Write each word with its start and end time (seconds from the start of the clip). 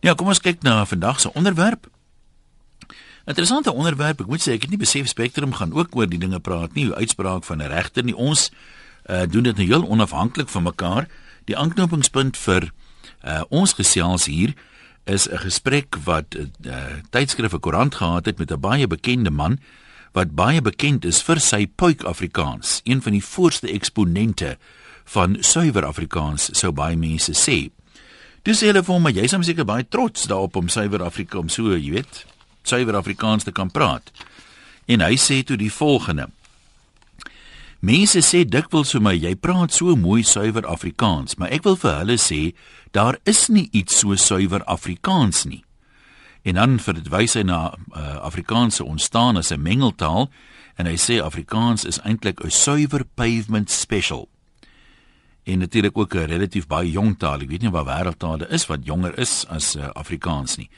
Ja, 0.00 0.14
kom 0.14 0.30
ons 0.30 0.40
kyk 0.40 0.62
na 0.62 0.84
vandag 0.86 1.20
se 1.20 1.32
onderwerp. 1.34 1.88
Interessante 3.26 3.72
onderwerp. 3.72 4.20
Ek 4.20 4.30
moet 4.30 4.42
sê 4.42 4.54
ek 4.54 4.68
het 4.68 4.70
nie 4.70 4.80
besef 4.80 5.08
Spectrum 5.10 5.52
gaan 5.58 5.74
ook 5.74 5.96
oor 5.96 6.06
die 6.06 6.20
dinge 6.20 6.38
praat 6.40 6.76
nie, 6.78 6.86
hoe 6.88 7.00
uitspraak 7.02 7.44
van 7.44 7.58
'n 7.62 7.70
regter 7.72 8.04
nie. 8.04 8.16
Ons 8.16 8.50
uh, 9.10 9.22
doen 9.28 9.42
dit 9.42 9.56
nou 9.56 9.66
heel 9.66 9.88
onafhanklik 9.88 10.48
van 10.48 10.62
mekaar. 10.62 11.08
Die 11.44 11.56
aanknopingspunt 11.56 12.36
vir 12.36 12.70
uh, 13.24 13.42
ons 13.48 13.72
gesels 13.72 14.26
hier 14.26 14.54
is 15.04 15.28
'n 15.28 15.38
gesprek 15.38 15.96
wat 16.04 16.34
'n 16.34 16.52
uh, 16.62 16.72
eh, 16.72 17.02
tydskrif 17.10 17.52
'n 17.52 17.60
koerant 17.60 17.94
gehad 17.94 18.24
het 18.26 18.38
met 18.38 18.50
'n 18.52 18.60
baie 18.60 18.86
bekende 18.86 19.30
man 19.30 19.58
wat 20.12 20.34
baie 20.34 20.62
bekend 20.62 21.04
is 21.04 21.22
vir 21.22 21.40
sy 21.40 21.66
puik 21.66 22.02
Afrikaans, 22.02 22.80
een 22.84 23.02
van 23.02 23.12
die 23.12 23.24
voorste 23.24 23.68
eksponente 23.68 24.58
van 25.04 25.36
suiwer 25.40 25.84
Afrikaans, 25.84 26.48
sou 26.52 26.72
baie 26.72 26.96
mense 26.96 27.32
sê. 27.32 27.70
Dis 28.46 28.60
hulle 28.62 28.82
vir 28.82 29.00
my, 29.02 29.12
jy's 29.12 29.34
seker 29.46 29.66
baie 29.66 29.84
trots 29.84 30.28
daarop 30.30 30.56
om 30.56 30.68
suiwer 30.68 31.02
Afrika 31.02 31.38
om 31.38 31.48
so, 31.48 31.74
jy 31.74 31.92
weet, 31.98 32.24
suiwer 32.62 32.96
Afrikaans 32.96 33.44
te 33.44 33.52
kan 33.52 33.70
praat. 33.70 34.12
En 34.88 35.00
hy 35.00 35.16
sê 35.16 35.42
toe 35.44 35.56
die 35.56 35.72
volgende: 35.72 36.28
Mense 37.80 38.22
sê 38.26 38.42
dikwels 38.42 38.94
vir 38.96 39.02
my, 39.04 39.14
jy 39.14 39.34
praat 39.38 39.74
so 39.74 39.94
mooi 39.96 40.24
suiwer 40.26 40.66
Afrikaans, 40.66 41.36
maar 41.38 41.52
ek 41.54 41.66
wil 41.66 41.76
vir 41.78 41.98
hulle 42.00 42.18
sê, 42.18 42.40
daar 42.90 43.18
is 43.28 43.46
nie 43.48 43.68
iets 43.72 44.00
so 44.00 44.16
suiwer 44.18 44.64
Afrikaans 44.66 45.44
nie. 45.46 45.62
En 46.42 46.56
dan 46.58 46.78
verwys 46.80 47.36
hy 47.36 47.44
na 47.46 47.68
uh, 47.70 48.16
Afrikaanse 48.24 48.84
ontstaan 48.84 49.36
as 49.36 49.52
'n 49.52 49.62
mengeltaal 49.62 50.30
en 50.78 50.86
hy 50.86 50.96
sê 50.96 51.20
Afrikaans 51.22 51.84
is 51.84 52.00
eintlik 52.02 52.40
'n 52.42 52.50
suiwer 52.50 53.04
pavement 53.14 53.70
special. 53.70 54.28
En 55.48 55.58
natuurlik 55.58 55.98
ook 55.98 56.14
'n 56.14 56.28
relatief 56.28 56.66
baie 56.66 56.90
jong 56.90 57.18
taal. 57.18 57.40
Ek 57.40 57.48
weet 57.48 57.62
nie 57.62 57.70
waar 57.70 57.84
wêreldtale 57.84 58.48
is 58.48 58.66
wat 58.66 58.84
jonger 58.84 59.18
is 59.18 59.46
as 59.48 59.76
uh, 59.76 59.88
Afrikaans 59.92 60.56
nie. 60.56 60.68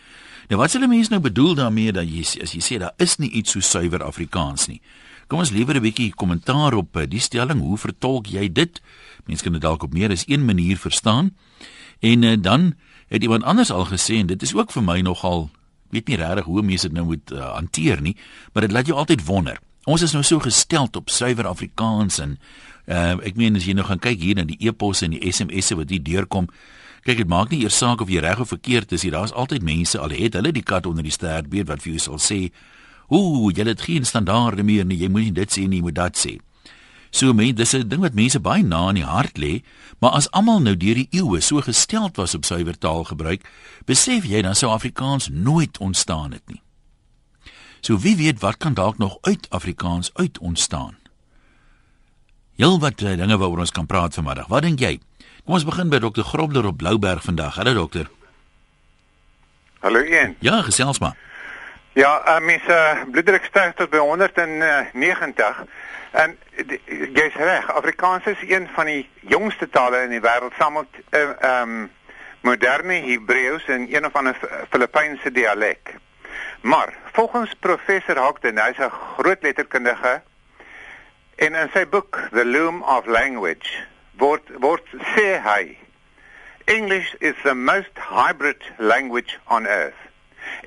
Nou 0.48 0.60
wat 0.60 0.72
hulle 0.72 0.86
mense 0.86 1.10
nou 1.10 1.20
bedoel 1.20 1.54
daarmee 1.54 1.92
dat 1.92 2.06
jy 2.06 2.22
as 2.42 2.52
jy 2.52 2.60
sê 2.60 2.78
daar 2.78 2.94
is 2.96 3.16
nie 3.16 3.30
iets 3.30 3.50
so 3.50 3.60
suiwer 3.60 4.02
Afrikaans 4.02 4.66
nie. 4.66 4.80
Kom 5.26 5.38
ons 5.38 5.50
liewer 5.50 5.74
'n 5.74 5.82
bietjie 5.82 6.14
kommentaar 6.14 6.74
op 6.74 6.96
eh, 6.96 7.08
die 7.08 7.20
stelling. 7.20 7.60
Hoe 7.60 7.78
vertolk 7.78 8.26
jy 8.26 8.52
dit? 8.52 8.80
Mense 9.26 9.42
kan 9.42 9.52
dit 9.52 9.62
dalk 9.62 9.82
op 9.82 9.92
meer 9.92 10.10
as 10.10 10.24
een 10.26 10.44
manier 10.44 10.78
verstaan. 10.78 11.36
En 12.00 12.22
uh, 12.22 12.36
dan 12.40 12.74
het 13.08 13.22
iemand 13.22 13.42
anders 13.42 13.70
al 13.70 13.86
gesê 13.86 14.14
en 14.14 14.26
dit 14.26 14.42
is 14.42 14.54
ook 14.54 14.72
vir 14.72 14.82
my 14.82 15.00
nogal 15.00 15.50
weet 15.90 16.08
nie 16.08 16.16
regtig 16.16 16.44
hoe 16.44 16.62
mense 16.62 16.86
dit 16.86 16.96
nou 16.96 17.06
moet 17.06 17.32
uh, 17.32 17.54
hanteer 17.54 18.00
nie, 18.00 18.16
maar 18.52 18.62
dit 18.62 18.72
laat 18.72 18.86
jou 18.86 18.98
altyd 18.98 19.24
wonder. 19.24 19.58
Ons 19.88 20.02
is 20.02 20.12
nou 20.12 20.22
so 20.22 20.38
gesteld 20.44 20.96
op 20.96 21.08
suiwer 21.08 21.46
Afrikaans 21.46 22.18
en 22.20 22.38
uh, 22.86 23.16
ek 23.24 23.36
meen 23.36 23.56
as 23.56 23.64
jy 23.64 23.72
nou 23.72 23.86
gaan 23.88 24.02
kyk 24.02 24.20
hier 24.20 24.36
na 24.36 24.44
die 24.44 24.58
e-posse 24.60 25.06
en 25.06 25.14
die 25.16 25.32
SMS'e 25.32 25.78
wat 25.78 25.90
hier 25.90 26.02
deurkom, 26.04 26.50
kyk 27.06 27.22
dit 27.22 27.30
maak 27.30 27.48
nie 27.50 27.62
eers 27.64 27.78
saak 27.80 28.02
of 28.04 28.12
jy 28.12 28.20
reg 28.20 28.40
of 28.40 28.52
verkeerd 28.52 28.92
is, 28.92 29.06
daar's 29.08 29.32
altyd 29.32 29.64
mense 29.64 29.98
al 29.98 30.12
het 30.12 30.36
hulle 30.36 30.52
die 30.52 30.66
kat 30.66 30.86
onder 30.86 31.06
die 31.06 31.14
stert 31.14 31.48
weet 31.48 31.70
wat 31.70 31.80
vir 31.80 31.94
jou 31.94 32.04
sal 32.10 32.20
sê 32.20 32.50
Ooh, 33.10 33.50
jy 33.50 33.64
het 33.66 33.80
geen 33.82 34.04
standaarde 34.06 34.62
meer 34.62 34.84
nie. 34.86 35.00
Jy 35.00 35.08
moet 35.10 35.24
nie 35.26 35.34
dit 35.34 35.50
sê 35.50 35.64
nie, 35.66 35.80
jy 35.80 35.82
moet 35.88 35.96
dat 35.96 36.14
sê. 36.14 36.36
So 37.10 37.32
mense, 37.34 37.56
dis 37.58 37.74
'n 37.74 37.88
ding 37.88 38.00
wat 38.00 38.14
mense 38.14 38.38
baie 38.38 38.62
na 38.62 38.88
in 38.90 39.02
die 39.02 39.04
hart 39.04 39.36
lê, 39.36 39.62
maar 39.98 40.12
as 40.12 40.30
almal 40.30 40.60
nou 40.60 40.76
deur 40.76 40.94
die 40.94 41.08
eeue 41.10 41.40
so 41.40 41.60
gesteld 41.60 42.16
was 42.16 42.34
op 42.34 42.44
suiwer 42.44 42.78
taalgebruik, 42.78 43.42
besef 43.84 44.24
jy 44.24 44.42
dan 44.42 44.54
sou 44.54 44.70
Afrikaans 44.70 45.28
nooit 45.28 45.78
ontstaan 45.78 46.32
het 46.32 46.46
nie. 46.46 46.62
So 47.80 47.98
wie 47.98 48.16
weet 48.16 48.40
wat 48.40 48.56
kan 48.56 48.74
dalk 48.74 48.98
nog 48.98 49.18
uit 49.20 49.46
Afrikaans 49.50 50.10
uit 50.14 50.38
ontstaan? 50.38 50.98
Heel 52.56 52.80
wat 52.80 53.00
uh, 53.00 53.16
dinge 53.16 53.38
waaroor 53.38 53.58
ons 53.58 53.70
kan 53.70 53.86
praat 53.86 54.14
vanmiddag. 54.14 54.46
Wat 54.46 54.62
dink 54.62 54.78
jy? 54.78 54.98
Kom 55.44 55.54
ons 55.56 55.64
begin 55.64 55.88
by 55.88 55.98
dokter 55.98 56.24
Grobler 56.24 56.66
op 56.66 56.76
Blouberg 56.76 57.22
vandag. 57.24 57.54
Hallo 57.54 57.72
dokter. 57.74 58.10
Hallo 59.80 60.00
Ian. 60.00 60.36
Ja, 60.38 60.62
gesels 60.62 60.98
maar. 60.98 61.16
Ja, 61.92 62.20
uh, 62.26 62.44
mens 62.44 62.62
uh, 62.68 63.00
bloeddruk 63.10 63.44
styg 63.44 63.72
tot 63.74 63.90
by 63.90 63.98
190 63.98 65.64
en 66.10 66.36
jy's 67.14 67.34
reg, 67.34 67.72
Afrikaans 67.72 68.26
is 68.26 68.42
een 68.48 68.68
van 68.74 68.86
die 68.86 69.08
jongste 69.20 69.68
tale 69.70 70.02
in 70.04 70.14
die 70.14 70.22
wêreld 70.22 70.54
saam 70.58 70.78
met 70.78 71.00
eh, 71.10 71.22
ehm 71.22 71.34
uh, 71.44 71.60
um, 71.60 71.90
moderne 72.40 72.94
Hebreëus 73.04 73.66
en 73.68 73.86
een 73.94 74.06
of 74.06 74.14
ander 74.16 74.36
Filippynse 74.70 75.32
dialek. 75.32 75.94
Maar 76.60 76.94
volgens 77.20 77.54
professor 77.54 78.16
Houghton, 78.16 78.58
hy's 78.58 78.78
'n 78.78 78.90
groot 78.90 79.42
letterkundige 79.42 80.22
en 81.36 81.54
in 81.54 81.70
sy 81.72 81.84
boek 81.88 82.18
The 82.32 82.44
Loom 82.46 82.82
of 82.82 83.06
Language 83.06 83.68
word 84.16 84.48
word 84.64 84.86
sê 85.12 85.26
hy 85.44 85.76
English 86.64 87.10
is 87.18 87.34
the 87.42 87.54
most 87.54 87.92
hybrid 87.94 88.62
language 88.78 89.36
on 89.48 89.66
earth. 89.66 90.00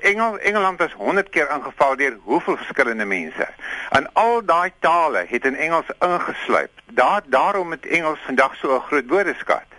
Engel 0.02 0.38
Engeland 0.38 0.80
is 0.80 0.92
100 0.92 1.32
keer 1.34 1.50
ingeval 1.50 1.96
deur 1.96 2.18
hoeveel 2.22 2.56
verskillende 2.56 3.04
mense. 3.04 3.48
En 3.90 4.06
al 4.12 4.44
daai 4.44 4.70
tale 4.78 5.24
het 5.28 5.44
in 5.44 5.56
Engels 5.56 5.90
ingesluip. 5.98 6.70
Daar 6.86 7.22
daarom 7.26 7.70
het 7.70 7.86
Engels 7.86 8.22
vandag 8.26 8.54
so 8.56 8.76
'n 8.76 8.86
groot 8.86 9.08
woordeskat. 9.08 9.70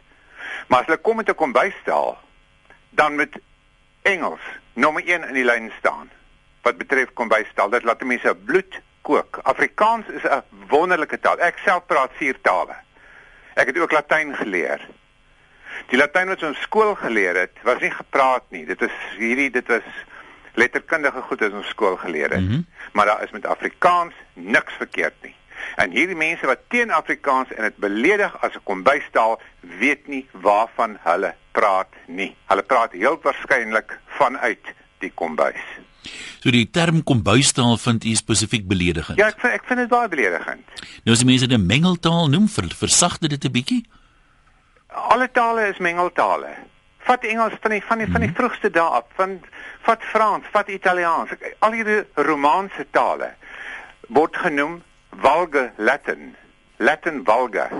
Maar 0.68 0.80
as 0.80 0.86
hulle 0.86 0.98
kom 0.98 1.16
met 1.16 1.30
'n 1.30 1.36
kombuisstel, 1.36 2.18
dan 2.90 3.16
moet 3.16 3.40
Engels 4.02 4.44
nommer 4.74 5.04
1 5.06 5.28
in 5.28 5.34
die 5.34 5.46
lyn 5.46 5.72
staan. 5.80 6.12
Wat 6.66 6.78
betref 6.78 7.14
kombuisstel, 7.14 7.70
dit 7.70 7.84
laat 7.86 8.04
mense 8.04 8.36
bloed 8.46 8.82
kook. 9.06 9.40
Afrikaans 9.44 10.08
is 10.18 10.24
'n 10.26 10.42
wonderlike 10.68 11.20
taal. 11.20 11.40
Ek 11.40 11.58
self 11.58 11.86
praat 11.86 12.12
vier 12.18 12.42
tale. 12.42 12.76
Ek 13.54 13.68
het 13.68 13.78
ook 13.78 13.92
Latyn 13.92 14.36
geleer. 14.36 14.82
Die 15.88 15.98
Latyn 15.98 16.28
wat 16.28 16.44
ons 16.44 16.62
skool 16.62 16.96
geleer 16.96 17.36
het, 17.36 17.56
was 17.64 17.80
nie 17.80 17.92
gepraat 17.92 18.44
nie. 18.50 18.66
Dit 18.66 18.82
is 18.82 18.96
hierdie 19.18 19.52
dit 19.52 19.68
was 19.68 19.88
letterkundige 20.54 21.22
goed 21.22 21.42
as 21.42 21.52
ons 21.52 21.68
skool 21.68 21.96
geleer 21.96 22.30
het. 22.30 22.42
Mm 22.42 22.48
-hmm. 22.48 22.66
Maar 22.94 23.06
daar 23.06 23.24
is 23.24 23.32
met 23.32 23.46
Afrikaans 23.46 24.14
niks 24.34 24.74
verkeerd 24.74 25.22
nie. 25.22 25.36
En 25.76 25.92
hierdie 25.92 26.16
mense 26.16 26.46
wat 26.46 26.60
teen 26.68 26.92
Afrikaans 26.92 27.54
en 27.54 27.64
dit 27.64 27.78
beledig 27.78 28.42
as 28.42 28.56
'n 28.56 28.64
kombuistaal, 28.64 29.42
weet 29.60 30.08
nie 30.08 30.28
waarvan 30.32 30.98
hulle 31.02 31.36
praat 31.52 31.94
nie. 32.06 32.36
Hulle 32.46 32.64
praat 32.64 32.92
heel 32.92 33.20
waarskynlik 33.22 34.00
vanuit 34.06 34.74
die 34.98 35.12
kombuis. 35.14 35.66
So 36.40 36.52
die 36.52 36.70
term 36.70 37.04
kombuistaal 37.04 37.78
vind 37.78 38.06
u 38.06 38.16
spesifiek 38.16 38.68
beledigend. 38.68 39.18
Ja, 39.18 39.28
ek 39.28 39.40
vind, 39.40 39.54
ek 39.54 39.68
vind 39.68 39.80
dit 39.80 39.90
baie 39.90 40.08
beledigend. 40.08 40.64
Nou 41.04 41.14
as 41.18 41.24
die 41.24 41.30
mense 41.30 41.48
dit 41.48 41.58
'n 41.58 41.66
mengeltaal 41.66 42.30
noem, 42.30 42.50
ver, 42.50 42.70
versagte 42.76 43.28
dit 43.28 43.46
'n 43.46 43.52
bietjie? 43.52 43.86
alle 44.96 45.32
tale 45.32 45.68
is 45.68 45.78
mengeltale. 45.78 46.56
Vat 47.06 47.24
Engels 47.24 47.54
van 47.62 47.72
die 47.72 47.84
van 47.84 47.98
die 47.98 48.12
van 48.12 48.22
die 48.22 48.30
mhm. 48.30 48.38
vroegste 48.38 48.70
dae 48.70 49.00
af, 49.00 49.10
van 49.20 49.40
vat 49.86 50.04
Frans, 50.12 50.46
vat 50.52 50.70
Italiaans, 50.74 51.36
al 51.60 51.76
hierdie 51.78 52.04
Romaanse 52.16 52.88
tale 52.92 53.34
word 54.08 54.38
genoem 54.38 54.80
vulgar 55.22 55.72
Latin. 55.78 56.34
Latin 56.78 57.22
vulgar. 57.26 57.72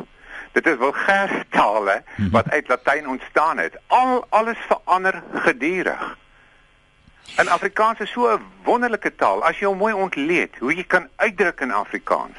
Dit 0.54 0.68
is 0.68 0.78
vulgêre 0.80 1.42
tale 1.56 2.02
mhm. 2.04 2.30
wat 2.36 2.50
uit 2.52 2.70
Latyn 2.70 3.10
ontstaan 3.16 3.58
het. 3.58 3.80
Al 3.88 4.26
alles 4.30 4.62
verander 4.70 5.24
gedurig. 5.48 6.06
En 7.36 7.48
Afrikaans 7.48 8.00
is 8.00 8.12
so 8.12 8.28
'n 8.34 8.42
wonderlike 8.64 9.16
taal 9.16 9.44
as 9.44 9.60
jy 9.60 9.66
hom 9.66 9.78
mooi 9.78 9.94
ontleed, 9.94 10.58
hoe 10.60 10.76
jy 10.76 10.84
kan 10.84 11.10
uitdruk 11.16 11.60
in 11.60 11.72
Afrikaans. 11.72 12.38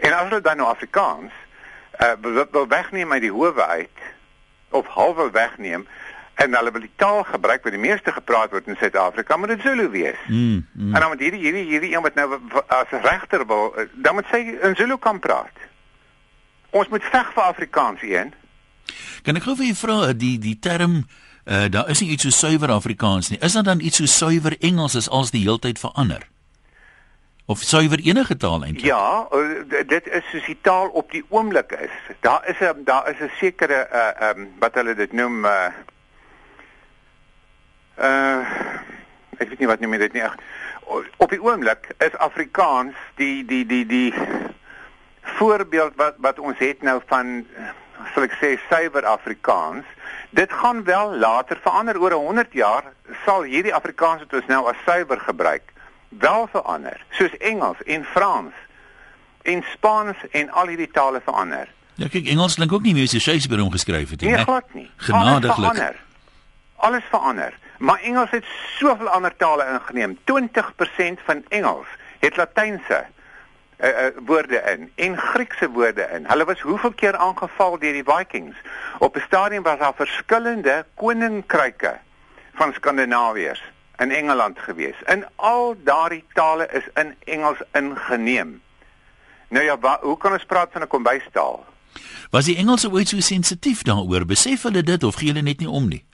En 0.00 0.12
as 0.12 0.30
jy 0.30 0.40
dan 0.40 0.56
nou 0.56 0.68
Afrikaans 0.68 1.32
uh, 2.00 2.12
wil, 2.20 2.46
wil 2.50 2.68
wegneem 2.68 3.12
uit 3.12 3.20
die 3.20 3.32
howe 3.32 3.66
uit 3.66 3.98
of 4.70 4.86
halwe 4.86 5.30
wegneem 5.30 5.86
en 6.34 6.54
hulle 6.54 6.70
wil 6.72 6.80
die 6.80 6.96
taal 6.96 7.24
gebruik 7.24 7.62
wat 7.62 7.72
die 7.72 7.80
meeste 7.80 8.12
gepraat 8.12 8.50
word 8.50 8.66
in 8.66 8.76
Suid-Afrika, 8.80 9.36
moet 9.36 9.48
dit 9.48 9.60
Zulu 9.60 9.88
wees. 9.88 10.16
Mm, 10.26 10.66
mm. 10.72 10.94
En 10.94 11.00
dan 11.00 11.10
moet 11.10 11.20
hierdie 11.20 11.40
hierdie 11.40 11.64
hierdie 11.68 11.94
een 11.94 12.02
wat 12.02 12.14
nou 12.14 12.38
as 12.66 12.94
regter 13.02 13.46
wil, 13.46 13.74
eh, 13.76 13.84
dan 13.92 14.14
moet 14.14 14.26
sy 14.30 14.40
in 14.62 14.76
Zulu 14.76 14.96
kan 14.96 15.18
praat. 15.18 15.66
Ons 16.70 16.88
moet 16.88 17.04
veg 17.04 17.32
vir 17.32 17.42
Afrikaans 17.42 18.02
een. 18.02 18.32
Kan 19.22 19.36
ek 19.36 19.42
gou 19.42 19.56
vir 19.56 19.66
u 19.66 19.74
vra 19.74 19.98
eh, 20.08 20.16
die 20.16 20.38
die 20.40 20.56
term 20.58 21.02
uh, 21.02 21.29
daar 21.50 21.88
is 21.90 22.00
nie 22.00 22.10
iets 22.14 22.22
so 22.22 22.30
suiwer 22.30 22.70
Afrikaans 22.70 23.28
nie. 23.28 23.38
Is 23.42 23.52
daar 23.52 23.66
dan 23.66 23.80
iets 23.80 23.96
so 23.96 24.06
suiwer 24.06 24.54
Engels 24.60 24.94
as 24.96 25.08
als 25.08 25.30
die 25.30 25.42
heeltyd 25.42 25.78
verander? 25.78 26.28
of 27.50 27.62
suiwer 27.66 27.98
enige 27.98 28.36
taal 28.36 28.62
eintlik? 28.64 28.86
Ja, 28.86 29.26
eh, 29.30 29.82
dit 29.86 30.06
is 30.06 30.26
soos 30.30 30.46
die 30.46 30.58
taal 30.62 30.88
op 31.00 31.10
die 31.10 31.24
oomblik 31.28 31.72
is. 31.72 31.94
Daar 32.20 32.46
is 32.46 32.60
'n 32.60 32.84
daar 32.84 33.10
is 33.10 33.18
'n 33.18 33.30
sekere 33.42 33.80
uh 34.02 34.28
um 34.28 34.48
wat 34.58 34.74
hulle 34.74 34.94
dit 34.94 35.12
noem 35.12 35.44
uh 35.44 35.72
uh 37.98 38.40
ek 39.38 39.48
weet 39.48 39.58
nie 39.58 39.66
wat 39.72 39.80
noem 39.80 39.98
dit 39.98 40.12
nie. 40.12 40.22
Op 41.16 41.30
die 41.30 41.42
oomblik 41.42 41.90
is 41.98 42.14
Afrikaans 42.16 42.94
die 43.14 43.44
die 43.44 43.66
die 43.66 43.86
die 43.86 44.14
voorbeeld 45.22 45.92
wat 45.96 46.14
wat 46.18 46.38
ons 46.38 46.58
het 46.58 46.82
nou 46.82 47.00
van 47.06 47.46
sal 48.14 48.26
ek 48.28 48.36
sê 48.40 48.54
suiwer 48.68 49.06
Afrikaans. 49.06 49.84
Dit 50.30 50.52
gaan 50.52 50.84
wel 50.84 51.16
later 51.18 51.58
verander 51.62 51.98
oor 52.00 52.12
100 52.12 52.52
jaar 52.52 52.92
sal 53.24 53.42
hierdie 53.42 53.74
Afrikaans 53.74 54.24
wat 54.26 54.40
ons 54.40 54.50
nou 54.50 54.64
as 54.70 54.78
suiwer 54.86 55.20
gebruik 55.20 55.72
wel 56.10 56.48
verander, 56.50 57.04
soos 57.10 57.36
Engels 57.38 57.82
en 57.86 58.04
Frans 58.04 58.54
en 59.42 59.64
Spaans 59.72 60.16
en 60.30 60.50
al 60.50 60.66
hierdie 60.66 60.90
tale 60.90 61.20
verander. 61.24 61.68
Ja, 61.94 62.08
kyk, 62.08 62.26
Engels 62.32 62.54
klink 62.58 62.72
ook 62.72 62.82
nie 62.82 62.94
meer 62.96 63.08
so 63.08 63.18
Shakespeare 63.18 63.62
omgeskryf 63.62 64.10
het 64.10 64.20
nie. 64.20 64.30
Nee, 64.30 64.44
glad 64.44 64.74
nie. 64.74 64.90
Genadiglik. 64.96 65.96
Alles 66.76 67.04
verander. 67.10 67.56
Maar 67.78 68.00
Engels 68.00 68.30
het 68.30 68.44
soveel 68.78 69.08
ander 69.08 69.36
tale 69.36 69.66
ingeneem. 69.72 70.18
20% 70.24 71.24
van 71.24 71.44
Engels 71.48 71.86
het 72.18 72.36
Latynse 72.36 73.06
uh, 73.82 73.88
uh, 73.88 74.06
woorde 74.26 74.62
in 74.72 74.90
en 74.94 75.18
Griekse 75.18 75.70
woorde 75.70 76.08
in. 76.12 76.26
Hulle 76.26 76.44
was 76.44 76.60
hoeveel 76.60 76.92
keer 76.92 77.16
aangeval 77.16 77.78
deur 77.78 77.92
die 77.92 78.04
Vikings? 78.04 78.56
Op 78.98 79.16
'n 79.16 79.20
stadium 79.26 79.62
was 79.62 79.78
daar 79.78 79.94
verskillende 79.94 80.86
koninkryke 80.94 81.98
van 82.54 82.72
Skandinawiërs 82.72 83.62
in 83.96 84.10
Engeland 84.10 84.58
gewees. 84.58 84.96
In 85.06 85.24
al 85.36 85.76
daardie 85.84 86.24
tale 86.32 86.68
is 86.72 86.84
in 86.94 87.14
Engels 87.24 87.62
ingeneem. 87.72 88.62
Nou 89.48 89.64
ja, 89.64 89.78
wa, 89.78 89.98
hoe 90.02 90.16
kan 90.16 90.32
ons 90.32 90.44
praat 90.44 90.68
van 90.72 90.82
'n 90.82 90.86
kombuistaal? 90.86 91.66
Was 92.30 92.44
die 92.44 92.56
Engelse 92.56 92.90
ooit 92.90 93.08
so 93.08 93.20
sensitief 93.20 93.82
daaroor? 93.82 94.26
Besef 94.26 94.62
hulle 94.62 94.82
dit 94.82 95.02
of 95.02 95.14
gee 95.14 95.28
hulle 95.28 95.42
net 95.42 95.58
nie 95.58 95.68
om 95.68 95.88
nie? 95.88 96.04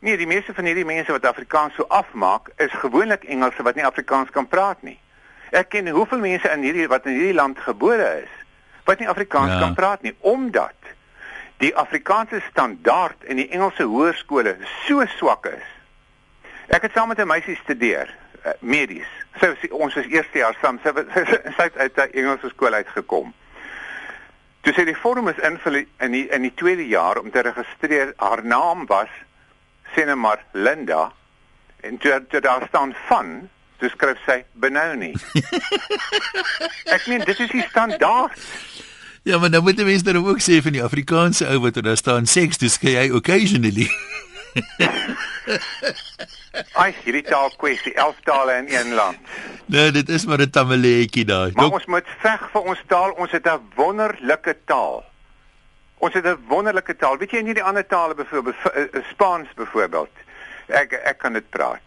Nee, 0.00 0.16
die 0.16 0.26
meeste 0.26 0.54
van 0.54 0.64
hierdie 0.64 0.84
mense 0.84 1.12
wat 1.12 1.26
Afrikaans 1.26 1.74
so 1.74 1.84
afmaak, 1.88 2.48
is 2.56 2.72
gewoonlik 2.72 3.24
Engelse 3.24 3.62
wat 3.62 3.74
nie 3.74 3.84
Afrikaans 3.84 4.30
kan 4.30 4.48
praat 4.48 4.82
nie. 4.82 4.98
Ek 5.50 5.68
ken 5.72 5.88
hoeveel 5.88 6.18
mense 6.18 6.50
in 6.52 6.62
hierdie 6.66 6.88
wat 6.88 7.06
in 7.06 7.16
hierdie 7.16 7.36
land 7.36 7.58
gebore 7.64 8.08
is 8.22 8.34
wat 8.88 9.00
nie 9.00 9.08
Afrikaans 9.08 9.52
ja. 9.52 9.58
kan 9.60 9.74
praat 9.76 10.02
nie 10.02 10.14
omdat 10.20 10.76
die 11.58 11.74
Afrikaanse 11.76 12.40
standaard 12.50 13.24
in 13.24 13.40
die 13.40 13.48
Engelse 13.50 13.84
hoërskole 13.90 14.54
so 14.86 15.04
swak 15.18 15.48
is. 15.50 15.66
Ek 16.72 16.86
het 16.86 16.94
saam 16.94 17.08
met 17.08 17.18
'n 17.18 17.26
meisie 17.26 17.56
studeer, 17.56 18.14
uh, 18.44 18.52
medies. 18.60 19.10
Sy 19.40 19.54
so, 19.60 19.74
ons 19.76 19.94
was 19.94 20.06
eerste 20.06 20.38
jaar 20.38 20.56
saam. 20.60 20.78
Sy 20.82 20.92
sy 21.56 21.62
het 21.62 21.76
uit 21.76 21.96
'n 21.96 22.12
Engelse 22.12 22.48
skool 22.48 22.72
uitgekom. 22.72 23.34
Toe 24.60 24.72
sy 24.72 24.84
die 24.84 24.96
vorm 24.96 25.28
is 25.28 25.38
invul 25.38 25.84
in 25.98 26.12
die 26.12 26.28
in 26.30 26.42
die 26.42 26.54
tweede 26.54 26.86
jaar 26.86 27.18
om 27.18 27.30
te 27.30 27.40
registreer, 27.40 28.12
haar 28.16 28.44
naam 28.44 28.86
was 28.86 29.08
sê 29.94 30.04
net 30.04 30.16
maar 30.16 30.44
Linda 30.52 31.12
en 31.80 31.98
toe, 31.98 32.26
toe 32.28 32.40
daar 32.40 32.64
staan 32.68 32.94
van 33.08 33.48
Toe 33.78 33.88
skryf 33.88 34.18
sy 34.26 34.44
Benoni. 34.52 35.12
ek 36.94 37.06
meen 37.06 37.24
dit 37.24 37.38
is 37.38 37.50
die 37.50 37.64
standaard. 37.70 38.38
Ja, 39.22 39.38
maar 39.38 39.50
nou 39.50 39.62
moet 39.62 39.78
jy 39.78 39.84
mens 39.84 40.02
dan 40.02 40.16
ook 40.16 40.40
sê 40.40 40.62
van 40.62 40.72
die 40.72 40.82
Afrikaanse 40.82 41.46
ou 41.52 41.60
wat 41.66 41.78
daar 41.82 41.96
staan 41.96 42.26
seks, 42.26 42.58
dis 42.58 42.78
jy 42.80 43.10
occasionally. 43.10 43.88
Ai, 46.80 46.94
hierdie 47.04 47.22
taal 47.26 47.52
kwessie, 47.60 47.92
11 47.94 48.22
tale 48.24 48.56
in 48.62 48.70
een 48.72 48.94
land. 48.96 49.18
Nee, 49.66 49.90
dit 49.92 50.08
is 50.08 50.24
maar 50.26 50.40
'n 50.40 50.50
tamaletjie 50.50 51.24
daai. 51.24 51.52
Maar 51.52 51.70
ons 51.70 51.86
moet 51.86 52.08
veg 52.18 52.48
vir 52.52 52.62
ons 52.62 52.82
taal. 52.86 53.10
Ons 53.10 53.30
het 53.30 53.46
'n 53.46 53.60
wonderlike 53.74 54.56
taal. 54.64 55.04
Ons 55.98 56.14
het 56.14 56.24
'n 56.24 56.38
wonderlike 56.48 56.96
taal. 56.96 57.18
Weet 57.18 57.30
jy 57.30 57.40
nie 57.40 57.54
die 57.54 57.62
ander 57.62 57.86
tale 57.86 58.14
byvoorbeeld 58.14 58.56
eh, 58.72 58.82
eh, 58.82 59.04
Spaans 59.10 59.48
byvoorbeeld. 59.54 60.10
Ek 60.66 60.92
ek 60.92 61.18
kan 61.18 61.32
dit 61.32 61.50
praat. 61.50 61.82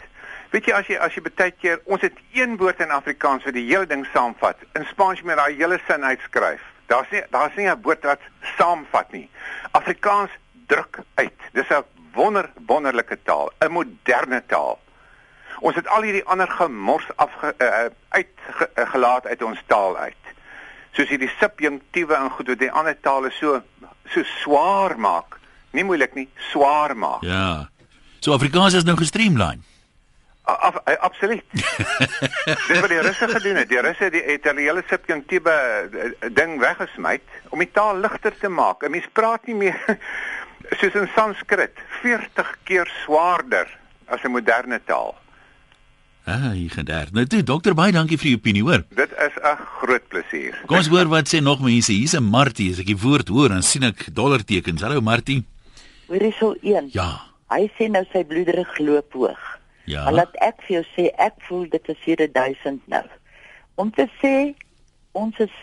Weet 0.52 0.68
jy 0.68 0.74
as 0.76 0.88
jy 0.92 0.98
as 1.00 1.16
jy 1.16 1.24
baie 1.24 1.52
keer 1.56 1.80
ons 1.86 2.02
het 2.04 2.18
een 2.36 2.58
woord 2.60 2.82
in 2.84 2.92
Afrikaans 2.92 3.46
wat 3.48 3.56
die 3.56 3.64
hele 3.70 3.88
ding 3.88 4.04
saamvat. 4.12 4.60
In 4.76 4.84
Spaans 4.90 5.22
moet 5.24 5.38
jy 5.38 5.40
daai 5.40 5.62
hele 5.62 5.80
sin 5.88 6.04
uitskryf. 6.04 6.64
Daar's 6.92 7.12
nie 7.12 7.22
daar's 7.32 7.56
nie 7.56 7.70
'n 7.72 7.82
woord 7.82 8.04
wat 8.04 8.20
saamvat 8.58 9.12
nie. 9.12 9.30
Afrikaans 9.72 10.32
druk 10.68 11.00
uit. 11.16 11.40
Dis 11.54 11.72
'n 11.72 11.84
wonder 12.14 12.50
wonderlike 12.68 13.18
taal, 13.24 13.52
'n 13.60 13.72
moderne 13.72 14.44
taal. 14.46 14.80
Ons 15.60 15.76
het 15.76 15.88
al 15.88 16.02
hierdie 16.02 16.26
ander 16.26 16.48
gemors 16.48 17.08
afge 17.16 17.56
uh, 17.58 17.86
uitgelaat 18.10 19.28
uit 19.28 19.42
ons 19.44 19.60
taal 19.68 19.98
uit. 19.98 20.24
Soos 20.92 21.08
hierdie 21.08 21.32
subjunktiewe 21.40 22.16
en 22.16 22.30
goed 22.30 22.48
wat 22.48 22.60
die 22.60 22.72
ander 22.72 22.98
tale 23.02 23.32
so 23.32 23.62
so 24.06 24.24
swaar 24.24 25.00
maak. 25.00 25.40
Nie 25.72 25.84
moeilik 25.84 26.14
nie, 26.14 26.30
swaar 26.52 26.98
maak. 26.98 27.22
Ja. 27.22 27.70
So 28.20 28.34
Afrikaans 28.34 28.74
is 28.74 28.84
nou 28.84 28.98
gestreamline. 28.98 29.71
Af, 30.44 30.76
absoluut. 30.84 31.44
Dis 32.68 32.80
wat 32.80 32.90
die 32.90 33.02
Russe 33.02 33.28
gedoen 33.28 33.56
het. 33.62 33.70
Die 33.70 33.80
Russe 33.80 34.10
het 34.10 34.44
die, 34.44 34.66
hele 34.66 34.84
subjunktiewe 34.90 35.54
eh, 35.54 36.30
ding 36.34 36.58
weggesmy 36.60 37.20
om 37.54 37.62
die 37.62 37.70
taal 37.72 38.00
ligter 38.02 38.34
te 38.38 38.50
maak. 38.50 38.82
'n 38.84 38.92
Mens 38.92 39.08
praat 39.14 39.46
nie 39.46 39.56
meer 39.56 39.78
soos 40.80 40.98
in 40.98 41.10
Sanskrit 41.16 41.78
40 42.02 42.58
keer 42.64 42.90
swaarder 43.04 43.70
as 44.10 44.24
'n 44.26 44.34
moderne 44.34 44.82
taal. 44.86 45.16
Ah, 46.26 46.52
jy 46.54 46.70
gedaar. 46.70 47.10
Nou 47.14 47.26
toe, 47.26 47.42
dokter 47.44 47.74
baie 47.74 47.92
dankie 47.92 48.18
vir 48.18 48.32
u 48.32 48.34
opinie, 48.38 48.62
hoor. 48.66 48.84
Dit 48.98 49.12
is 49.12 49.38
'n 49.42 49.58
groot 49.82 50.08
plesier. 50.08 50.58
Kom 50.66 50.78
ons 50.78 50.88
hoor 50.88 51.08
wat 51.08 51.30
sê 51.30 51.42
nog 51.42 51.62
mense. 51.62 51.94
Hier's 51.94 52.18
'n 52.18 52.24
Martie, 52.24 52.72
as 52.72 52.80
ek 52.80 52.86
die 52.86 52.98
woord 52.98 53.28
hoor, 53.28 53.50
dan 53.50 53.64
sien 53.64 53.84
ek 53.84 54.14
dollartekens. 54.14 54.82
Hallo 54.82 55.02
Martie. 55.02 55.46
Hoor 56.08 56.22
jy 56.22 56.32
so 56.32 56.56
een? 56.62 56.90
Ja. 56.92 57.22
Hy 57.50 57.72
sê 57.78 57.90
nou 57.90 58.06
sy 58.12 58.24
bloeddruk 58.24 58.80
loop 58.80 59.14
hoog. 59.14 59.61
Ja. 59.92 60.04
Maar 60.04 60.14
laat 60.14 60.36
ek 60.48 60.62
vir 60.68 60.78
jou 60.80 60.86
sê 60.96 61.10
ek 61.20 61.36
voel 61.48 61.68
dit 61.72 61.90
is 61.92 62.04
hier 62.06 62.22
1000 62.40 62.88
nou. 62.92 63.04
Om 63.76 63.92
te 63.98 64.08
sê 64.22 64.36
ons 65.12 65.40
is 65.44 65.56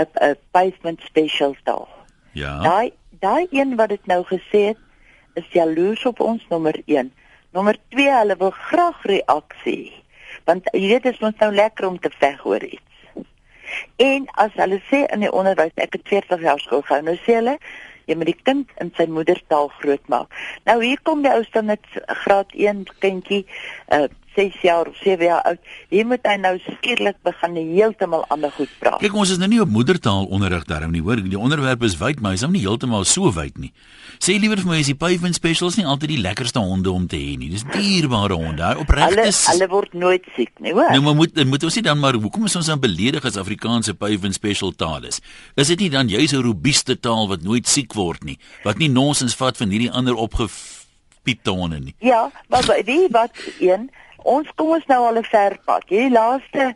'n 0.00 0.36
pavement 0.50 1.00
special 1.04 1.56
daar. 1.64 1.88
Ja. 2.32 2.58
Daai 2.62 2.92
daai 3.20 3.46
een 3.50 3.76
wat 3.76 3.88
dit 3.88 4.06
nou 4.06 4.22
gesê 4.24 4.60
het 4.72 4.80
is 5.34 5.52
jaloers 5.52 6.04
op 6.06 6.20
ons 6.20 6.46
nommer 6.48 6.76
1. 6.86 7.12
Nommer 7.50 7.76
2 7.88 8.10
hulle 8.10 8.36
wil 8.36 8.50
graag 8.50 9.02
reaksie. 9.02 9.92
Want 10.44 10.68
jy 10.72 10.86
weet 10.88 11.02
dit 11.02 11.14
is 11.14 11.20
ons 11.20 11.38
nou 11.38 11.52
lekker 11.54 11.86
om 11.86 11.98
te 11.98 12.10
veg 12.18 12.44
oor 12.44 12.64
iets. 12.64 12.84
En 13.96 14.26
as 14.40 14.54
hulle 14.54 14.80
sê 14.90 15.04
in 15.12 15.20
die 15.20 15.32
onderwys 15.32 15.74
ek 15.74 15.92
het 15.98 16.08
40 16.08 16.40
jaar 16.40 16.60
skool 16.60 16.82
gehou, 16.82 17.02
nou 17.02 17.16
sê 17.16 17.38
hulle 17.40 17.58
jy 18.08 18.16
moet 18.16 18.32
die 18.32 18.40
kind 18.48 18.72
in 18.82 18.92
sy 18.96 19.06
moedertaal 19.12 19.68
grootmaak. 19.80 20.32
Nou 20.68 20.78
hier 20.82 21.00
kom 21.04 21.22
die 21.24 21.32
ou 21.32 21.44
met 21.68 21.84
graad 22.24 22.54
1 22.56 22.86
kindjie, 23.04 23.44
uh 23.92 24.08
6 24.38 24.62
jaar 24.62 24.86
of 24.86 24.96
7 25.02 25.26
jaar 25.26 25.42
oud. 25.50 25.58
Hier 25.90 26.06
moet 26.06 26.26
hy 26.28 26.36
nou 26.38 26.54
skielik 26.62 27.18
begin 27.26 27.56
heeltemal 27.58 28.24
ander 28.34 28.52
goed 28.54 28.70
praat. 28.78 29.00
Kyk, 29.02 29.16
ons 29.18 29.34
is 29.34 29.40
nou 29.42 29.48
nie 29.50 29.60
op 29.62 29.70
moedertaal 29.72 30.28
onderrig 30.30 30.66
daarom 30.68 30.94
nie, 30.94 31.02
hoor. 31.02 31.18
Die 31.18 31.38
onderwerp 31.38 31.82
is 31.86 31.98
wyd, 31.98 32.22
maar 32.22 32.36
hy's 32.36 32.44
nou 32.46 32.52
nie 32.54 32.62
heeltemal 32.62 33.06
so 33.08 33.32
wyd 33.34 33.58
nie. 33.58 33.72
Sê 34.22 34.34
liewer 34.38 34.58
vir 34.62 34.70
my 34.70 34.78
is 34.82 34.90
die 34.90 34.96
pavement 34.98 35.36
specials 35.36 35.78
nie 35.78 35.86
altyd 35.86 36.14
die 36.14 36.20
lekkerste 36.22 36.62
honde 36.62 36.90
om 36.90 37.06
te 37.10 37.18
hê 37.18 37.36
nie. 37.38 37.50
Dis 37.52 37.66
dierbare 37.70 38.38
honde, 38.38 38.64
hy 38.64 38.82
opreg 38.82 39.14
is. 39.24 39.44
Hulle 39.46 39.58
hulle 39.58 39.70
word 39.72 39.94
nooit 39.98 40.26
siek 40.36 40.54
nie, 40.64 40.72
hoor. 40.74 40.90
Nou 40.94 41.04
maar 41.08 41.18
moet 41.18 41.38
moet 41.48 41.68
ons 41.68 41.78
nie 41.78 41.84
dan 41.86 42.02
maar 42.02 42.18
hoekom 42.18 42.48
is 42.48 42.56
ons 42.58 42.70
dan 42.70 42.82
beledig 42.82 43.24
as 43.26 43.38
Afrikaanse 43.40 43.94
pavement 43.98 44.34
special 44.34 44.74
taal 44.74 45.06
is? 45.08 45.22
Is 45.58 45.70
dit 45.74 45.86
nie 45.86 45.92
dan 45.94 46.10
jy 46.10 46.26
so 46.30 46.42
robuuste 46.44 46.98
taal 46.98 47.30
wat 47.30 47.46
nooit 47.46 47.68
siek 47.70 47.94
word 47.98 48.26
nie, 48.26 48.38
wat 48.66 48.82
nie 48.82 48.90
nonsens 48.92 49.36
vat 49.38 49.58
van 49.58 49.70
hierdie 49.74 49.90
ander 49.90 50.18
opgepiepte 50.18 51.54
honde 51.54 51.80
nie? 51.90 51.96
Ja, 52.04 52.28
maar 52.50 52.66
wie 52.86 53.06
wat 53.14 53.34
een 53.58 53.90
ons 54.36 54.52
kom 54.56 54.76
ons 54.76 54.86
nou 54.92 55.00
al 55.08 55.18
'n 55.18 55.24
ver 55.24 55.58
pad. 55.64 55.84
Hierdie 55.88 56.14
laaste 56.14 56.74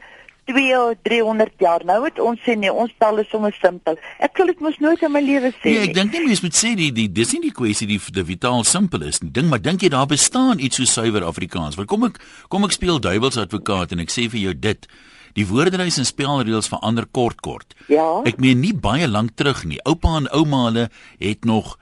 2 0.50 0.74
of 0.78 0.96
300 1.02 1.52
jaar 1.58 1.84
nou 1.86 2.00
het 2.04 2.18
ons 2.18 2.40
sê 2.42 2.56
nee, 2.58 2.72
ons 2.72 2.90
taal 2.98 3.20
is 3.22 3.28
sommer 3.30 3.54
simpel. 3.60 3.96
Ek 4.18 4.36
wil 4.36 4.50
dit 4.50 4.60
mos 4.60 4.78
nooit 4.82 5.02
in 5.02 5.12
my 5.12 5.22
lewe 5.22 5.52
sê 5.52 5.70
nee, 5.70 5.72
nie. 5.72 5.78
Nee, 5.78 5.88
ek 5.90 5.94
dink 5.94 6.12
nie 6.12 6.24
mens 6.26 6.42
moet 6.42 6.58
sê 6.58 6.74
die 6.78 6.90
die 6.92 7.08
dis 7.08 7.32
nie 7.36 7.44
die 7.46 7.54
kwessie 7.54 7.86
die 7.86 8.00
die 8.00 8.26
vitaal 8.32 8.64
simpel 8.64 9.06
is 9.06 9.22
nie. 9.22 9.30
Ding, 9.30 9.48
maar 9.52 9.62
dink 9.62 9.82
jy 9.82 9.92
daar 9.94 10.10
bestaan 10.10 10.58
iets 10.58 10.76
so 10.76 10.84
suiwer 10.84 11.24
Afrikaans? 11.24 11.78
Want 11.78 11.88
kom 11.88 12.04
ek 12.10 12.20
kom 12.48 12.64
ek 12.64 12.74
speel 12.74 13.00
duiwels 13.00 13.38
advokaat 13.38 13.92
en 13.92 14.02
ek 14.02 14.10
sê 14.10 14.28
vir 14.28 14.40
jou 14.48 14.54
dit 14.54 14.92
Die 15.32 15.46
woordelys 15.48 15.96
en 15.96 16.04
spelreëls 16.04 16.68
verander 16.68 17.06
kort 17.08 17.40
kort. 17.40 17.70
Ja. 17.88 18.04
Ek 18.28 18.36
meen 18.42 18.60
nie 18.60 18.74
baie 18.76 19.08
lank 19.08 19.32
terug 19.40 19.62
nie. 19.64 19.78
Oupa 19.88 20.18
en 20.18 20.28
ouma 20.28 20.66
hulle 20.66 20.88
het 21.22 21.48
nog 21.48 21.78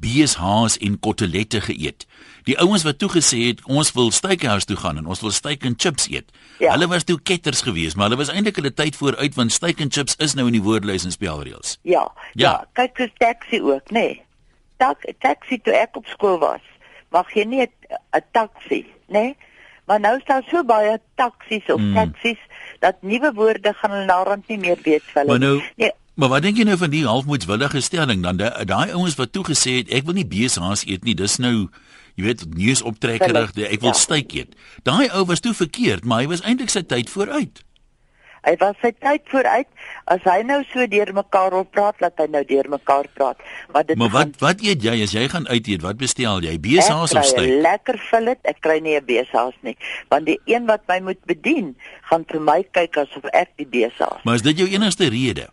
beeshaas 0.00 0.76
en 0.78 0.98
kotelette 1.00 1.60
geëet. 1.64 2.04
Die 2.44 2.56
ouens 2.60 2.82
wat 2.84 2.98
toe 3.00 3.08
gesê 3.08 3.40
het 3.48 3.62
ons 3.64 3.92
wil 3.96 4.10
steakhouse 4.12 4.68
toe 4.68 4.76
gaan 4.76 5.00
en 5.00 5.06
ons 5.08 5.22
wil 5.24 5.32
steak 5.32 5.64
and 5.64 5.80
chips 5.80 6.08
eet. 6.10 6.28
Ja. 6.58 6.74
Hulle 6.74 6.88
was 6.92 7.04
toe 7.08 7.16
ketters 7.22 7.64
geweest, 7.64 7.96
maar 7.96 8.10
hulle 8.10 8.20
was 8.20 8.32
eintlik 8.32 8.60
hulle 8.60 8.74
tyd 8.74 8.96
vooruit 8.96 9.34
want 9.34 9.52
steak 9.52 9.80
and 9.80 9.92
chips 9.92 10.16
is 10.20 10.36
nou 10.36 10.46
in 10.50 10.58
die 10.58 10.62
woordelys 10.64 11.08
en 11.08 11.14
spelreëls. 11.14 11.78
Ja. 11.82 12.04
Ja, 12.32 12.44
ja 12.44 12.54
kyk 12.76 12.96
dis 13.00 13.16
taxi 13.18 13.62
ook, 13.62 13.90
nê. 13.90 14.04
Nee. 14.04 14.22
Tak 14.82 15.06
taxi 15.24 15.58
toe 15.64 15.72
ek 15.78 15.96
op 15.96 16.06
skool 16.12 16.38
was. 16.42 16.62
Mag 17.14 17.32
jy 17.32 17.44
nie 17.44 17.64
'n 17.64 18.24
taxi, 18.32 18.84
nê? 19.08 19.32
Nee? 19.32 19.36
Maar 19.84 20.00
nou 20.00 20.20
staan 20.20 20.42
so 20.48 20.64
baie 20.64 20.98
taksies 21.14 21.66
of 21.72 21.80
mm. 21.80 21.94
taksies 21.94 22.40
dat 22.80 22.96
nuwe 23.00 23.32
woorde 23.32 23.72
gaan 23.72 23.90
hulle 23.90 24.04
naderhand 24.04 24.48
nie 24.48 24.58
meer 24.58 24.78
weet 24.82 25.04
vir 25.12 25.22
hulle. 25.22 25.38
Nou, 25.38 25.62
nee, 25.76 25.92
Maar 26.14 26.30
wat 26.30 26.44
dink 26.46 26.60
jy 26.60 26.64
nou 26.68 26.76
van 26.78 26.92
die 26.92 27.02
halfmoedswillige 27.06 27.80
stelling 27.82 28.22
dan? 28.22 28.38
Daai 28.38 28.92
ouens 28.94 29.16
wat 29.18 29.32
toe 29.34 29.42
gesê 29.48 29.80
het 29.80 29.90
ek 29.90 30.06
wil 30.06 30.14
nie 30.14 30.28
beeshaas 30.30 30.86
eet 30.86 31.02
nie 31.02 31.16
dis 31.18 31.40
nou 31.42 31.66
jy 32.14 32.28
weet 32.28 32.44
neus 32.54 32.84
optrekkerig 32.86 33.50
ek 33.58 33.80
wil 33.82 33.90
ja. 33.90 33.98
styk 33.98 34.34
eet. 34.38 34.52
Daai 34.86 35.10
ou 35.10 35.24
was 35.26 35.42
toe 35.42 35.54
verkeerd 35.58 36.06
maar 36.06 36.22
hy 36.22 36.30
was 36.30 36.44
eintlik 36.46 36.70
sy 36.70 36.84
tyd 36.86 37.10
vooruit. 37.10 37.64
Hy 38.44 38.52
was 38.60 38.76
sy 38.84 38.92
tyd 39.00 39.24
vooruit. 39.32 39.66
As 40.12 40.22
hy 40.28 40.44
nou 40.46 40.60
so 40.68 40.86
deur 40.92 41.10
mekaar 41.16 41.50
wil 41.56 41.66
praat 41.66 41.98
laat 42.04 42.22
hy 42.22 42.28
nou 42.30 42.44
deur 42.46 42.70
mekaar 42.76 43.08
praat. 43.16 43.42
Maar 43.74 43.88
dit 43.88 43.98
maar 43.98 44.12
wat 44.14 44.36
gaan, 44.36 44.38
wat 44.44 44.62
eet 44.62 44.86
jy? 44.86 44.94
As 45.08 45.16
jy 45.16 45.26
gaan 45.32 45.48
uit 45.50 45.72
eet 45.72 45.82
wat 45.82 45.98
bestel 45.98 46.46
jy? 46.46 46.54
Beeshaas 46.62 47.16
of 47.16 47.26
styk 47.26 47.58
lekker 47.64 47.98
fillet 48.12 48.38
ek 48.46 48.62
kry 48.62 48.78
nie 48.84 48.94
'n 49.00 49.02
beeshaas 49.08 49.58
nie. 49.66 49.74
Want 50.14 50.30
die 50.30 50.38
een 50.46 50.70
wat 50.70 50.86
my 50.86 51.00
moet 51.10 51.22
bedien 51.26 51.74
gaan 52.06 52.22
vir 52.30 52.40
my 52.40 52.62
kyk 52.70 53.02
asof 53.02 53.26
ek 53.32 53.50
die 53.58 53.66
beeshaas 53.66 54.22
maar 54.22 54.38
is 54.38 54.46
dit 54.46 54.62
jou 54.62 54.70
enigste 54.70 55.10
rede 55.10 55.50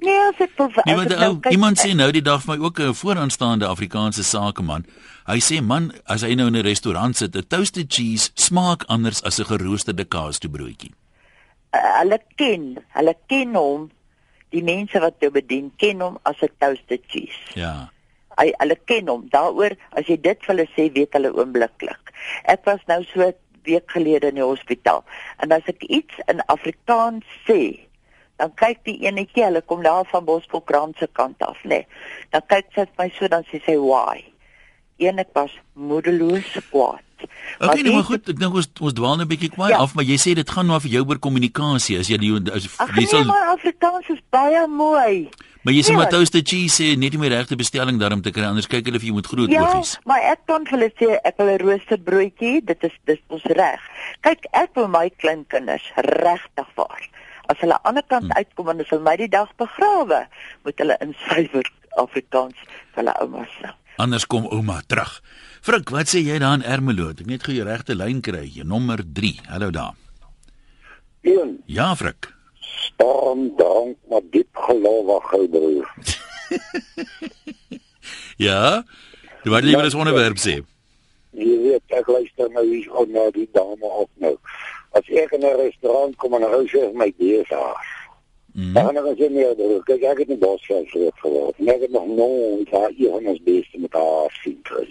Nee, 0.00 0.20
as 0.30 0.38
ek 0.40 0.54
wil 0.56 0.70
nee, 0.86 0.96
want, 0.96 1.12
nou, 1.20 1.34
kyk, 1.44 1.52
iemand 1.52 1.80
sê 1.80 1.92
nou 1.96 2.08
die 2.14 2.24
dag 2.24 2.40
vir 2.44 2.54
my 2.54 2.64
ook 2.64 2.80
'n 2.80 2.94
vooraanstaande 2.96 3.66
Afrikaanse 3.68 4.24
sakeman. 4.24 4.86
Hy 5.28 5.40
sê 5.44 5.60
man, 5.62 5.92
as 6.06 6.22
hy 6.22 6.34
nou 6.34 6.46
in 6.48 6.56
'n 6.56 6.64
restaurant 6.64 7.16
sit, 7.16 7.36
'n 7.36 7.46
toasted 7.48 7.92
cheese 7.92 8.30
smaak 8.34 8.84
anders 8.88 9.22
as 9.22 9.38
'n 9.38 9.44
geroosterde 9.44 10.04
kaastoebroodjie. 10.04 10.92
Uh, 11.72 11.98
hulle 12.00 12.18
ken, 12.36 12.78
hulle 12.96 13.14
ken 13.26 13.54
hom. 13.54 13.90
Die 14.50 14.62
mense 14.62 14.98
wat 14.98 15.14
jou 15.20 15.30
bedien, 15.30 15.70
ken 15.76 16.00
hom 16.00 16.18
as 16.22 16.40
'n 16.42 16.48
toasted 16.58 17.02
cheese. 17.06 17.40
Ja. 17.54 17.90
Hy 18.38 18.52
hulle 18.58 18.76
ken 18.84 19.08
hom. 19.08 19.28
Daaroor 19.28 19.76
as 19.92 20.06
jy 20.06 20.16
dit 20.16 20.38
vir 20.40 20.56
hulle 20.56 20.68
sê, 20.76 20.92
weet 20.92 21.12
hulle 21.12 21.30
oombliklik. 21.36 22.12
Ek 22.44 22.64
was 22.64 22.80
nou 22.86 23.04
so 23.04 23.32
week 23.64 23.90
gelede 23.90 24.28
in 24.28 24.34
die 24.34 24.44
hospitaal 24.44 25.04
en 25.44 25.52
as 25.52 25.66
ek 25.68 25.84
iets 25.92 26.14
in 26.32 26.40
Afrikaans 26.46 27.26
sê, 27.48 27.89
dan 28.40 28.54
kyk 28.56 28.80
die 28.88 28.96
enetjie, 29.04 29.44
hulle 29.44 29.60
kom 29.68 29.84
daar 29.84 30.08
van 30.08 30.24
Bosbokrand 30.24 30.96
se 30.98 31.08
kant 31.12 31.42
af, 31.44 31.60
nê. 31.64 31.82
Nee. 31.82 31.86
Dan 32.32 32.46
kyk 32.48 32.72
sy 32.76 32.86
my 33.00 33.10
so 33.16 33.28
dan 33.28 33.44
sê 33.50 33.60
sy 33.66 33.76
why. 33.80 34.24
Een 35.00 35.20
ek 35.20 35.32
was 35.36 35.52
moedeloos 35.76 36.56
kwaad. 36.72 37.04
Okay, 37.60 37.82
nee, 37.82 37.92
maar 37.92 38.06
goed, 38.08 38.24
ek 38.32 38.38
dink 38.40 38.56
ons 38.56 38.68
ons 38.80 38.96
dwaal 38.96 39.18
net 39.20 39.26
'n 39.26 39.32
bietjie 39.34 39.52
kwaai 39.52 39.74
ja. 39.74 39.82
af, 39.84 39.92
maar 39.92 40.06
jy 40.08 40.16
sê 40.16 40.32
dit 40.32 40.50
gaan 40.56 40.70
maar 40.72 40.80
vir 40.80 40.94
jou 40.96 41.04
oor 41.04 41.20
kommunikasie 41.20 41.98
as 42.00 42.08
jy 42.08 42.16
die 42.16 42.32
as 42.48 42.64
Ach, 42.80 42.88
jy 42.96 43.04
nee, 43.04 43.12
sal 43.12 43.28
maar 43.28 43.52
Afrikaans 43.52 44.08
is 44.08 44.22
baie 44.32 44.64
mooi. 44.66 45.28
Maar 45.60 45.76
jy 45.76 45.82
sê 45.84 45.92
maar 45.92 46.08
toasted 46.08 46.48
cheese 46.48 46.80
sê 46.80 46.96
net 46.96 47.12
nie 47.12 47.20
meer 47.20 47.36
regte 47.36 47.60
bestelling 47.60 48.00
daarom 48.00 48.24
te 48.24 48.32
kry 48.32 48.48
anders 48.48 48.70
kyk 48.72 48.88
hulle 48.88 48.96
of 48.96 49.04
jy 49.04 49.12
moet 49.12 49.28
groot 49.28 49.52
ja, 49.52 49.66
ofies. 49.68 49.98
Ja, 50.00 50.06
maar 50.08 50.24
ek 50.32 50.46
kan 50.48 50.64
vir 50.64 50.78
hulle 50.78 50.90
sê 50.96 51.20
ek 51.20 51.36
wil 51.36 51.52
'n 51.52 51.60
roosterbroodjie, 51.60 52.64
dit 52.64 52.88
is 52.88 52.96
dis 53.04 53.20
ons 53.28 53.44
reg. 53.44 53.80
Kyk, 54.24 54.48
ek 54.56 54.72
wil 54.80 54.88
my 54.88 55.10
kleinkinders 55.20 55.84
regtig 56.08 56.68
vaar 56.80 57.10
as 57.50 57.58
hulle 57.64 57.74
aan 57.74 57.82
die 57.82 57.90
ander 57.90 58.06
kant 58.06 58.30
hmm. 58.30 58.38
uitkom 58.38 58.72
en 58.72 58.82
hulle 58.84 59.04
my 59.04 59.16
die 59.18 59.30
dag 59.30 59.50
begrawe, 59.60 60.24
moet 60.64 60.82
hulle 60.82 60.96
in 61.04 61.14
suiwer 61.26 61.70
Afrikaans 61.98 62.58
vir 62.64 63.02
hulle 63.02 63.14
ouma 63.24 63.46
sê. 63.56 63.72
Anders 64.00 64.26
kom 64.30 64.46
ouma 64.48 64.80
terug. 64.88 65.18
Frik, 65.66 65.90
wat 65.92 66.08
sê 66.08 66.22
jy 66.24 66.38
daar 66.40 66.60
in 66.60 66.64
Ermelo? 66.64 67.10
Ek 67.12 67.26
net 67.28 67.44
gou 67.44 67.52
jou 67.52 67.66
regte 67.68 67.96
lyn 67.98 68.22
kry, 68.24 68.46
jy 68.48 68.64
nommer 68.64 69.02
3. 69.04 69.32
Hallo 69.50 69.68
daar. 69.74 69.98
Een. 71.26 71.58
Ja, 71.68 71.90
Frik. 71.98 72.30
Staan 72.60 73.50
dank 73.58 73.98
maar 74.08 74.24
diep 74.32 74.56
gelowige 74.56 75.42
broer. 75.52 75.90
ja. 78.48 78.82
Jy 79.44 79.52
wou 79.52 79.60
net 79.64 79.92
'n 79.92 80.00
onderwerp 80.00 80.40
sê. 80.40 80.60
Jy 81.36 81.56
weet, 81.66 81.84
ek 81.98 82.08
luister 82.08 82.48
nou 82.50 82.64
hier 82.66 82.88
op 82.92 83.08
na 83.08 83.28
die 83.36 83.48
dame 83.52 83.86
op 83.86 84.10
nou 84.16 84.34
as 84.92 85.06
ek 85.08 85.32
in 85.32 85.44
'n 85.44 85.56
restaurant 85.56 86.16
kom 86.16 86.34
en 86.34 86.42
hulle 86.42 86.68
sê 86.68 86.92
my 86.94 87.12
besaar. 87.18 87.86
Mm. 88.54 88.72
Dan 88.72 88.84
gaan 88.84 88.96
ek 88.96 89.30
net 89.30 89.58
daar, 89.58 89.82
kyk 89.86 90.02
ek 90.02 90.18
het 90.18 90.28
nie 90.28 90.38
bos 90.38 90.66
vir 90.66 90.86
so 90.90 91.10
geword. 91.22 91.58
Net 91.58 91.90
nog 91.90 92.06
nou, 92.06 92.64
daar 92.70 92.90
hier 92.96 93.12
ons 93.12 93.42
beste 93.46 93.78
met 93.78 93.92
haar 93.92 94.30
sien 94.42 94.58
kry. 94.62 94.86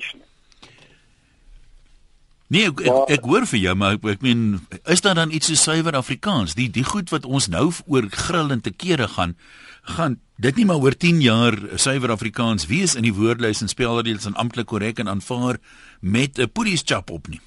Nee, 2.50 2.66
ek, 2.72 2.80
ek, 2.82 3.12
ek 3.20 3.28
hoor 3.30 3.46
vir 3.46 3.60
jou, 3.62 3.76
maar 3.78 3.98
ek, 4.00 4.06
ek 4.16 4.24
meen, 4.26 4.46
is 4.90 5.04
daar 5.06 5.20
dan 5.20 5.34
iets 5.36 5.52
so 5.52 5.60
suiwer 5.60 5.94
Afrikaans? 6.00 6.56
Die 6.58 6.70
die 6.74 6.86
goed 6.88 7.12
wat 7.14 7.28
ons 7.28 7.50
nou 7.52 7.68
oor 7.86 8.08
grill 8.10 8.50
en 8.56 8.64
te 8.66 8.72
kere 8.72 9.06
gaan, 9.12 9.36
gaan 9.84 10.18
dit 10.42 10.56
nie 10.58 10.66
maar 10.66 10.82
oor 10.82 10.96
10 10.98 11.22
jaar 11.22 11.58
suiwer 11.76 12.16
Afrikaans 12.16 12.66
wees 12.72 12.96
in 12.96 13.06
die 13.06 13.14
woordlys 13.14 13.62
en 13.62 13.70
spelreëls 13.70 14.26
en 14.30 14.40
amptelik 14.40 14.72
korrek 14.72 15.04
en 15.04 15.12
aanvaar 15.12 15.60
met 16.02 16.40
'n 16.40 16.50
police 16.50 16.84
chop 16.86 17.12
op 17.12 17.28
nie. 17.28 17.42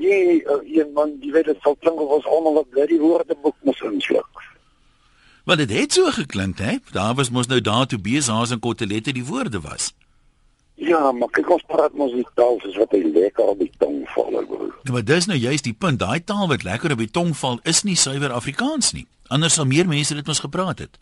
Nee, 0.00 0.40
uh, 0.42 0.60
een 0.64 0.92
man, 0.96 1.16
jy 1.20 1.32
weet 1.34 1.50
dit 1.50 1.58
sal 1.64 1.76
klink 1.76 2.00
of 2.00 2.16
ons 2.18 2.26
almal 2.26 2.60
'n 2.60 2.70
bloody 2.72 2.98
woordeboek 2.98 3.56
moet 3.62 3.82
insluk. 3.92 4.44
Want 5.44 5.58
dit 5.58 5.70
het 5.78 5.92
so 5.92 6.10
geklink, 6.10 6.58
hè? 6.58 6.76
Daar 6.92 7.14
was 7.14 7.30
mos 7.30 7.46
nou 7.46 7.60
daar 7.60 7.86
toe 7.86 7.98
besaars 7.98 8.50
en 8.50 8.58
kotelette 8.58 9.12
die 9.12 9.24
woorde 9.24 9.60
was. 9.60 9.92
Ja, 10.74 11.12
maar 11.12 11.28
kyk 11.28 11.50
ons 11.50 11.64
praat 11.66 11.92
mos 11.92 12.12
die 12.12 12.26
taal 12.34 12.56
soos 12.62 12.76
wat 12.80 12.92
hy 12.96 13.02
lekker 13.04 13.44
op 13.44 13.58
die 13.58 13.72
tong 13.78 14.08
val. 14.14 14.30
Ja, 14.82 14.92
maar 14.92 15.04
dis 15.04 15.26
nou 15.26 15.38
juist 15.38 15.64
die 15.64 15.76
punt, 15.76 15.98
daai 15.98 16.24
taal 16.24 16.48
wat 16.48 16.62
lekker 16.62 16.92
op 16.92 17.02
die 17.02 17.10
tong 17.10 17.36
val 17.36 17.58
is 17.62 17.82
nie 17.82 17.96
suiwer 17.96 18.32
Afrikaans 18.32 18.92
nie. 18.92 19.06
Anders 19.28 19.54
sal 19.54 19.68
meer 19.68 19.88
mense 19.88 20.14
dit 20.14 20.26
mos 20.26 20.40
gepraat 20.40 20.78
het. 20.78 20.98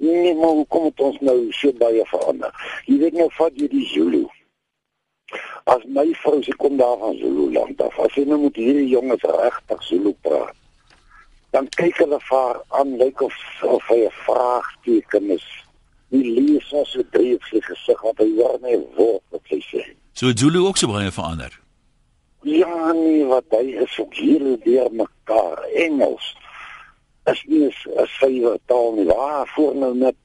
Nee, 0.00 0.34
maar 0.34 0.48
hoe 0.48 0.66
kom 0.68 0.84
dit 0.88 1.00
ons 1.00 1.18
nou 1.20 1.38
so 1.52 1.72
baie 1.76 2.04
verander? 2.08 2.54
Jy 2.86 2.96
weet 3.02 3.18
nou 3.20 3.28
vat 3.36 3.52
jy 3.60 3.68
die 3.68 3.86
Zulu. 3.92 4.22
As 5.70 5.84
my 5.86 6.08
vrou 6.22 6.42
se 6.42 6.54
kom 6.58 6.76
daar 6.76 6.98
van 6.98 7.16
Zululand 7.16 7.82
af, 7.82 7.98
as 8.02 8.14
sy 8.16 8.24
nou 8.26 8.40
met 8.42 8.56
hierdie 8.58 8.88
jonges 8.90 9.22
regtig 9.22 9.82
Zulu 9.86 10.12
praat, 10.26 10.56
dan 11.54 11.68
kyk 11.78 12.00
hulle 12.02 12.18
vir 12.26 12.38
haar 12.38 12.58
aan 12.80 12.96
lyk 12.98 13.22
of 13.26 13.36
of 13.62 13.86
hy 13.90 14.00
'n 14.06 14.16
vraagteken 14.26 15.30
is. 15.36 15.46
Die 16.10 16.26
lees 16.26 16.72
as 16.74 16.96
'n 16.96 17.06
dreefse 17.14 17.62
gesig 17.68 18.02
wat 18.02 18.18
hy 18.18 18.30
hoor 18.38 18.58
net 18.62 18.82
woord 18.96 19.22
wat 19.30 19.44
sy 19.50 19.60
sê. 19.70 19.82
So 20.12 20.32
Zulu 20.34 20.66
ook 20.66 20.76
so 20.76 20.88
baie 20.90 21.10
verander. 21.10 21.60
Ja, 22.42 22.92
nee, 22.92 23.24
wat 23.24 23.44
hy 23.50 23.76
is 23.84 23.98
ook 23.98 24.14
hier 24.14 24.58
deur 24.64 24.88
mekaar 24.92 25.58
Engels. 25.74 26.36
As 27.24 27.44
nie 27.46 27.66
'n 27.66 28.06
suiwer 28.06 28.58
taal 28.66 28.92
nie. 28.92 29.04
Waar 29.04 29.46
voor 29.54 29.74
nou 29.76 29.94
net 29.94 30.16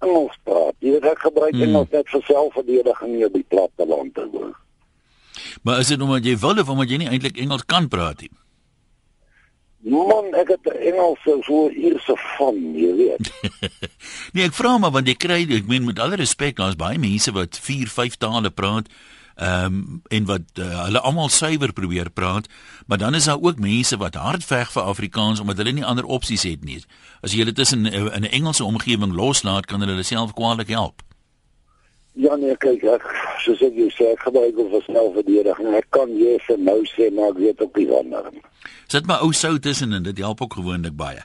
Engels 0.00 0.38
praat. 0.42 0.74
Jy 0.78 0.90
weet 0.90 1.04
ek 1.04 1.18
gebruik 1.18 1.54
hmm. 1.54 1.62
Engels 1.62 1.90
net 1.90 2.08
vir 2.08 2.22
selfverdediging 2.22 3.14
hier 3.14 3.30
by 3.30 3.42
platteland 3.48 4.14
te 4.14 4.26
woon. 4.32 4.54
Maar 5.62 5.82
is 5.82 5.92
dit 5.92 6.00
omdat 6.00 6.24
jy 6.24 6.36
wil 6.38 6.58
of 6.58 6.68
omdat 6.68 6.90
jy 6.90 7.02
nie 7.02 7.08
eintlik 7.08 7.38
Engels 7.42 7.66
kan 7.66 7.88
praat 7.88 8.20
nie? 8.20 8.30
Man, 9.82 10.28
ek 10.38 10.52
het 10.54 10.68
Engels 10.78 11.18
so 11.24 11.64
hierse 11.74 12.14
van, 12.36 12.58
jy 12.78 12.92
weet. 13.00 13.30
nee, 14.34 14.44
ek 14.46 14.54
vra 14.54 14.76
maar 14.78 14.94
want 14.94 15.10
jy 15.10 15.16
kry 15.18 15.40
ek 15.42 15.66
meen 15.66 15.88
met 15.88 15.98
alle 15.98 16.20
respek, 16.20 16.54
daar's 16.60 16.78
baie 16.78 17.00
mense 17.02 17.34
wat 17.34 17.58
4, 17.58 17.90
5 17.90 18.20
tale 18.22 18.54
praat. 18.54 18.90
Ehm 19.42 19.64
um, 19.64 20.00
en 20.12 20.26
wat 20.28 20.58
uh, 20.60 20.84
hulle 20.84 21.00
almal 21.00 21.30
suiwer 21.32 21.72
probeer 21.72 22.10
praat, 22.12 22.46
maar 22.86 22.98
dan 23.00 23.14
is 23.16 23.24
daar 23.24 23.40
ook 23.40 23.58
mense 23.58 23.96
wat 23.96 24.14
hard 24.14 24.44
veg 24.44 24.72
vir 24.72 24.82
Afrikaans 24.82 25.40
omdat 25.40 25.56
hulle 25.56 25.72
nie 25.72 25.84
ander 25.84 26.04
opsies 26.04 26.44
het 26.44 26.64
nie. 26.64 26.82
As 27.24 27.32
jy 27.32 27.40
hulle 27.40 27.56
tussen 27.56 27.86
in 27.86 28.22
'n 28.22 28.28
Engelse 28.28 28.64
omgewing 28.64 29.14
loslaat, 29.16 29.66
kan 29.66 29.80
hulle 29.80 29.96
hulle 29.96 30.04
self 30.04 30.34
kwaliek 30.36 30.68
help. 30.68 31.02
Ja 32.20 32.36
nee, 32.36 32.52
kyk 32.60 32.82
ek 32.92 33.04
soos 33.40 33.60
ek 33.64 33.76
jou 33.78 33.88
sê, 33.94 34.10
ek 34.12 34.24
gebruik 34.26 34.58
of 34.60 34.72
vir 34.74 34.82
selfverdediging. 34.84 35.70
Ek 35.78 35.86
kan 35.96 36.10
jy 36.12 36.34
vir 36.44 36.58
nou 36.60 36.80
sê 36.90 37.08
maar 37.14 37.32
ek 37.32 37.38
weet 37.40 37.62
ook 37.64 37.78
nie 37.80 37.86
wanneer 37.88 38.28
nie. 38.34 38.42
Sit 38.92 39.08
maar 39.08 39.24
ou 39.24 39.32
sout 39.32 39.62
tussen 39.64 39.96
en 39.96 40.04
dit 40.04 40.18
help 40.20 40.42
ook 40.44 40.58
gewoonlik 40.60 40.92
baie. 40.96 41.22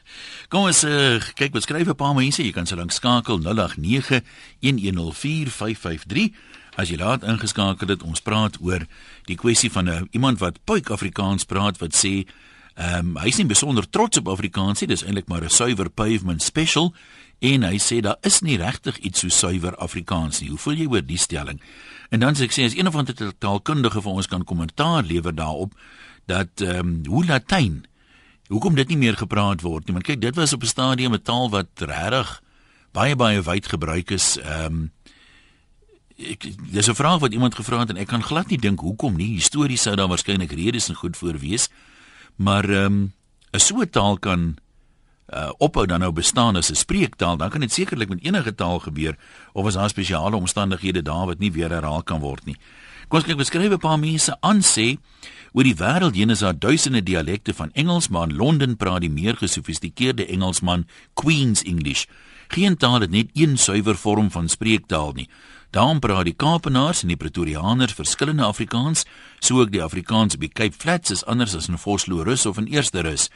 Kom 0.48 0.70
ons 0.70 0.86
uh, 0.88 1.20
kyk, 1.36 1.52
wat 1.58 1.68
skryf 1.68 1.92
'n 1.92 2.00
paar 2.00 2.16
mense. 2.16 2.40
Jy 2.44 2.56
kan 2.56 2.66
so 2.66 2.80
lank 2.80 2.96
skakel 2.96 3.44
089 3.44 4.24
1104553. 4.64 6.32
As 6.78 6.90
jy 6.90 6.98
laat 6.98 7.24
ingeskakel 7.24 7.92
het, 7.92 8.04
ons 8.04 8.22
praat 8.22 8.56
oor 8.62 8.88
die 9.28 9.36
kwessie 9.36 9.72
van 9.72 9.86
'n 9.86 9.92
uh, 9.92 10.02
iemand 10.12 10.40
wat 10.40 10.64
puik 10.64 10.90
Afrikaans 10.90 11.44
praat 11.44 11.84
wat 11.84 11.96
sê 11.96 12.24
Ehm 12.78 13.00
um, 13.00 13.16
hy 13.18 13.32
is 13.32 13.38
nie 13.42 13.50
besonder 13.50 13.88
trots 13.90 14.20
op 14.22 14.28
Afrikaans 14.30 14.84
nie, 14.84 14.88
dis 14.92 15.02
eintlik 15.02 15.26
maar 15.28 15.42
'n 15.42 15.50
suiwer 15.50 15.90
pavement 15.90 16.42
special 16.44 16.94
en 17.40 17.64
hy 17.64 17.78
sê 17.78 18.00
daar 18.02 18.18
is 18.22 18.42
nie 18.42 18.58
regtig 18.58 18.98
iets 18.98 19.20
so 19.20 19.30
suiwer 19.30 19.76
Afrikaans 19.76 20.42
nie. 20.42 20.50
Hoe 20.50 20.58
voel 20.58 20.74
jy 20.82 20.88
oor 20.88 21.06
die 21.06 21.18
stelling? 21.22 21.62
En 22.10 22.20
dan 22.20 22.36
sê 22.36 22.48
ek 22.48 22.56
sê 22.56 22.66
as 22.66 22.76
een 22.76 22.88
of 22.88 22.96
ander 22.96 23.34
taalkundige 23.40 24.02
vir 24.02 24.12
ons 24.12 24.28
kan 24.28 24.44
kommentaar 24.44 25.04
lewer 25.04 25.36
daarop 25.36 25.76
dat 26.26 26.62
ehm 26.62 26.80
um, 26.80 27.02
hoe 27.08 27.26
Latyn 27.26 27.86
hoekom 28.48 28.76
dit 28.76 28.88
nie 28.88 28.98
meer 28.98 29.18
gepraat 29.20 29.62
word 29.62 29.88
nie. 29.88 29.94
Want 29.94 30.08
kyk, 30.08 30.22
dit 30.22 30.36
was 30.36 30.54
op 30.54 30.64
'n 30.64 30.68
stadium 30.68 31.14
'n 31.14 31.22
taal 31.22 31.50
wat 31.50 31.70
regtig 31.76 32.42
baie 32.92 33.16
baie 33.16 33.42
wyd 33.42 33.68
gebruik 33.68 34.12
is. 34.12 34.38
Ehm 34.38 34.66
um, 34.66 34.92
ek 36.18 36.48
dis 36.72 36.90
'n 36.90 36.96
vraag 36.96 37.20
wat 37.20 37.34
iemand 37.34 37.56
gevra 37.56 37.80
het 37.80 37.90
en 37.90 37.98
ek 37.98 38.08
kan 38.08 38.24
glad 38.24 38.48
nie 38.48 38.58
dink 38.58 38.80
hoekom 38.80 39.16
nie. 39.16 39.36
Histories 39.38 39.82
sou 39.82 39.96
daar 39.96 40.08
waarskynlik 40.08 40.52
redes 40.52 40.90
en 40.90 40.96
goed 40.96 41.18
voor 41.18 41.38
wees. 41.40 41.70
Maar 42.36 42.70
ehm 42.70 42.86
um, 42.86 43.14
'n 43.54 43.60
so 43.60 43.82
'n 43.82 43.90
taal 43.90 44.18
kan 44.18 44.58
uh 45.28 45.52
ophou 45.58 45.86
dan 45.86 46.00
nou 46.00 46.12
bestaan 46.12 46.56
as 46.56 46.70
'n 46.72 46.76
spreektaal, 46.76 47.38
dan 47.38 47.50
kan 47.50 47.60
dit 47.60 47.72
sekerlik 47.72 48.10
met 48.10 48.24
enige 48.24 48.56
taal 48.56 48.80
gebeur 48.80 49.18
of 49.54 49.66
as 49.66 49.74
daar 49.74 49.90
spesiale 49.90 50.36
omstandighede 50.36 51.02
daar 51.02 51.26
wat 51.26 51.40
nie 51.40 51.52
weer 51.52 51.70
herhaal 51.70 52.04
kan 52.04 52.20
word 52.20 52.46
nie. 52.46 52.58
Kom 53.08 53.20
ons 53.20 53.28
kyk 53.28 53.38
beskryf 53.38 53.72
'n 53.72 53.80
paar 53.80 54.00
mense 54.00 54.38
aan 54.42 54.62
sê 54.62 54.98
oor 55.54 55.64
die 55.64 55.76
wêreld 55.76 56.16
heen 56.16 56.30
is 56.30 56.40
daar 56.40 56.60
duisende 56.60 57.04
dialekte 57.04 57.54
van 57.54 57.72
Engels, 57.74 58.08
maar 58.08 58.30
in 58.30 58.36
Londen 58.36 58.78
praat 58.78 59.02
die 59.02 59.10
meer 59.10 59.36
gesofistikeerde 59.36 60.26
Engelsman 60.26 60.86
Queen's 61.14 61.64
English. 61.64 62.06
Geen 62.48 62.78
taal 62.78 63.02
het 63.02 63.10
net 63.10 63.30
een 63.34 63.58
suiwer 63.58 63.96
vorm 63.96 64.32
van 64.32 64.48
spreektaal 64.48 65.12
nie. 65.12 65.30
Daarom 65.72 66.00
praat 66.00 66.26
die 66.26 66.34
Kaapenaars 66.34 67.02
en 67.02 67.08
die 67.08 67.18
Pretoriaaners 67.18 67.94
verskillende 67.94 68.44
Afrikaans, 68.44 69.06
so 69.40 69.60
ook 69.62 69.72
die 69.72 69.84
Afrikaans 69.84 70.36
die 70.36 70.50
Cape 70.50 70.76
Flats 70.78 71.12
is 71.12 71.26
anders 71.26 71.56
as 71.56 71.68
in 71.68 71.78
Vosloorus 71.78 72.46
of 72.46 72.58
in 72.58 72.68
Eersterus. 72.68 73.30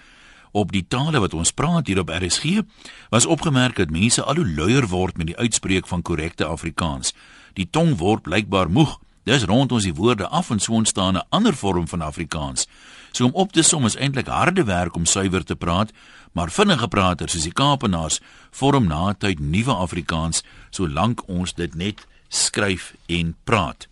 Op 0.51 0.71
die 0.71 0.85
tale 0.87 1.19
wat 1.19 1.33
ons 1.33 1.51
praat 1.51 1.87
hier 1.87 1.99
op 1.99 2.09
RSG, 2.09 2.61
was 3.09 3.25
opgemerk 3.25 3.75
dat 3.75 3.89
mense 3.89 4.23
al 4.23 4.35
hoe 4.35 4.53
luier 4.55 4.87
word 4.87 5.17
met 5.17 5.27
die 5.27 5.37
uitspreek 5.37 5.87
van 5.87 6.01
korrekte 6.01 6.45
Afrikaans. 6.45 7.13
Die 7.53 7.67
tong 7.69 7.97
word 7.97 8.21
blykbaar 8.21 8.69
moeg 8.69 8.99
Dis 9.23 9.43
rond 9.45 9.71
ons 9.71 9.85
die 9.85 9.93
woorde 9.93 10.27
af 10.27 10.49
en 10.49 10.59
so 10.59 10.73
ontstaan 10.73 11.15
'n 11.17 11.25
ander 11.29 11.53
vorm 11.55 11.87
van 11.87 12.01
Afrikaans. 12.01 12.67
So 13.11 13.25
om 13.25 13.33
op 13.33 13.51
te 13.51 13.61
som 13.61 13.85
is 13.85 13.95
eintlik 13.95 14.27
harde 14.27 14.63
werk 14.63 14.95
om 14.95 15.05
suiwer 15.05 15.43
te 15.43 15.55
praat, 15.55 15.91
maar 16.31 16.51
vinnige 16.51 16.87
praters 16.87 17.31
soos 17.31 17.43
die 17.43 17.53
Kaapenaars 17.53 18.19
vorm 18.51 18.87
na 18.87 19.13
tyd 19.13 19.39
nuwe 19.39 19.73
Afrikaans 19.73 20.43
solank 20.69 21.27
ons 21.27 21.53
dit 21.53 21.75
net 21.75 22.07
skryf 22.27 22.93
en 23.05 23.35
praat. 23.43 23.87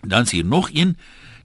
Dan 0.00 0.22
is 0.22 0.30
hier 0.30 0.44
nog 0.44 0.70
een, 0.72 0.96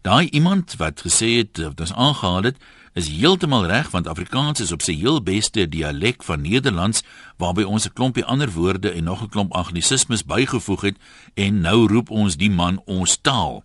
daai 0.02 0.30
iemand 0.30 0.76
wat 0.78 1.02
gesê 1.02 1.38
het 1.38 1.66
of 1.66 1.74
dit 1.74 1.94
aangehaal 1.94 2.44
het, 2.44 2.58
is 2.94 3.10
heeltemal 3.10 3.66
reg 3.66 3.90
want 3.92 4.08
Afrikaans 4.08 4.62
is 4.62 4.72
op 4.72 4.82
sy 4.86 4.94
heel 4.98 5.22
beste 5.24 5.66
dialek 5.70 6.24
van 6.24 6.42
Nederlands 6.46 7.04
waarby 7.42 7.64
ons 7.64 7.86
'n 7.88 7.94
klompie 7.94 8.26
ander 8.26 8.52
woorde 8.52 8.92
en 8.92 9.04
nog 9.04 9.24
'n 9.24 9.30
klomp 9.30 9.54
anglisismes 9.54 10.26
bygevoeg 10.26 10.82
het 10.82 10.98
en 11.34 11.62
nou 11.62 11.88
roep 11.88 12.10
ons 12.10 12.38
die 12.38 12.52
man 12.52 12.82
ons 12.86 13.18
taal. 13.22 13.64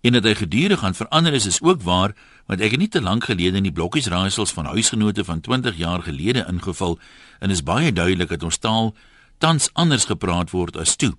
En 0.00 0.12
dat 0.12 0.24
hy 0.24 0.34
gedurig 0.34 0.78
gaan 0.78 0.94
verander 0.94 1.32
is 1.32 1.46
is 1.46 1.62
ook 1.62 1.82
waar 1.82 2.14
want 2.46 2.60
ek 2.60 2.70
het 2.70 2.80
nie 2.80 2.88
te 2.88 3.02
lank 3.02 3.24
gelede 3.24 3.56
in 3.56 3.62
die 3.62 3.72
blokkies 3.72 4.06
raaisels 4.06 4.52
van 4.52 4.64
huisgenote 4.64 5.24
van 5.24 5.40
20 5.40 5.76
jaar 5.76 6.02
gelede 6.02 6.46
ingeval 6.48 6.98
en 7.38 7.50
is 7.50 7.62
baie 7.62 7.92
duidelik 7.92 8.28
dat 8.28 8.42
ons 8.42 8.58
taal 8.58 8.94
tans 9.38 9.70
anders 9.72 10.04
gepraat 10.04 10.50
word 10.50 10.76
as 10.76 10.96
toe. 10.96 11.14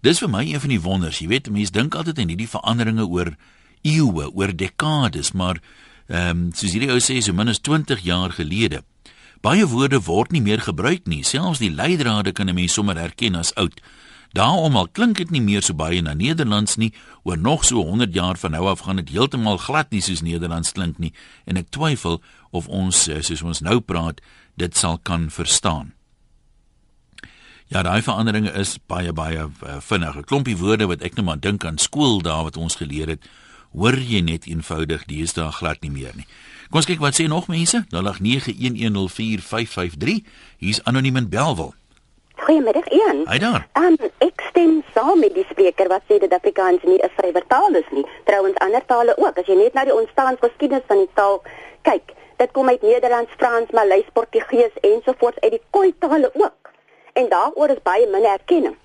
Dis 0.00 0.18
vir 0.18 0.28
my 0.28 0.44
een 0.44 0.60
van 0.60 0.68
die 0.68 0.80
wonders, 0.80 1.18
jy 1.18 1.28
weet, 1.28 1.50
mense 1.50 1.72
dink 1.72 1.94
altyd 1.94 2.18
aan 2.18 2.32
hierdie 2.32 2.48
veranderinge 2.48 3.06
oor 3.06 3.36
eeue, 3.82 4.30
oor 4.32 4.56
dekades, 4.56 5.32
maar 5.32 5.60
ehm 6.12 6.30
um, 6.30 6.40
soos 6.52 6.74
hierdie 6.74 6.92
ou 6.92 7.00
sê 7.00 7.22
so 7.24 7.32
min 7.32 7.48
as 7.48 7.60
20 7.64 8.02
jaar 8.04 8.34
gelede. 8.36 8.82
Baie 9.40 9.64
woorde 9.66 10.02
word 10.04 10.32
nie 10.32 10.42
meer 10.44 10.60
gebruik 10.60 11.06
nie. 11.08 11.22
Selfs 11.24 11.58
die 11.62 11.72
leidrade 11.72 12.32
kan 12.32 12.48
'n 12.48 12.54
mens 12.54 12.72
sommer 12.72 12.96
herken 12.96 13.34
as 13.34 13.54
oud. 13.54 13.80
Daarom 14.32 14.76
al 14.76 14.88
klink 14.88 15.16
dit 15.16 15.30
nie 15.30 15.40
meer 15.40 15.62
so 15.62 15.74
baie 15.74 16.02
na 16.02 16.14
Nederlands 16.14 16.76
nie. 16.76 16.92
Oor 17.22 17.38
nog 17.38 17.64
so 17.64 17.82
100 17.82 18.14
jaar 18.14 18.36
van 18.36 18.50
nou 18.50 18.68
af 18.68 18.80
gaan 18.80 18.96
dit 18.96 19.08
heeltemal 19.08 19.56
glad 19.56 19.90
nie 19.90 20.00
soos 20.00 20.20
Nederlands 20.20 20.72
klink 20.72 20.98
nie 20.98 21.12
en 21.44 21.56
ek 21.56 21.70
twyfel 21.70 22.22
of 22.50 22.68
ons 22.68 23.08
eh, 23.08 23.20
soos 23.22 23.42
ons 23.42 23.60
nou 23.60 23.80
praat 23.80 24.20
dit 24.56 24.76
sal 24.76 24.98
kan 24.98 25.30
verstaan. 25.30 25.92
Ja, 27.68 27.82
daai 27.82 28.02
veranderinge 28.02 28.52
is 28.52 28.78
baie 28.86 29.12
baie 29.12 29.48
uh, 29.48 29.80
vinnig. 29.80 30.16
'n 30.16 30.24
Klompie 30.24 30.56
woorde 30.56 30.86
wat 30.86 31.02
ek 31.02 31.16
net 31.16 31.24
maar 31.24 31.40
dink 31.40 31.64
aan 31.64 31.78
skool 31.78 32.20
daar 32.20 32.44
wat 32.44 32.56
ons 32.56 32.76
geleer 32.76 33.08
het 33.08 33.24
hoor 33.72 33.96
jy 33.96 34.20
net 34.20 34.46
eenvoudig 34.46 35.04
deesdae 35.08 35.50
glad 35.58 35.80
nie 35.80 35.90
meer 35.90 36.12
nie. 36.16 36.28
Kom 36.72 36.80
ons 36.80 36.88
kyk 36.88 37.02
wat 37.04 37.18
sê 37.18 37.26
nog 37.28 37.50
mense. 37.52 37.84
0891104553. 37.92 40.24
Hier's 40.58 40.80
anoniem 40.88 41.20
in 41.20 41.28
Belwel. 41.28 41.76
Goeiemiddag 42.42 42.88
Ian. 42.90 43.22
Hi 43.28 43.38
daar. 43.38 43.68
Um, 43.78 43.94
ek 44.24 44.40
stem 44.48 44.82
saam 44.94 45.20
met 45.20 45.34
die 45.36 45.44
spreker 45.50 45.88
wat 45.92 46.02
sê 46.08 46.16
dat 46.22 46.32
Afrikaans 46.32 46.82
nie 46.82 46.98
'n 46.98 47.10
vrywer 47.16 47.46
taal 47.46 47.74
is 47.74 47.90
nie. 47.90 48.06
Trouwens 48.24 48.58
ander 48.58 48.84
tale 48.86 49.16
ook. 49.16 49.38
As 49.38 49.46
jy 49.46 49.54
net 49.54 49.74
na 49.74 49.84
die 49.84 49.94
ontstaansgeskiedenis 49.94 50.82
van 50.86 50.96
die 50.96 51.10
taal 51.14 51.42
kyk, 51.82 52.12
dit 52.36 52.50
kom 52.52 52.68
uit 52.68 52.82
Nederlands, 52.82 53.30
Frans, 53.36 53.70
Maleis, 53.70 54.04
Portugees 54.12 54.72
ensovoorts 54.80 55.40
uit 55.40 55.50
die 55.50 55.62
Khoi 55.70 55.94
tale 55.98 56.30
ook. 56.34 56.70
En 57.12 57.28
daaroor 57.28 57.68
is 57.68 57.82
baie 57.82 58.06
min 58.06 58.24
erkenning. 58.24 58.76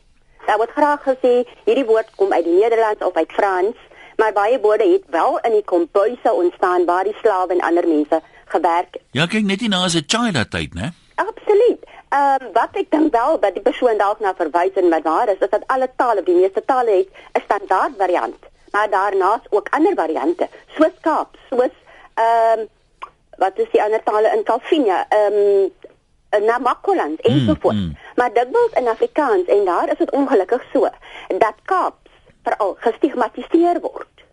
Daar 0.45 0.57
word 0.57 0.69
graag 0.69 1.03
gesê 1.03 1.45
hierdie 1.65 1.85
woord 1.85 2.15
kom 2.15 2.33
uit 2.33 2.43
die 2.43 2.59
Nederlands 2.59 3.03
of 3.03 3.13
uit 3.13 3.31
Frans 3.31 3.75
maar 4.17 4.33
baie 4.33 4.59
woorde 4.59 4.87
het 4.91 5.03
wel 5.09 5.39
in 5.39 5.51
die 5.51 5.63
kombuise 5.63 6.31
ontstaan 6.33 6.85
waar 6.85 7.03
die 7.03 7.15
slawe 7.21 7.53
en 7.53 7.61
ander 7.61 7.87
mense 7.87 8.21
gewerk 8.45 8.87
het. 8.91 9.01
Ja, 9.11 9.25
kyk 9.25 9.45
net 9.45 9.59
hier 9.59 9.69
na 9.69 9.83
as 9.83 9.95
'n 9.95 10.03
China 10.07 10.45
tyd, 10.49 10.73
né? 10.73 10.91
Absoluut. 11.15 11.81
Ehm 12.09 12.43
um, 12.43 12.51
wat 12.53 12.69
ek 12.71 12.91
dink 12.91 13.11
wel 13.11 13.39
dat 13.39 13.53
die 13.53 13.61
persoon 13.61 13.97
dalk 13.97 14.19
na 14.19 14.33
verwys 14.35 14.73
en 14.73 14.89
wat 14.89 15.03
waar 15.03 15.29
is, 15.29 15.39
is 15.39 15.49
dat 15.49 15.67
alle 15.67 15.89
tale, 15.95 16.23
die 16.23 16.35
meeste 16.35 16.65
tale 16.65 16.91
het 16.91 17.09
'n 17.33 17.43
standaard 17.43 17.93
variant, 17.97 18.41
maar 18.71 18.89
daarnaas 18.89 19.43
ook 19.49 19.67
ander 19.69 19.95
variante, 19.95 20.47
soos 20.77 20.95
Kaap, 21.01 21.37
soos 21.49 21.75
ehm 22.13 22.59
um, 22.59 22.67
wat 23.37 23.57
is 23.57 23.69
die 23.71 23.83
ander 23.83 24.03
tale 24.03 24.31
in 24.35 24.43
Kalvinia? 24.43 25.05
Ehm 25.09 25.33
um, 25.33 25.71
na 26.45 26.57
Makoland 26.57 27.21
en 27.21 27.45
so 27.45 27.55
voort. 27.59 27.75
Mm, 27.75 27.81
mm. 27.81 27.97
Maar 28.15 28.31
word 28.51 28.73
in 28.75 28.87
Afrikaans 28.87 29.45
en 29.45 29.65
daar 29.65 29.91
is 29.91 29.97
dit 29.97 30.11
ongelukkig 30.11 30.63
so 30.73 30.89
dat 31.27 31.55
Kaap 31.65 31.95
veral 32.47 32.77
gestigmatiseer 32.85 33.81
word. 33.83 34.23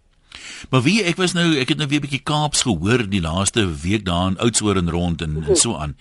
Maar 0.71 0.85
wie 0.87 1.03
ek 1.05 1.19
was 1.21 1.35
nou 1.37 1.47
ek 1.61 1.75
het 1.75 1.81
nou 1.81 1.89
weer 1.89 2.01
'n 2.01 2.07
bietjie 2.07 2.25
Kaaps 2.25 2.63
gehoor 2.67 3.05
die 3.09 3.21
laaste 3.21 3.67
week 3.83 4.05
daar 4.05 4.29
in 4.33 4.39
Oudtshoorn 4.39 4.91
rond 4.91 5.23
en, 5.23 5.45
en 5.49 5.57
so 5.57 5.77
aan. 5.77 5.97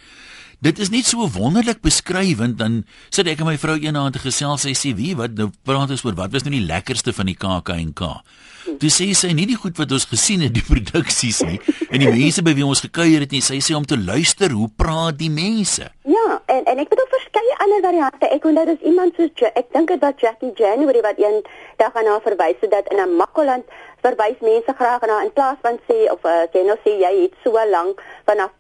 Dit 0.63 0.79
is 0.79 0.87
net 0.93 1.03
so 1.03 1.25
wonderlik 1.27 1.81
beskrywend 1.83 2.55
dan 2.55 2.75
sit 3.11 3.27
ek 3.27 3.41
en 3.43 3.49
my 3.49 3.57
vrou 3.59 3.73
eendag 3.83 4.13
te 4.15 4.21
gesels 4.23 4.63
sy 4.63 4.71
sê 4.79 4.93
wie 4.95 5.11
wat 5.19 5.33
nou 5.35 5.49
praat 5.67 5.91
ons 5.91 6.03
oor 6.07 6.15
wat 6.15 6.31
was 6.31 6.45
nou 6.45 6.53
die 6.53 6.63
lekkerste 6.63 7.11
van 7.17 7.27
die 7.27 7.35
KAK&K. 7.35 8.11
Toe 8.79 8.91
sê 8.95 9.09
sy 9.11 9.33
nie 9.35 9.49
die 9.49 9.57
goed 9.59 9.75
wat 9.81 9.91
ons 9.91 10.05
gesien 10.07 10.45
het 10.45 10.55
die 10.55 10.63
produksies 10.71 11.41
nie 11.43 11.59
en 11.89 11.99
die 12.05 12.07
mense 12.07 12.45
by 12.47 12.55
wie 12.55 12.63
ons 12.63 12.85
gekuier 12.85 13.25
het 13.25 13.35
nie 13.35 13.43
sy 13.43 13.59
sê 13.59 13.75
om 13.75 13.83
te 13.83 13.99
luister 13.99 14.55
hoe 14.55 14.69
praat 14.71 15.19
die 15.19 15.31
mense. 15.33 15.89
Ja, 16.07 16.25
en 16.55 16.63
en 16.71 16.85
ek 16.85 16.95
het 16.95 17.03
ook 17.03 17.11
verskeie 17.17 17.59
ander 17.67 17.83
variante. 17.89 18.31
Ek 18.31 18.47
onthou 18.47 18.65
dis 18.71 18.87
iemand 18.87 19.19
soos 19.19 19.45
ek 19.51 19.67
dink 19.75 19.91
dit 19.91 20.07
was 20.07 20.23
Jackie 20.23 20.55
January 20.55 21.03
wat 21.03 21.19
een 21.19 21.43
dag 21.83 21.91
aan 21.91 22.11
haar 22.13 22.23
verwys 22.23 22.63
het 22.63 22.71
dat 22.71 22.87
in 22.95 23.03
'n 23.03 23.19
Makkoland 23.19 23.67
verwys 23.99 24.39
mense 24.39 24.79
graag 24.79 25.03
na 25.11 25.23
in 25.27 25.35
plaas 25.35 25.59
van 25.59 25.75
sê 25.91 26.07
of 26.07 26.23
uh, 26.23 26.47
sê 26.55 26.63
nou 26.63 26.79
sê 26.87 26.99
jy 27.03 27.15
het 27.27 27.35
so 27.43 27.51
lank 27.51 27.99
vanaf 28.23 28.55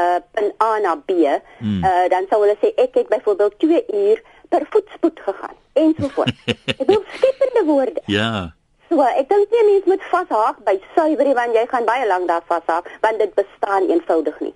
uh, 0.00 0.18
van 0.34 0.50
A 0.62 0.70
na 0.84 0.94
B, 0.96 1.10
hmm. 1.58 1.84
uh, 1.84 2.06
dan 2.12 2.26
sou 2.30 2.40
hulle 2.44 2.56
sê 2.62 2.72
ek 2.84 2.98
het 3.00 3.08
byvoorbeeld 3.12 3.58
2 3.58 3.84
uur 4.00 4.22
per 4.48 4.66
voetspoed 4.70 5.20
gegaan 5.26 5.56
en 5.74 5.94
so 5.98 6.10
voort. 6.16 6.34
ek 6.80 6.86
wil 6.86 7.02
skepende 7.16 7.62
woorde. 7.66 8.02
Ja. 8.06 8.54
So, 8.90 9.00
ek 9.02 9.30
dink 9.30 9.54
nie 9.54 9.64
mense 9.70 9.88
moet 9.90 10.04
vashaak 10.10 10.60
by 10.66 10.76
suiwerie 10.94 11.34
want 11.38 11.56
jy 11.56 11.64
gaan 11.70 11.88
baie 11.88 12.04
lank 12.06 12.28
daar 12.30 12.44
vashaak 12.50 12.90
want 13.02 13.22
dit 13.22 13.32
bestaan 13.38 13.88
eenvoudig 13.90 14.36
nie. 14.44 14.54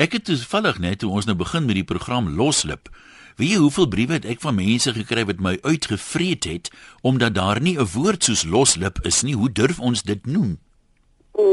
Ek 0.00 0.16
het 0.16 0.26
toevallig 0.28 0.80
net 0.82 1.00
toe 1.00 1.12
ons 1.12 1.28
nou 1.28 1.36
begin 1.38 1.68
met 1.68 1.78
die 1.78 1.86
program 1.86 2.28
loslip. 2.36 2.90
Wie 3.40 3.54
hoeveel 3.56 3.88
briewe 3.88 4.18
het 4.18 4.26
ek 4.28 4.42
van 4.42 4.58
mense 4.58 4.92
gekry 4.92 5.24
wat 5.28 5.40
my 5.40 5.54
uitgevreet 5.64 6.48
het 6.50 6.72
omdat 7.00 7.38
daar 7.38 7.60
nie 7.60 7.78
'n 7.78 7.88
woord 7.94 8.24
soos 8.24 8.44
loslip 8.44 9.00
is 9.06 9.22
nie. 9.22 9.34
Hoe 9.34 9.52
durf 9.52 9.80
ons 9.80 10.02
dit 10.02 10.26
noem? 10.26 10.58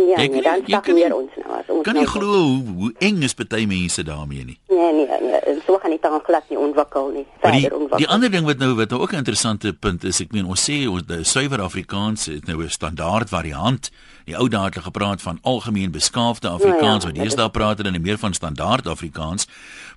Ja, 0.08 0.17
ek, 0.23 0.32
nee, 0.32 0.41
dan 0.41 0.63
stak 0.65 0.86
weer 0.86 1.15
ons 1.15 1.36
nou 1.36 1.54
as 1.58 1.69
ons 1.73 1.84
Kan 1.88 1.95
jy 1.95 2.06
nou 2.06 2.12
glo 2.12 2.41
hoe, 2.41 2.73
hoe 2.82 2.91
eng 3.00 3.23
is 3.23 3.34
party 3.38 3.65
mense 3.69 4.04
daarmee 4.04 4.45
nie? 4.45 4.58
Nee, 4.69 4.93
nee, 4.93 5.21
nee, 5.21 5.56
so 5.65 5.78
gaan 5.82 5.91
dit 5.91 6.02
dan 6.02 6.19
glad 6.26 6.50
nie 6.50 6.60
ontwikkel 6.60 7.10
nie. 7.15 7.26
Verder 7.39 7.73
ontwikkel. 7.73 8.04
Die 8.04 8.08
ander 8.08 8.32
ding 8.32 8.45
wat 8.45 8.58
nou 8.63 8.73
wat 8.76 8.89
nou 8.89 9.02
ook 9.02 9.13
'n 9.13 9.23
interessante 9.23 9.73
punt 9.73 10.04
is, 10.04 10.21
ek 10.21 10.32
meen 10.32 10.45
ons 10.45 10.69
sê 10.69 10.88
ons 10.89 11.06
die 11.08 11.23
suiwer 11.23 11.62
Afrikaans 11.62 12.26
het 12.26 12.47
nou 12.47 12.63
'n 12.63 12.69
standaard 12.69 13.30
variant 13.30 13.91
die 14.28 14.36
ou 14.36 14.47
dae 14.52 14.67
het 14.67 14.78
gepraat 14.84 15.21
van 15.21 15.39
algemeen 15.41 15.91
beskaafde 15.91 16.50
Afrikaans, 16.50 17.04
ja, 17.04 17.10
ja, 17.10 17.15
wat 17.15 17.23
deesdae 17.23 17.50
praat 17.50 17.78
hulle 17.78 18.00
meer 18.00 18.17
van 18.17 18.34
standaard 18.34 18.88
Afrikaans. 18.88 19.47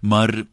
Maar 0.00 0.44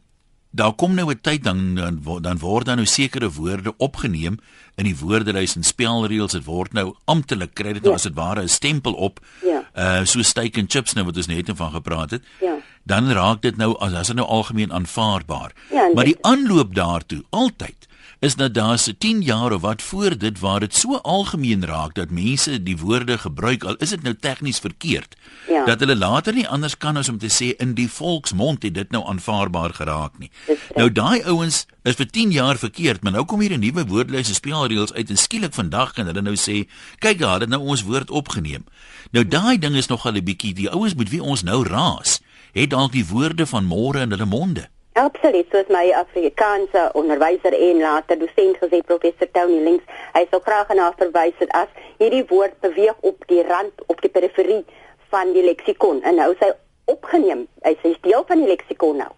daar 0.58 0.74
kom 0.74 0.94
nou 0.94 1.10
'n 1.10 1.20
tyd 1.22 1.44
dan 1.44 1.74
dan 1.74 2.38
word 2.38 2.66
dan 2.66 2.76
nou 2.76 2.86
sekere 2.86 3.30
woorde 3.30 3.74
opgeneem 3.76 4.38
in 4.76 4.84
die 4.84 4.96
woordelys 4.98 5.56
en 5.56 5.62
spelreëls. 5.62 6.32
Dit 6.32 6.44
word 6.44 6.72
nou 6.72 6.94
amptelik 7.04 7.54
kry 7.54 7.72
dit 7.72 7.82
nou 7.82 7.94
ja. 7.94 7.98
as 7.98 8.02
dit 8.02 8.14
ware 8.14 8.42
'n 8.42 8.48
stempel 8.48 8.92
op. 8.92 9.20
Ja. 9.42 9.60
Uh 9.76 10.04
so 10.04 10.22
steak 10.22 10.58
and 10.58 10.70
chips 10.70 10.92
nou 10.92 11.04
wat 11.06 11.16
ons 11.16 11.26
net 11.26 11.50
van 11.54 11.72
gepraat 11.72 12.10
het. 12.10 12.22
Ja. 12.40 12.56
Dan 12.82 13.10
raak 13.10 13.42
dit 13.42 13.56
nou 13.56 13.78
as 13.78 13.92
as 13.92 14.06
dit 14.06 14.16
nou 14.16 14.28
algemeen 14.28 14.72
aanvaarbaar. 14.72 15.52
Ja, 15.70 15.90
maar 15.94 16.04
die 16.04 16.18
aanloop 16.20 16.74
daartoe 16.74 17.22
altyd 17.30 17.88
is 18.20 18.34
dat 18.34 18.54
daar 18.54 18.78
se 18.78 18.98
10 18.98 19.22
jaar 19.22 19.52
of 19.52 19.60
wat 19.60 19.82
voor 19.82 20.18
dit 20.18 20.38
waar 20.38 20.60
dit 20.60 20.74
so 20.74 20.96
algemeen 20.96 21.64
raak 21.64 21.94
dat 21.94 22.10
mense 22.10 22.62
die 22.62 22.76
woorde 22.78 23.18
gebruik 23.18 23.64
al 23.64 23.76
is 23.76 23.90
dit 23.90 24.02
nou 24.02 24.14
tegnies 24.14 24.58
verkeerd 24.58 25.16
ja. 25.48 25.64
dat 25.64 25.80
hulle 25.80 25.96
later 25.96 26.34
nie 26.34 26.48
anders 26.48 26.76
kan 26.76 26.96
as 26.96 27.08
om 27.08 27.18
te 27.18 27.30
sê 27.30 27.54
in 27.56 27.74
die 27.74 27.90
volksmond 27.90 28.62
het 28.62 28.74
dit 28.74 28.90
nou 28.90 29.04
aanvaarbaar 29.06 29.74
geraak 29.74 30.18
nie. 30.18 30.30
Nou 30.74 30.90
daai 30.92 31.22
ouens 31.22 31.66
is 31.82 31.94
vir 31.94 32.10
10 32.10 32.30
jaar 32.30 32.58
verkeerd, 32.58 33.02
maar 33.02 33.12
nou 33.12 33.24
kom 33.24 33.40
hier 33.40 33.54
'n 33.54 33.60
nuwe 33.60 33.86
woordlys 33.86 34.28
en 34.28 34.34
spelreëls 34.34 34.92
uit 34.92 35.10
en 35.10 35.16
skielik 35.16 35.54
vandag 35.54 35.92
kan 35.92 36.06
hulle 36.06 36.22
nou 36.22 36.36
sê, 36.36 36.68
kyk 36.98 37.18
daar, 37.18 37.38
dit 37.38 37.48
nou 37.48 37.60
ons 37.62 37.82
woord 37.82 38.10
opgeneem. 38.10 38.64
Nou 39.10 39.24
daai 39.28 39.58
ding 39.58 39.76
is 39.76 39.86
nogal 39.86 40.12
'n 40.12 40.24
bietjie 40.24 40.54
die 40.54 40.70
ouens 40.70 40.94
met 40.94 41.08
wie 41.08 41.22
ons 41.22 41.42
nou 41.42 41.64
raas, 41.64 42.20
het 42.52 42.70
dalk 42.70 42.92
die 42.92 43.06
woorde 43.06 43.46
van 43.46 43.64
môre 43.64 44.00
in 44.00 44.10
hulle 44.10 44.26
monde. 44.26 44.68
Absoluut, 44.98 45.46
soos 45.52 45.68
my 45.70 45.84
Afrikaanse 45.94 46.88
onderwyser 46.98 47.54
en 47.54 47.82
later 47.84 48.18
dosent 48.18 48.56
gesê 48.58 48.80
professor 48.86 49.28
Tony 49.30 49.60
Links, 49.62 49.86
hy 50.16 50.24
sou 50.30 50.40
graag 50.42 50.72
na 50.74 50.88
verwys 50.98 51.38
het 51.38 51.52
as 51.54 51.70
hierdie 52.00 52.24
woord 52.32 52.56
beweeg 52.64 52.96
op 53.06 53.22
die 53.30 53.44
rand 53.46 53.84
op 53.86 54.02
die 54.02 54.10
periferie 54.10 54.64
van 55.12 55.30
die 55.36 55.44
leksikon 55.46 56.02
en 56.02 56.18
nou 56.18 56.32
sy 56.42 56.50
opgeneem, 56.90 57.46
hy 57.62 57.76
sê 57.84 57.94
deel 58.02 58.26
van 58.26 58.42
die 58.42 58.50
leksikon 58.50 58.98
nou. 59.04 59.12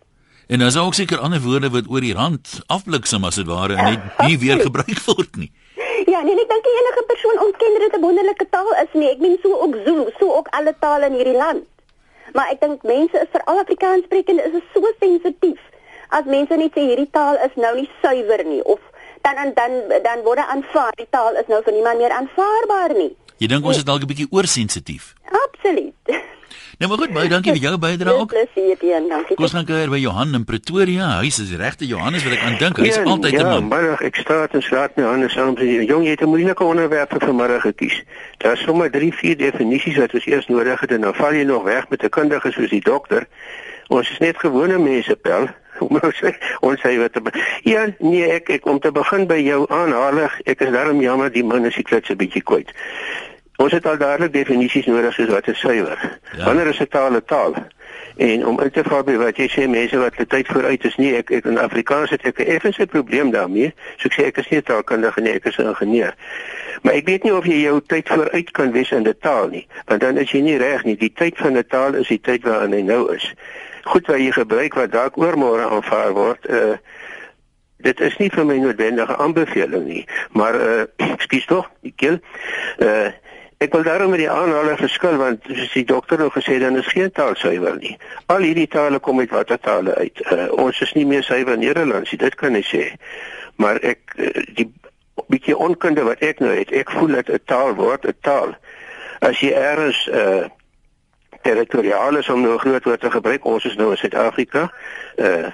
En 0.53 0.61
daar's 0.61 0.77
ook 0.77 0.99
seker 0.99 1.25
ander 1.25 1.41
woorde 1.41 1.73
wat 1.73 1.89
oor 1.89 2.05
die 2.05 2.15
rand 2.21 2.59
afbliksem 2.67 3.25
as 3.25 3.41
dit 3.41 3.49
ware 3.49 3.81
en 3.81 3.95
net 3.95 4.23
nie 4.27 4.37
weer 4.45 4.61
gebruik 4.61 5.01
word 5.09 5.41
nie. 5.41 5.53
Ja, 6.11 6.21
nee, 6.27 6.37
ek 6.37 6.49
dink 6.51 6.71
enige 6.77 7.05
persoon 7.09 7.45
ontken 7.47 7.77
dat 7.77 7.85
dit 7.87 7.97
'n 7.97 8.05
wonderlike 8.05 8.47
taal 8.51 8.73
is 8.85 8.93
nie. 8.93 9.09
Ek 9.11 9.21
meen 9.25 9.39
so 9.43 9.57
ook 9.65 9.77
Zulu, 9.85 10.11
so 10.19 10.35
ook 10.37 10.49
alle 10.51 10.75
tale 10.81 11.07
in 11.07 11.17
hierdie 11.17 11.37
land. 11.37 11.65
Maar 12.33 12.53
ek 12.55 12.61
dink 12.61 12.83
mense 12.87 13.19
is 13.19 13.33
veral 13.33 13.59
Afrikaanssprekende 13.63 14.43
is 14.43 14.63
so 14.75 14.93
sensitief. 15.01 15.61
As 16.11 16.25
mense 16.25 16.57
net 16.57 16.75
sê 16.75 16.87
hierdie 16.91 17.11
taal 17.11 17.39
is 17.47 17.55
nou 17.55 17.75
nie 17.77 17.89
suiwer 18.03 18.45
nie 18.47 18.63
of 18.65 18.81
dan 19.23 19.37
dan 19.37 19.53
dan, 19.55 20.03
dan 20.03 20.23
word 20.27 20.43
aanvaar 20.43 20.95
die 20.97 21.09
taal 21.11 21.37
is 21.37 21.49
nou 21.53 21.61
vir 21.63 21.77
niemand 21.77 21.99
meer 22.03 22.15
aanvaarbaar 22.17 22.95
nie. 22.97 23.13
Jy 23.41 23.49
dink 23.49 23.65
ons 23.65 23.77
is 23.81 23.85
dalk 23.89 24.03
'n 24.05 24.07
bietjie 24.11 24.29
oorsensitief. 24.31 25.15
Absoluut. 25.25 25.95
Nou 26.81 26.89
maar 26.89 26.99
goed, 26.99 27.13
baie 27.13 27.29
dankie 27.29 27.53
vir 27.53 27.61
jou 27.61 27.79
bydrae 27.79 28.13
ook. 28.15 28.29
Plesier, 28.33 28.71
Etienne, 28.73 29.09
dankie. 29.09 29.37
Kom 29.37 29.45
ons 29.45 29.53
gaan 29.53 29.65
kuier 29.69 29.91
by 29.93 29.99
Johan 30.01 30.35
in 30.35 30.45
Pretoria. 30.45 31.19
Hy 31.21 31.27
is 31.27 31.37
die 31.37 31.57
regte 31.57 31.85
Johannes 31.87 32.25
wat 32.25 32.33
ek 32.33 32.41
aan 32.41 32.57
dink. 32.59 32.77
Hy 32.79 32.87
is 32.89 32.97
Ja, 32.97 33.03
altyd 33.05 33.33
'n 33.33 33.37
ja, 33.39 33.51
man. 33.61 33.69
middag 33.69 34.01
ek 34.01 34.17
staat 34.17 34.55
en 34.55 34.63
slaat 34.63 34.97
my 34.97 35.05
hande 35.05 35.29
saam 35.29 35.55
jong 35.57 36.05
jy 36.05 36.11
het 36.11 36.23
'n 36.23 36.29
moeilike 36.29 36.65
onderwerp 36.65 37.11
vir 37.13 37.21
vanmiddag 37.21 37.63
gekies. 37.63 38.03
Daar 38.39 38.53
is 38.53 38.63
sommer 38.65 38.91
3, 38.91 39.13
4 39.13 39.37
definisies 39.37 39.97
wat 39.97 40.15
ons 40.15 40.27
eers 40.27 40.47
nodig 40.49 40.81
het 40.81 40.91
en 40.93 41.01
dan 41.01 41.15
val 41.15 41.33
jy 41.35 41.45
nog 41.45 41.63
weg 41.65 41.89
met 41.91 42.03
'n 42.03 42.09
kundige 42.09 42.51
soos 42.53 42.71
die 42.71 42.81
dokter. 42.81 43.27
Ons 43.89 44.11
is 44.11 44.19
net 44.19 44.37
gewone 44.39 44.79
mense, 44.79 45.17
pel. 45.17 45.49
Ons 45.89 46.23
ons 46.61 46.81
sê 46.81 46.97
wat 46.99 47.13
te 47.13 47.21
Ja, 47.63 47.87
nee, 47.99 48.27
ek 48.31 48.49
ek 48.49 48.67
om 48.67 48.79
te 48.81 48.93
begin 48.93 49.27
by 49.27 49.41
jou 49.41 49.65
aanhalig. 49.69 50.41
Ek 50.45 50.61
is 50.61 50.71
daarom 50.71 51.01
jammer 51.01 51.33
die 51.33 51.45
man 51.45 51.65
is 51.65 51.75
die 51.75 51.85
klits 51.85 52.11
'n 52.11 52.17
bietjie 52.17 52.43
kwyt. 52.43 52.73
Ons 53.61 53.73
het 53.73 53.87
al 53.87 53.99
dadelik 54.01 54.33
definisies 54.33 54.87
nodig 54.87 55.15
soos 55.15 55.29
wat 55.29 55.49
is 55.49 55.61
suiwer. 55.61 55.99
Ja. 56.37 56.45
Wanneer 56.45 56.67
is 56.67 56.81
'n 56.81 56.89
taal 56.89 57.13
'n 57.13 57.25
taal? 57.27 57.55
En 58.17 58.47
om 58.47 58.61
in 58.61 58.71
te 58.71 58.83
val 58.85 59.05
by 59.05 59.17
wat 59.17 59.37
jy 59.37 59.49
sê 59.49 59.69
mense 59.69 59.99
wat 59.99 60.17
hulle 60.17 60.29
tyd 60.29 60.49
vooruit 60.49 60.85
is 60.85 60.97
nie 60.97 61.15
ek 61.17 61.31
ek 61.31 61.45
in 61.45 61.59
Afrikaans 61.59 62.11
het 62.11 62.25
ek 62.25 62.41
'n 62.41 62.51
effense 62.57 62.87
probleem 62.87 63.31
daarmee. 63.31 63.73
So 63.97 64.09
ek 64.09 64.15
sê 64.15 64.25
ek 64.27 64.39
is 64.39 64.49
nie 64.49 64.59
'n 64.59 64.63
taalkundige 64.63 65.21
nie, 65.21 65.33
ek 65.33 65.45
is 65.45 65.59
'n 65.59 65.69
ingenieur. 65.73 66.15
Maar 66.83 66.95
ek 66.95 67.07
weet 67.07 67.23
nie 67.23 67.35
of 67.35 67.45
jy 67.45 67.61
jou 67.61 67.81
tyd 67.87 68.09
vooruit 68.09 68.51
kan 68.51 68.73
wees 68.73 68.91
in 68.91 69.09
'n 69.09 69.15
taal 69.21 69.49
nie, 69.49 69.67
want 69.87 70.01
dan 70.01 70.17
is 70.17 70.31
jy 70.31 70.41
nie 70.41 70.57
reg 70.57 70.85
nie. 70.85 70.97
Die 70.97 71.13
tyd 71.13 71.37
van 71.37 71.57
'n 71.57 71.65
taal 71.69 71.95
is 71.95 72.09
die 72.09 72.21
tyd 72.21 72.43
waarin 72.43 72.73
hy 72.73 72.81
nou 72.81 73.15
is. 73.15 73.35
Goed 73.85 74.07
wat 74.07 74.19
jy 74.19 74.31
gebruik 74.33 74.75
wat 74.75 74.93
dalk 74.93 75.17
oormôre 75.17 75.69
aanvaar 75.71 76.13
word, 76.13 76.47
uh 76.47 76.77
dit 77.81 78.01
is 78.01 78.17
nie 78.21 78.29
vir 78.29 78.45
my 78.45 78.59
noodwendige 78.61 79.17
aanbeveling 79.17 79.87
nie, 79.87 80.03
maar 80.37 80.55
uh 80.55 80.85
ekskuus 81.17 81.47
tog, 81.49 81.71
ek 81.83 81.97
kil. 81.97 82.21
Uh 82.79 83.11
Ek 83.61 83.75
wil 83.77 83.83
daarom 83.85 84.09
met 84.09 84.23
die 84.23 84.31
aanhaling 84.31 84.79
verskil 84.81 85.19
want 85.21 85.45
soos 85.45 85.73
die 85.77 85.85
dokter 85.85 86.17
nou 86.17 86.31
gesê 86.33 86.55
het 86.57 86.63
dan 86.65 86.79
is 86.81 86.87
geen 86.89 87.11
taal 87.13 87.35
suiwer 87.37 87.75
nie. 87.77 87.93
Al 88.33 88.41
hierdie 88.41 88.69
tale 88.73 88.99
kom 89.05 89.21
uit 89.21 89.35
watter 89.37 89.61
tale 89.61 89.95
uit. 90.01 90.23
Uh, 90.33 90.47
ons 90.65 90.81
is 90.81 90.95
nie 90.97 91.05
meer 91.05 91.21
suiwer 91.23 91.61
Nederlands 91.61 92.09
nie, 92.09 92.21
dit 92.23 92.39
kan 92.41 92.57
ek 92.57 92.65
sê. 92.65 92.87
Maar 93.61 93.77
ek 93.85 94.17
die 94.57 94.65
bietjie 95.29 95.59
onkunde 95.61 96.07
wat 96.09 96.25
ek 96.25 96.41
nou 96.41 96.55
het, 96.57 96.73
ek 96.73 96.89
voel 96.97 97.13
dat 97.19 97.29
'n 97.29 97.45
taal 97.45 97.77
word 97.77 98.09
'n 98.09 98.17
taal. 98.25 98.57
As 99.21 99.45
jy 99.45 99.53
eers 99.53 100.09
uh 100.09 100.49
territoriaal 101.43 102.17
is 102.17 102.29
om 102.29 102.41
nou 102.41 102.55
'n 102.55 102.59
groot 102.59 102.85
woord 102.85 103.01
te 103.01 103.11
gebruik, 103.11 103.45
ons 103.45 103.65
is 103.65 103.77
nou 103.77 103.91
in 103.91 103.97
Suid-Afrika. 103.97 104.73
Uh 105.17 105.47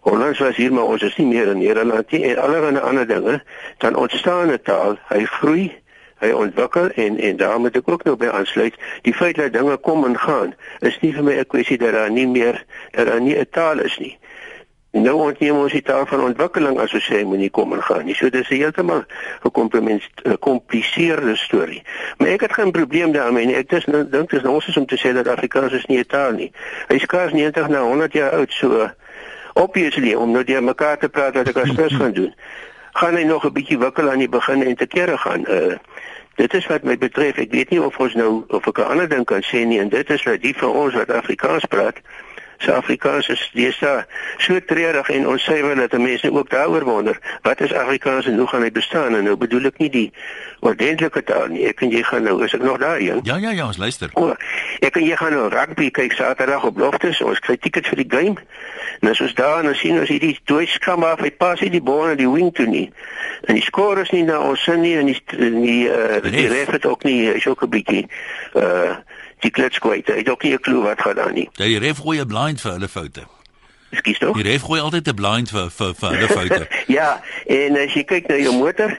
Hollands 0.00 0.38
was 0.38 0.56
hier 0.56 0.72
maar 0.72 0.84
ons 0.84 1.02
is 1.02 1.16
nie 1.16 1.26
meer 1.26 1.46
in 1.46 1.58
Nederland 1.58 2.10
nie. 2.10 2.24
En 2.24 2.36
allerlei 2.36 2.78
ander 2.78 3.06
dinge, 3.06 3.42
dan 3.78 3.96
ontstaan 3.96 4.50
'n 4.52 4.62
taal, 4.62 4.98
hy 5.08 5.24
groei 5.24 5.78
hy 6.18 6.30
ontwikkel 6.30 6.90
en 6.90 7.18
en 7.18 7.36
daar 7.36 7.60
moet 7.60 7.76
ek 7.76 7.88
ook 7.88 8.04
nou 8.04 8.16
by 8.16 8.28
aansluit. 8.28 8.74
Die 9.02 9.14
feit 9.14 9.36
dat 9.36 9.52
dinge 9.52 9.76
kom 9.76 10.04
en 10.04 10.18
gaan 10.18 10.54
is 10.78 11.00
nie 11.00 11.12
vir 11.14 11.24
my 11.24 11.34
'n 11.38 11.46
kwessie 11.46 11.78
dat 11.78 11.92
daar 11.92 12.10
nie 12.10 12.26
meer 12.26 12.64
dat 12.90 13.06
daar 13.06 13.20
nie 13.20 13.36
'n 13.36 13.46
taal 13.50 13.78
is 13.78 13.98
nie 13.98 14.18
nou 14.90 15.14
ontneem 15.22 15.54
ons 15.54 15.72
die 15.72 15.82
taal 15.82 16.06
van 16.06 16.22
ontwikkeling 16.24 16.78
as 16.82 16.94
ons 16.94 17.06
sê 17.06 17.22
moenie 17.24 17.50
kom 17.50 17.72
en 17.76 17.82
gaan 17.82 18.04
nie. 18.04 18.14
So 18.14 18.30
dis 18.30 18.48
'n 18.50 18.54
heeltemal 18.54 19.04
'n 19.42 20.00
gekompliseerde 20.22 21.36
storie. 21.36 21.82
Maar 22.18 22.28
ek 22.28 22.40
het 22.40 22.52
geen 22.52 22.70
probleem 22.70 23.12
daarmee 23.12 23.46
nie. 23.46 23.54
Ek 23.54 23.68
dis 23.68 23.86
nou 23.86 24.08
dink 24.08 24.30
dis 24.30 24.42
ons 24.42 24.66
is 24.66 24.76
om 24.76 24.86
te 24.86 24.98
sê 24.98 25.14
dat 25.14 25.28
Afrikaans 25.28 25.72
is 25.72 25.86
nie 25.86 25.98
'n 25.98 26.06
taal 26.06 26.32
nie. 26.32 26.52
Hy 26.88 26.94
is 26.94 27.02
skaars 27.02 27.32
90 27.32 27.68
na 27.68 27.80
100 27.82 28.12
jaar 28.12 28.32
oud 28.32 28.52
so 28.52 28.90
obviously 29.54 30.14
om 30.14 30.30
nou 30.30 30.44
deur 30.44 30.62
mekaar 30.62 30.98
te 30.98 31.08
praat 31.08 31.34
wat 31.34 31.48
ek 31.48 31.56
as 31.56 31.68
stres 31.68 31.94
gaan 31.94 32.12
doen. 32.12 32.34
Gaan 32.92 33.14
hy 33.14 33.22
nog 33.22 33.44
'n 33.44 33.52
bietjie 33.52 33.78
wikkel 33.78 34.10
aan 34.10 34.18
die 34.18 34.28
begin 34.28 34.62
en 34.62 34.76
te 34.76 34.86
kere 34.86 35.18
gaan? 35.18 35.46
Uh 35.48 35.76
Dit 36.40 36.54
is 36.54 36.66
wat 36.66 36.82
my 36.82 36.94
betref. 36.98 37.36
Ek 37.36 37.50
weet 37.52 37.70
nie 37.70 37.82
of 37.82 37.98
ons 38.00 38.14
nou 38.14 38.44
of 38.48 38.66
ek 38.66 38.78
'n 38.78 38.90
ander 38.92 39.08
ding 39.08 39.24
kan 39.24 39.42
sê 39.42 39.64
nie 39.66 39.80
en 39.80 39.88
dit 39.88 40.10
is 40.10 40.22
dat 40.22 40.40
die 40.40 40.56
van 40.56 40.70
ons 40.70 40.94
wat 40.94 41.10
Afrikaans 41.10 41.64
praat, 41.64 41.96
se 42.60 42.72
Afrikaans 42.72 43.28
is 43.32 43.42
deesdae 43.56 44.04
so 44.38 44.60
treurig 44.66 45.08
en 45.08 45.28
onsuiwer 45.28 45.76
dat 45.76 45.96
mense 45.98 46.32
ook 46.32 46.50
daaroor 46.50 46.84
wonder, 46.84 47.18
wat 47.42 47.60
is 47.60 47.72
Afrikaans 47.72 48.26
en 48.26 48.38
hoe 48.38 48.46
gaan 48.46 48.62
hy 48.62 48.70
bestaan? 48.72 49.16
En 49.16 49.24
nou 49.24 49.36
bedoel 49.36 49.70
ek 49.70 49.78
nie 49.80 49.90
die 49.90 50.06
ordentlike 50.60 51.22
taal 51.24 51.48
nie. 51.52 51.64
Ek 51.70 51.80
en 51.80 51.92
jy 51.94 52.02
gaan 52.04 52.26
nou, 52.28 52.36
is 52.44 52.54
ek 52.56 52.62
nog 52.62 52.78
daar 52.82 53.00
een? 53.00 53.20
Ja 53.24 53.36
ja 53.40 53.50
ja, 53.56 53.66
ons 53.66 53.80
luister. 53.80 54.12
O, 54.20 54.34
ek 54.84 55.00
en 55.00 55.06
jy 55.06 55.16
gaan 55.16 55.32
nou 55.36 55.48
rugby 55.52 55.88
kyk 55.90 56.12
Saterdag 56.18 56.66
op 56.68 56.78
Loftus. 56.78 57.22
Ons 57.24 57.40
kry 57.44 57.56
tickets 57.56 57.88
vir 57.88 58.02
die 58.04 58.10
game. 58.10 58.36
En 59.00 59.08
as 59.08 59.20
ons 59.24 59.34
daar 59.34 59.64
nou 59.64 59.74
sien 59.74 59.96
ons 60.00 60.12
hierdie 60.12 60.36
Deutsch 60.44 60.78
kam 60.84 61.04
af, 61.08 61.22
hy 61.24 61.32
pas 61.32 61.60
nie 61.64 61.72
die 61.72 61.84
bal 61.84 62.10
na 62.10 62.16
die 62.18 62.28
wing 62.28 62.52
toe 62.56 62.68
nie. 62.68 62.88
En 63.48 63.56
die 63.56 63.64
skor 63.64 64.02
is 64.02 64.12
nie 64.12 64.26
na 64.28 64.36
ons 64.44 64.60
sin 64.64 64.84
nie 64.84 64.96
en 65.00 65.08
die 65.08 65.16
en 65.38 65.60
die 65.64 65.82
uh, 65.88 66.20
die 66.28 66.48
Ref. 66.52 66.74
het 66.76 66.86
ook 66.86 67.08
nie 67.08 67.22
hy's 67.30 67.48
ook 67.48 67.64
'n 67.64 67.72
bietjie 67.72 68.04
uh 68.54 69.00
die 69.40 69.50
klets 69.50 69.78
kwyt. 69.78 70.08
Hy 70.08 70.20
het 70.22 70.28
ook 70.28 70.42
nie 70.42 70.52
'n 70.52 70.60
klou 70.60 70.82
wat 70.82 71.00
gaan 71.00 71.20
aan 71.20 71.34
nie. 71.34 71.48
Ja, 71.52 71.64
die 71.64 71.78
ref 71.78 71.98
gooi 71.98 72.20
'n 72.20 72.26
blind 72.26 72.60
vir 72.60 72.72
hulle 72.72 72.88
foute. 72.88 73.22
Ekskuus 73.90 74.18
tog? 74.18 74.36
Die 74.36 74.42
ref 74.50 74.62
gooi 74.62 74.80
altyd 74.80 75.08
'n 75.08 75.14
blind 75.14 75.50
vir 75.50 75.70
vir 75.70 75.94
vir 75.94 76.10
hulle 76.10 76.28
foute. 76.28 76.68
ja, 76.98 77.20
en 77.46 77.76
as 77.76 77.94
jy 77.94 78.04
kyk 78.04 78.28
na 78.28 78.36
jou 78.36 78.54
motor, 78.54 78.98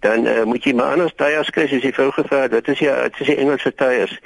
dan 0.00 0.26
uh, 0.26 0.42
moet 0.44 0.64
jy 0.64 0.72
maar 0.72 0.92
anders 0.92 1.12
tyres 1.16 1.50
kry 1.50 1.62
as 1.64 1.82
jy 1.82 1.92
vrou 1.92 2.10
gevra 2.10 2.42
het. 2.42 2.50
dit 2.50 2.68
is 2.68 2.78
ja, 2.78 3.02
dit 3.02 3.20
is 3.20 3.26
die 3.26 3.36
Engelse 3.36 3.74
tyres. 3.74 4.18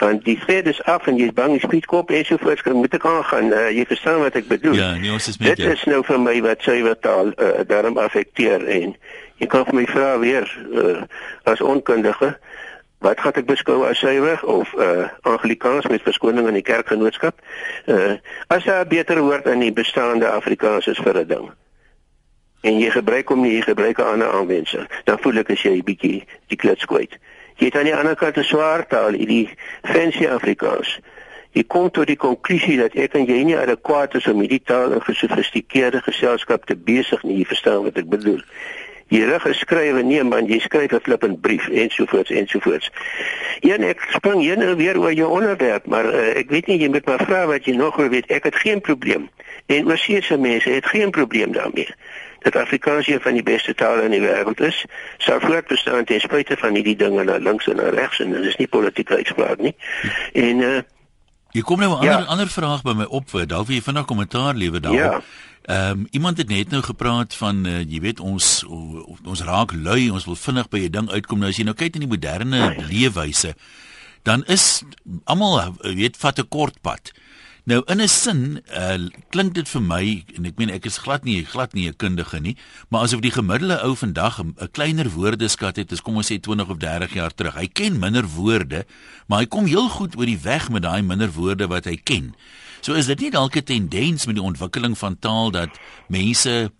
Want 0.00 0.24
die 0.24 0.38
vet 0.46 0.66
is 0.66 0.82
af 0.82 1.06
en 1.06 1.16
jy's 1.16 1.32
bang 1.32 1.52
die 1.52 1.60
speedkop 1.60 2.10
en 2.10 2.24
so 2.24 2.36
voort, 2.40 2.64
dan 2.64 2.76
moet 2.76 2.94
ek 2.94 3.04
aangaan. 3.04 3.52
Uh, 3.52 3.68
jy 3.70 3.84
verstaan 3.86 4.18
wat 4.20 4.34
ek 4.34 4.48
bedoel. 4.48 4.74
Ja, 4.74 4.94
nee, 4.96 5.12
ons 5.12 5.28
is 5.28 5.38
met 5.38 5.48
Dit 5.48 5.58
jou. 5.58 5.72
is 5.72 5.84
nou 5.84 6.04
vir 6.04 6.20
my 6.20 6.40
wat 6.40 6.62
suiwer 6.62 6.98
taal 6.98 7.32
uh, 7.36 7.60
daarom 7.68 7.98
affekteer 7.98 8.64
en 8.66 8.96
jy 9.36 9.46
kan 9.46 9.64
vir 9.64 9.74
my 9.74 9.84
vra 9.86 10.18
weer 10.18 10.48
uh, 10.72 11.02
as 11.44 11.60
onkundige 11.60 12.38
wat 13.00 13.20
gaan 13.20 13.32
ek 13.40 13.48
beskou 13.48 13.84
as 13.88 13.98
suiwer 13.98 14.44
of 14.44 14.72
uh 14.76 15.08
Anglikaans 15.22 15.88
met 15.88 16.02
verskoning 16.02 16.48
in 16.48 16.60
die 16.60 16.66
kerkgenootskap? 16.66 17.40
Uh 17.86 18.16
as 18.48 18.64
daar 18.64 18.84
'n 18.84 18.88
beter 18.88 19.20
woord 19.20 19.46
in 19.46 19.60
die 19.60 19.72
bestaande 19.72 20.28
Afrikaans 20.28 20.86
is 20.86 20.98
vir 20.98 21.18
'n 21.18 21.26
ding 21.26 21.50
en 22.60 22.78
jy 22.80 22.90
gebruik 22.92 23.30
hom 23.32 23.42
nie, 23.44 23.54
jy 23.56 23.62
gebruik 23.70 23.98
'n 23.98 24.12
ander 24.12 24.32
aanwensing, 24.32 24.88
dan 25.04 25.18
voel 25.18 25.40
ek 25.40 25.50
as 25.50 25.62
jy 25.62 25.76
'n 25.76 25.84
bietjie 25.84 26.24
die 26.48 26.56
klits 26.56 26.84
kwyt. 26.84 27.18
Jy 27.56 27.66
het 27.66 27.76
aan 27.76 27.88
die 27.88 27.96
ander 27.96 28.16
kant 28.16 28.36
'n 28.36 28.44
swaar 28.44 28.86
taal, 28.86 29.12
die 29.12 29.48
fancy 29.82 30.26
Afrikaans. 30.26 30.98
Jy 31.52 31.64
kom 31.66 31.90
tot 31.90 32.06
die 32.06 32.16
konklusie 32.16 32.76
dat 32.76 32.94
ek 32.94 33.14
en 33.14 33.26
jy 33.26 33.42
nie 33.42 33.56
adequaat 33.56 34.14
is 34.14 34.26
om 34.26 34.40
hierdie 34.40 34.62
taal 34.64 34.92
in 34.92 35.02
gesofistikeerde 35.02 36.00
geselskap 36.00 36.64
te 36.64 36.76
besig 36.76 37.22
nie, 37.22 37.38
jy 37.38 37.44
verstaan 37.44 37.82
wat 37.82 37.96
ek 37.96 38.08
bedoel. 38.08 38.42
Jy 39.10 39.24
rig 39.26 39.42
geskrywe 39.42 40.02
nee 40.06 40.22
man, 40.24 40.46
jy 40.46 40.58
skryf 40.62 40.92
'n 40.94 41.00
flippend 41.02 41.40
brief 41.40 41.66
ensovoorts 41.68 42.30
ensovoorts. 42.30 42.90
Een 43.60 43.82
ek 43.82 44.00
spring 44.14 44.40
hier 44.40 44.56
nou 44.58 44.76
weer 44.76 44.98
oor 44.98 45.12
jou 45.12 45.28
onderwerp, 45.30 45.86
maar 45.86 46.06
uh, 46.06 46.36
ek 46.38 46.50
weet 46.50 46.66
nie 46.66 46.78
jy 46.78 46.88
moet 46.88 47.06
maar 47.06 47.24
vra 47.26 47.46
wat 47.46 47.64
jy 47.66 47.74
nog 47.76 47.96
wil 47.96 48.08
weet. 48.08 48.26
Ek 48.30 48.44
het 48.44 48.56
geen 48.56 48.80
probleem. 48.80 49.28
En 49.66 49.86
oorseese 49.86 50.38
mense 50.38 50.70
het 50.70 50.86
geen 50.86 51.10
probleem 51.10 51.52
daarmee. 51.52 51.88
Dat 52.40 52.56
Afrikaans 52.56 53.06
een 53.08 53.20
van 53.20 53.34
die 53.34 53.42
beste 53.42 53.74
tale 53.74 54.02
in 54.02 54.10
die 54.10 54.20
wêreld 54.20 54.60
is, 54.60 54.84
sal 55.18 55.40
voortbestaan 55.40 56.04
ten 56.04 56.20
spyte 56.20 56.56
van 56.56 56.74
hierdie 56.74 56.96
dinge 56.96 57.24
na 57.24 57.36
links 57.36 57.66
en 57.68 57.76
na 57.76 57.88
regs 57.90 58.20
en 58.20 58.30
dit 58.32 58.44
is 58.44 58.56
nie 58.56 58.68
politieke 58.68 59.16
uitspraak 59.16 59.58
nie. 59.58 59.74
En 60.32 60.58
uh, 60.60 60.78
Jy 61.52 61.60
kom 61.62 61.78
nou 61.80 61.98
'n 61.98 62.04
Ja. 62.04 62.12
ander 62.14 62.28
ander 62.28 62.48
vraag 62.48 62.82
by 62.82 62.92
my 62.94 63.04
op, 63.04 63.26
dalk 63.46 63.66
wil 63.66 63.74
jy 63.76 63.82
vinnig 63.82 64.04
kommentaar 64.06 64.54
lewer 64.54 64.80
daarop. 64.80 65.00
Ja. 65.00 65.20
Ehm 65.68 65.90
um, 66.00 66.06
iemand 66.10 66.36
het 66.38 66.48
net 66.48 66.70
nou 66.70 66.82
gepraat 66.82 67.34
van 67.34 67.66
uh, 67.66 67.80
jy 67.84 68.00
weet 68.00 68.20
ons 68.20 68.64
o- 68.66 69.16
ons 69.24 69.42
raak 69.44 69.72
lui, 69.72 70.08
ons 70.10 70.24
wil 70.24 70.36
vinnig 70.36 70.68
by 70.68 70.78
'n 70.78 70.90
ding 70.90 71.10
uitkom. 71.10 71.38
Nou 71.38 71.48
as 71.50 71.56
jy 71.56 71.64
nou 71.64 71.74
kyk 71.74 71.94
in 71.94 72.00
die 72.00 72.08
moderne 72.08 72.74
leefwyse, 72.88 73.54
dan 74.22 74.44
is 74.46 74.82
almal 75.24 75.60
uh, 75.60 75.94
weet 75.94 76.16
vat 76.16 76.38
'n 76.40 76.48
kort 76.48 76.80
pad. 76.80 77.12
Nou 77.64 77.82
in 77.86 78.00
'n 78.00 78.08
sin 78.08 78.62
uh, 78.72 78.96
klink 79.30 79.54
dit 79.54 79.68
vir 79.68 79.82
my 79.82 80.24
en 80.36 80.46
ek 80.46 80.56
meen 80.56 80.70
ek 80.70 80.86
is 80.86 80.98
glad 80.98 81.24
nie 81.24 81.44
glad 81.44 81.74
nie 81.74 81.88
'n 81.88 81.96
kundige 81.96 82.40
nie, 82.40 82.56
maar 82.88 83.02
asof 83.02 83.20
die 83.20 83.30
gemiddelde 83.30 83.82
ou 83.84 83.94
vandag 83.94 84.40
'n 84.42 84.54
kleiner 84.72 85.10
woordeskat 85.10 85.76
het 85.76 85.92
as 85.92 86.00
kom 86.00 86.16
ons 86.16 86.32
sê 86.32 86.40
20 86.40 86.68
of 86.70 86.78
30 86.78 87.12
jaar 87.14 87.34
terug. 87.34 87.54
Hy 87.54 87.66
ken 87.68 87.98
minder 87.98 88.26
woorde, 88.26 88.86
maar 89.28 89.38
hy 89.40 89.46
kom 89.46 89.66
heel 89.66 89.88
goed 89.88 90.16
oor 90.16 90.26
die 90.26 90.40
weg 90.42 90.70
met 90.70 90.82
daai 90.82 91.02
minder 91.02 91.30
woorde 91.30 91.66
wat 91.68 91.84
hy 91.84 91.96
ken. 91.96 92.34
So 92.80 92.96
is 92.96 93.06
dit 93.06 93.20
nie 93.20 93.30
dalk 93.30 93.56
'n 93.56 93.62
tendens 93.62 94.26
met 94.26 94.34
die 94.34 94.44
ontwikkeling 94.44 94.98
van 94.98 95.18
taal 95.18 95.50
dat 95.50 95.68
mense 96.08 96.72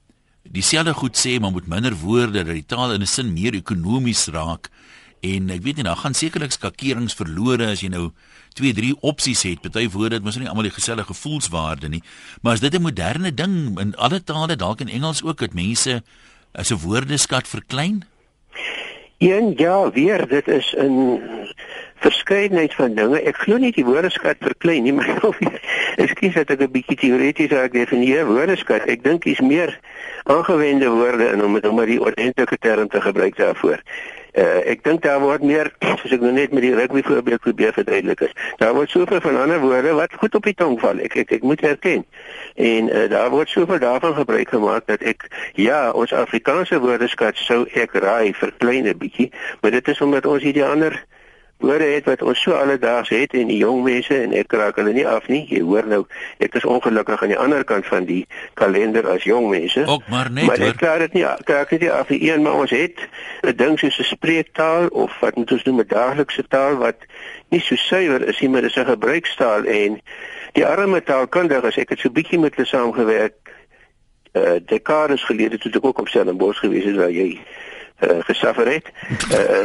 dieselfde 0.42 0.94
goed 0.94 1.16
sê 1.16 1.40
maar 1.40 1.52
met 1.52 1.66
minder 1.66 1.94
woorde 1.94 2.44
dat 2.44 2.54
die 2.54 2.66
taal 2.66 2.92
in 2.92 3.02
'n 3.02 3.06
sin 3.06 3.32
meer 3.32 3.54
ekonomies 3.54 4.26
raak? 4.26 4.68
En 5.20 5.50
ek 5.50 5.62
weet 5.62 5.76
nie 5.76 5.84
dan 5.84 5.96
gaan 5.96 6.14
sekerlik 6.14 6.52
skakerings 6.52 7.14
verlore 7.14 7.66
as 7.66 7.80
jy 7.80 7.88
nou 7.88 8.12
twee 8.54 8.72
drie 8.72 8.94
opsies 9.00 9.42
het. 9.42 9.60
Party 9.60 9.88
woorde 9.88 10.14
het 10.14 10.24
mos 10.24 10.38
nie 10.38 10.48
almal 10.48 10.68
die 10.68 10.78
gesellige 10.78 11.12
gevoelswaarde 11.12 11.88
nie. 11.88 12.02
Maar 12.42 12.54
is 12.54 12.60
dit 12.60 12.74
'n 12.74 12.82
moderne 12.82 13.34
ding 13.34 13.78
in 13.80 13.96
alle 13.96 14.24
tale 14.24 14.56
dalk 14.56 14.80
in 14.80 14.88
Engels 14.88 15.22
ook 15.22 15.38
dat 15.38 15.52
mense 15.52 16.02
as 16.52 16.70
'n 16.70 16.80
woordeskat 16.80 17.48
verklein? 17.48 18.04
Een 19.18 19.52
ja, 19.56 19.90
weer 19.90 20.28
dit 20.28 20.48
is 20.48 20.74
'n 20.76 21.20
verskeidenheid 22.00 22.74
van 22.74 22.94
dinge. 22.94 23.20
Ek 23.20 23.36
glo 23.36 23.56
nie 23.56 23.72
die 23.72 23.84
woordeskat 23.84 24.36
verklein 24.40 24.82
nie, 24.82 24.92
maar 24.98 25.20
ekskuus 26.04 26.34
dat 26.34 26.50
ek 26.50 26.60
'n 26.66 26.72
bietjie 26.76 26.96
teoreties 26.96 27.50
raak 27.50 27.72
definieer 27.72 28.26
woordeskat. 28.26 28.86
Ek 28.86 29.04
dink 29.04 29.24
dis 29.24 29.40
meer 29.40 29.78
aangewende 30.24 30.88
woorde 30.88 31.32
in 31.32 31.44
om 31.44 31.54
dit 31.54 31.66
om 31.68 31.84
die 31.84 32.00
ordentlike 32.00 32.58
term 32.58 32.88
te 32.88 33.00
gebruik 33.00 33.36
daarvoor. 33.36 33.80
Uh, 34.30 34.62
ek 34.70 34.84
dink 34.86 35.02
daar 35.02 35.18
word 35.18 35.42
meer 35.42 35.72
soos 35.98 36.12
ek 36.14 36.22
nou 36.22 36.30
net 36.30 36.52
met 36.54 36.62
die 36.62 36.74
rugby 36.74 37.02
voorbeeld 37.02 37.42
probeer 37.42 37.72
verduidelik 37.74 38.20
is. 38.28 38.34
Daar 38.62 38.76
word 38.76 38.90
soveel 38.90 39.20
van 39.20 39.36
ander 39.36 39.58
woorde 39.58 39.94
wat 39.98 40.14
goed 40.22 40.34
op 40.38 40.46
die 40.46 40.54
tong 40.54 40.78
val. 40.78 41.02
Ek 41.02 41.16
ek, 41.24 41.32
ek 41.40 41.42
moet 41.42 41.64
erken. 41.66 42.04
En 42.54 42.88
uh, 42.88 43.08
daar 43.10 43.30
word 43.34 43.50
soveel 43.50 43.82
daarvan 43.82 44.14
gebruik 44.14 44.48
gemaak 44.54 44.86
dat 44.86 45.02
ek 45.02 45.26
ja, 45.58 45.90
ons 45.90 46.14
Afrikaanse 46.14 46.78
woordeskat 46.78 47.42
sou 47.42 47.64
ek 47.74 47.98
raai 47.98 48.30
vir 48.38 48.54
klein 48.62 48.86
'n 48.86 48.98
bietjie, 48.98 49.32
maar 49.62 49.74
dit 49.74 49.88
is 49.88 50.00
omdat 50.00 50.30
ons 50.30 50.42
hierdie 50.42 50.64
ander 50.64 50.94
woorde 51.60 51.84
het 51.84 52.04
wat 52.04 52.22
ons 52.22 52.42
so 52.42 52.52
alledaags 52.52 53.08
het 53.08 53.34
en 53.36 53.50
die 53.50 53.58
jong 53.60 53.82
mense 53.84 54.16
en 54.16 54.32
ek 54.36 54.52
raak 54.52 54.78
hulle 54.80 54.92
nie 54.96 55.06
af 55.08 55.28
nie. 55.28 55.42
Jy 55.48 55.60
hoor 55.66 55.86
nou, 55.86 56.00
ek 56.38 56.56
is 56.60 56.64
ongelukkig 56.64 57.22
aan 57.22 57.34
die 57.34 57.38
ander 57.38 57.64
kant 57.64 57.86
van 57.86 58.08
die 58.08 58.24
kalender 58.60 59.08
as 59.08 59.26
jong 59.28 59.50
mense. 59.52 59.84
Ook 59.86 60.08
maar 60.08 60.30
net 60.32 60.48
maar 60.48 60.64
ek 60.70 60.80
klaar 60.80 61.04
dit 61.04 61.18
nie, 61.18 61.26
kyk 61.44 61.76
dit 61.76 61.90
af 61.90 62.08
die 62.12 62.22
een 62.30 62.42
maar 62.42 62.62
ons 62.64 62.74
het 62.74 62.98
'n 63.44 63.56
ding 63.56 63.78
soos 63.78 64.00
'n 64.00 64.10
spreektaal 64.14 64.86
of 64.86 65.12
wat 65.20 65.36
moet 65.36 65.52
ons 65.52 65.64
noem 65.64 65.80
'n 65.80 65.88
daaglikse 65.88 66.44
taal 66.48 66.76
wat 66.76 67.06
nie 67.50 67.60
so 67.60 67.76
suiwer 67.76 68.28
is 68.28 68.40
nie, 68.40 68.48
maar 68.50 68.62
dis 68.62 68.76
'n 68.76 68.84
gebruikstaal 68.84 69.64
en 69.64 70.00
die 70.52 70.66
arme 70.66 71.02
taalkundiges, 71.02 71.76
ek 71.76 71.88
het 71.88 71.98
so 71.98 72.10
bietjie 72.10 72.38
met 72.38 72.54
hulle 72.54 72.66
saamgewerk 72.66 73.50
uh 74.32 74.58
dekades 74.66 75.24
gelede 75.24 75.58
toe 75.58 75.72
ek 75.72 75.84
ook 75.84 75.98
op 75.98 76.08
Stellenbosch 76.08 76.60
gewees 76.62 76.84
het 76.84 76.96
waar 76.96 77.10
jy 77.10 77.40
uh, 78.00 78.20
gesuffer 78.28 78.66
het. 78.66 78.86
Uh 79.32 79.64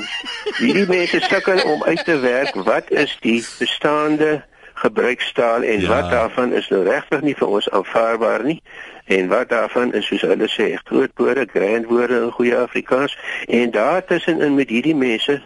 hierdie 0.57 0.87
mense 0.87 1.19
sukkel 1.21 1.61
om 1.63 1.83
uit 1.83 2.03
te 2.05 2.19
werk 2.19 2.55
wat 2.67 2.91
is 2.91 3.17
die 3.21 3.41
bestaande 3.59 4.43
gebruikstaal 4.73 5.63
en 5.63 5.81
ja. 5.81 5.87
wat 5.87 6.11
daarvan 6.11 6.53
is 6.53 6.67
nou 6.69 6.83
regtig 6.83 7.21
nie 7.21 7.35
vir 7.35 7.47
ons 7.47 7.69
aanvaarbaar 7.69 8.43
nie 8.43 8.61
en 9.05 9.27
wat 9.27 9.49
daarvan 9.49 9.93
is 9.93 10.07
soos 10.07 10.25
hulle 10.27 10.49
sê 10.51 10.73
groot 10.83 11.11
woorde, 11.15 11.45
grand 11.53 11.85
woorde 11.85 12.19
in 12.21 12.31
goeie 12.31 12.57
Afrikaans 12.57 13.17
en 13.47 13.71
daartussenin 13.71 14.55
met 14.55 14.69
hierdie 14.69 14.95
mense 14.95 15.41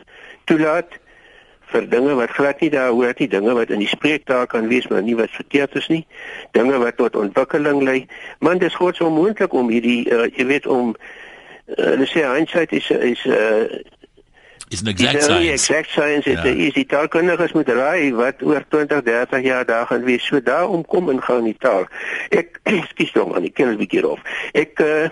toelaat 0.49 0.97
vir 1.69 1.85
dinge 1.89 2.15
wat 2.17 2.33
glad 2.33 2.61
nie 2.63 2.71
daar 2.73 2.89
hoort 2.89 3.19
nie, 3.21 3.27
dinge 3.29 3.53
wat 3.53 3.69
in 3.69 3.83
die 3.83 3.89
spreektaal 3.91 4.47
kan 4.49 4.67
wees 4.71 4.87
maar 4.89 5.03
nie 5.05 5.15
wat 5.19 5.33
verkeerd 5.37 5.75
is 5.77 5.87
nie, 5.91 6.01
dinge 6.57 6.77
wat 6.81 6.97
tot 6.97 7.15
ontwikkeling 7.15 7.83
lei. 7.85 7.99
Man, 8.39 8.57
dit 8.57 8.71
is 8.71 8.77
groot 8.79 8.97
so 8.97 9.09
moontlik 9.13 9.53
om 9.53 9.69
hierdie 9.69 10.01
uh, 10.09 10.25
jy 10.33 10.47
weet 10.49 10.65
om 10.65 10.95
hulle 11.75 12.05
uh, 12.05 12.11
sê 12.11 12.25
hindsight 12.25 12.71
is 12.71 12.89
is 12.89 13.25
uh, 13.25 13.65
is 14.69 14.81
'n 14.81 14.87
exact 14.87 15.23
science. 15.23 15.51
Exact 15.51 15.89
science 15.89 16.29
ja. 16.29 16.43
is 16.43 16.73
die 16.73 16.85
taalkundiges 16.85 17.51
moet 17.51 17.69
raai 17.69 18.13
wat 18.13 18.41
oor 18.41 18.63
20, 18.69 19.01
30 19.03 19.41
jaar 19.41 19.65
daar 19.65 19.85
gaan 19.85 20.03
wees. 20.03 20.25
So 20.25 20.41
daarom 20.41 20.85
kom 20.85 21.09
in 21.09 21.21
gou 21.21 21.37
in 21.37 21.49
die 21.49 21.57
taal. 21.57 21.87
Ek 22.29 22.59
skuis 22.91 23.11
tog 23.11 23.31
man, 23.31 23.43
ek 23.43 23.53
ken 23.53 23.73
'n 23.73 23.81
bietjie 23.81 24.05
of. 24.07 24.21
Ek 24.53 24.79
uh, 24.79 25.09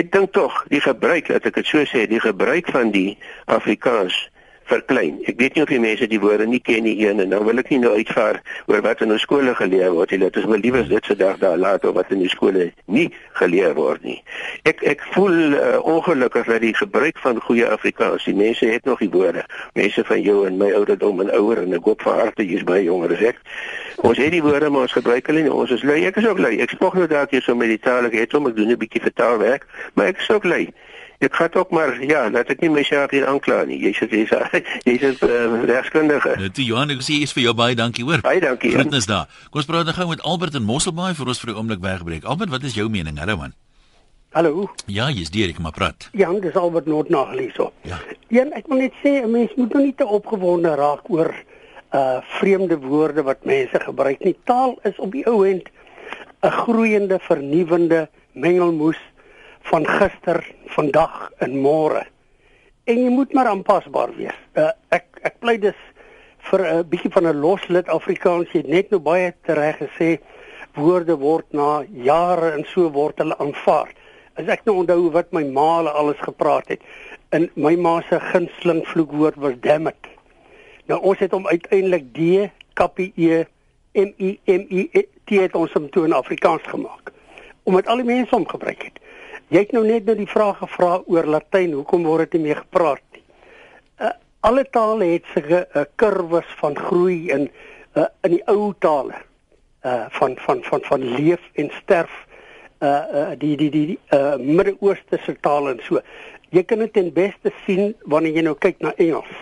ek 0.00 0.12
dink 0.12 0.32
tog 0.32 0.64
die 0.68 0.80
gebruik, 0.80 1.28
dat 1.28 1.44
ek 1.44 1.54
dit 1.60 1.66
so 1.66 1.84
sê, 1.84 2.06
die 2.08 2.20
gebruik 2.20 2.70
van 2.70 2.90
die 2.90 3.18
Afrikaans 3.44 4.28
verklein. 4.68 5.18
Ek 5.28 5.38
weet 5.40 5.56
nie 5.56 5.64
of 5.64 5.70
die 5.72 5.80
mense 5.82 6.06
die 6.10 6.20
woorde 6.20 6.46
nie 6.48 6.60
ken 6.64 6.84
nie 6.86 6.96
een 7.00 7.22
en 7.22 7.32
nou 7.32 7.40
wil 7.46 7.60
ek 7.60 7.70
nie 7.72 7.80
nou 7.82 7.94
uitvaar 7.96 8.40
oor 8.70 8.82
wat 8.84 9.02
in 9.04 9.14
ons 9.14 9.24
skole 9.24 9.54
geleer 9.58 9.92
word 9.96 10.12
nie. 10.12 10.20
Dit 10.24 10.38
is 10.40 10.48
wel 10.48 10.62
liewer 10.64 10.88
dit 10.88 11.08
se 11.08 11.16
dag 11.16 11.38
daar 11.42 11.58
laat 11.58 11.84
of 11.88 11.96
wat 11.96 12.12
in 12.14 12.22
die 12.24 12.30
skole 12.32 12.68
nie 12.86 13.08
geleer 13.40 13.74
word 13.78 14.04
nie. 14.06 14.18
Ek 14.68 14.82
ek 14.92 15.04
voel 15.14 15.56
uh, 15.58 15.78
ongelukkig 15.82 16.48
dat 16.52 16.64
die 16.64 16.74
gebruik 16.76 17.18
van 17.24 17.40
goeie 17.48 17.68
Afrikaans, 17.68 18.26
die 18.28 18.36
mense 18.36 18.66
het 18.68 18.84
nog 18.88 19.02
die 19.04 19.10
woorde. 19.12 19.44
Mense 19.78 20.04
van 20.04 20.22
jou 20.22 20.44
en 20.46 20.58
my 20.60 20.72
ouderdom 20.76 21.24
en 21.24 21.32
ouer 21.38 21.62
en 21.64 21.78
ek 21.78 21.88
hoop 21.88 22.04
van 22.06 22.20
harte 22.24 22.46
jy's 22.46 22.66
baie 22.68 22.84
jonger 22.88 23.16
as 23.16 23.24
ek. 23.32 23.40
Ons 24.06 24.20
het 24.20 24.32
die 24.34 24.42
woorde 24.44 24.70
maar 24.70 24.86
ons 24.86 24.98
gebruik 24.98 25.26
hulle 25.30 25.46
nie. 25.46 25.52
Ons 25.52 25.72
is 25.74 25.86
lui. 25.86 26.02
Ek 26.06 26.20
is 26.20 26.28
ook 26.28 26.38
lui. 26.42 26.58
Ek 26.62 26.74
spog 26.76 26.98
nou 26.98 27.08
dalk 27.10 27.32
hier 27.34 27.42
so 27.42 27.56
met 27.58 27.72
die 27.72 27.80
taal 27.82 28.06
ek 28.10 28.18
het 28.18 28.36
om 28.38 28.46
ek 28.50 28.56
doen 28.56 28.70
'n 28.74 28.78
bietjie 28.78 29.02
vertaalwerk, 29.02 29.66
maar 29.94 30.12
ek 30.12 30.20
is 30.22 30.30
ook 30.30 30.44
lui. 30.44 30.68
Ek 31.18 31.34
gaan 31.34 31.54
ook 31.54 31.70
maar 31.70 32.04
ja, 32.04 32.30
laat 32.30 32.50
ek 32.52 32.60
nie 32.62 32.68
myself 32.70 33.10
hier 33.10 33.24
aankla 33.26 33.64
nie. 33.66 33.80
Jy 33.82 33.90
sê 33.96 34.06
jy's 34.06 34.30
jy's 34.86 35.18
'n 35.18 35.26
uh, 35.26 35.64
regskundige. 35.66 36.36
Nou 36.38 36.50
toe 36.54 36.64
Johan, 36.64 36.92
ek 36.94 37.02
sê 37.02 37.18
is 37.26 37.32
vir 37.34 37.42
jou 37.42 37.54
baie 37.58 37.74
dankie 37.74 38.04
hoor. 38.06 38.22
Baie 38.22 38.38
dankie. 38.40 38.70
Groetnis 38.70 39.10
daar. 39.10 39.26
Kom 39.50 39.58
ons 39.58 39.66
praat 39.66 39.88
nou 39.88 39.94
gou 39.96 40.06
met 40.08 40.22
Albert 40.22 40.54
in 40.54 40.62
Mosselbaai 40.62 41.14
vir 41.18 41.26
ons 41.26 41.40
vir 41.40 41.50
'n 41.50 41.56
oomblik 41.58 41.82
wegbreek. 41.82 42.24
Albert, 42.24 42.50
wat 42.50 42.62
is 42.62 42.74
jou 42.74 42.88
mening? 42.88 43.18
Hallo 43.18 43.36
man. 43.36 43.52
Hallo. 44.30 44.70
Ja, 44.86 45.10
jy's 45.10 45.30
deur, 45.30 45.48
ek 45.48 45.58
maar 45.58 45.72
praat. 45.72 46.08
Ja, 46.12 46.30
dis 46.32 46.54
Albert 46.54 46.86
Noord 46.86 47.08
nagelees 47.08 47.58
op. 47.58 47.72
Ja. 47.82 47.98
Een, 48.28 48.52
ek 48.52 48.68
wil 48.68 48.78
net 48.78 48.94
sê 49.02 49.18
'n 49.24 49.30
mens 49.30 49.50
moet 49.56 49.72
nou 49.72 49.82
nie 49.82 49.94
te 49.94 50.06
opgewonde 50.06 50.74
raak 50.74 51.10
oor 51.10 51.34
uh 51.92 52.20
vreemde 52.38 52.78
woorde 52.78 53.22
wat 53.22 53.44
mense 53.44 53.80
gebruik 53.80 54.22
nie. 54.22 54.36
Taal 54.44 54.78
is 54.82 54.98
op 54.98 55.12
die 55.12 55.26
ou 55.26 55.42
end 55.42 55.66
'n 56.42 56.50
groeiende, 56.50 57.18
vernuwendende 57.18 58.08
mengelmoes 58.32 59.00
van 59.68 59.86
gister, 59.86 60.40
vandag 60.74 61.30
en 61.44 61.54
môre. 61.60 62.06
En 62.88 62.96
jy 62.96 63.10
moet 63.12 63.32
maar 63.36 63.50
aanpasbaar 63.50 64.14
wees. 64.16 64.36
Uh, 64.56 64.70
ek 64.94 65.20
ek 65.28 65.38
bly 65.42 65.58
dus 65.60 65.78
vir 66.48 66.60
'n 66.64 66.78
uh, 66.78 66.84
bietjie 66.88 67.12
van 67.12 67.26
'n 67.28 67.40
loslid 67.40 67.88
Afrikaans 67.88 68.52
jy 68.52 68.62
het 68.62 68.70
net 68.72 68.90
nou 68.90 69.00
baie 69.00 69.34
reg 69.44 69.76
gesê 69.76 70.18
woorde 70.74 71.16
word 71.16 71.46
na 71.52 71.84
jare 71.92 72.52
en 72.56 72.64
so 72.64 72.88
word 72.90 73.18
hulle 73.18 73.36
aanvaar. 73.38 73.92
As 74.38 74.48
ek 74.48 74.64
nou 74.64 74.76
onthou 74.82 75.10
wat 75.10 75.32
my 75.32 75.44
ma 75.44 75.82
alles 75.90 76.20
gepraat 76.22 76.68
het. 76.68 76.80
In 77.32 77.50
my 77.56 77.74
ma 77.76 78.00
se 78.08 78.20
gunsteling 78.20 78.86
vloekwoord 78.86 79.36
was 79.36 79.58
damn 79.60 79.88
it. 79.88 80.06
Nou 80.86 81.00
ons 81.00 81.18
het 81.18 81.32
hom 81.32 81.46
uiteindelik 81.46 82.12
D 82.14 82.50
kappie 82.74 83.12
E 83.16 83.44
M 83.94 84.14
I 84.18 84.38
M 84.46 84.64
I 84.70 84.88
T 85.24 85.36
het 85.42 85.54
ons 85.54 85.72
hom 85.72 85.90
toe 85.90 86.04
in 86.06 86.12
Afrikaans 86.12 86.62
gemaak. 86.62 87.12
Omdat 87.64 87.86
al 87.86 87.96
die 87.96 88.08
mense 88.08 88.34
hom 88.34 88.48
gebruik 88.48 88.82
het. 88.82 89.00
Jy 89.48 89.62
het 89.62 89.70
nou 89.72 89.80
net 89.80 90.04
nou 90.04 90.12
die 90.18 90.28
vraag 90.28 90.58
gevra 90.60 90.98
oor 91.08 91.24
Latyn, 91.24 91.72
hoekom 91.72 92.02
word 92.04 92.26
dit 92.28 92.36
nie 92.36 92.50
meer 92.50 92.58
gepraat 92.60 93.00
nie? 93.16 93.22
Uh, 93.96 94.10
alle 94.44 94.66
tale 94.68 95.06
het 95.08 95.30
sulke 95.32 95.62
uh, 95.64 95.84
kurwes 95.96 96.50
van 96.58 96.76
groei 96.76 97.30
in 97.32 97.46
uh, 97.96 98.04
in 98.28 98.34
die 98.34 98.42
ou 98.52 98.74
tale 98.84 99.16
uh 99.88 100.04
van 100.18 100.34
van 100.44 100.60
van 100.66 100.84
van 100.84 101.06
leef 101.14 101.40
en 101.62 101.70
sterf 101.78 102.12
uh, 102.84 102.90
uh 102.90 103.30
die 103.40 103.54
die 103.56 103.70
die, 103.72 103.96
uh 104.12 104.36
Midde-Ooste 104.36 105.16
se 105.24 105.36
tale 105.40 105.72
en 105.72 105.80
so. 105.86 106.02
Jy 106.52 106.64
kan 106.68 106.84
dit 106.84 106.92
ten 106.92 107.08
beste 107.16 107.54
sien 107.64 107.94
wanneer 108.04 108.36
jy 108.36 108.44
nou 108.44 108.54
kyk 108.58 108.84
na 108.84 108.92
Engels. 109.00 109.32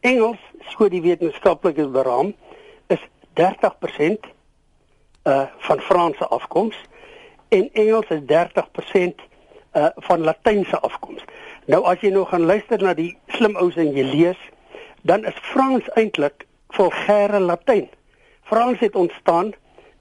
Engels, 0.00 0.40
so 0.72 0.88
die 0.88 1.02
wetenskaplikes 1.04 1.92
beraam, 1.92 2.32
is 2.88 3.04
30% 3.36 4.24
uh 5.28 5.46
van 5.68 5.84
Franse 5.84 6.32
afkoms 6.32 6.80
en 7.52 7.68
Engels 7.76 8.08
is 8.08 8.24
30% 8.32 9.28
uh 9.74 9.90
van 9.96 10.20
latynse 10.20 10.78
afkoms. 10.80 11.22
Nou 11.66 11.84
as 11.84 12.00
jy 12.00 12.10
nou 12.14 12.24
gaan 12.28 12.46
luister 12.46 12.82
na 12.82 12.94
die 12.94 13.16
slim 13.36 13.56
ouens 13.56 13.76
en 13.76 13.92
jy 13.96 14.04
lees, 14.04 14.40
dan 15.02 15.24
is 15.24 15.36
Frans 15.52 15.88
eintlik 15.94 16.46
vulgêre 16.76 17.40
latyn. 17.40 17.88
Frans 18.44 18.78
het 18.78 18.94
ontstaan 18.94 19.52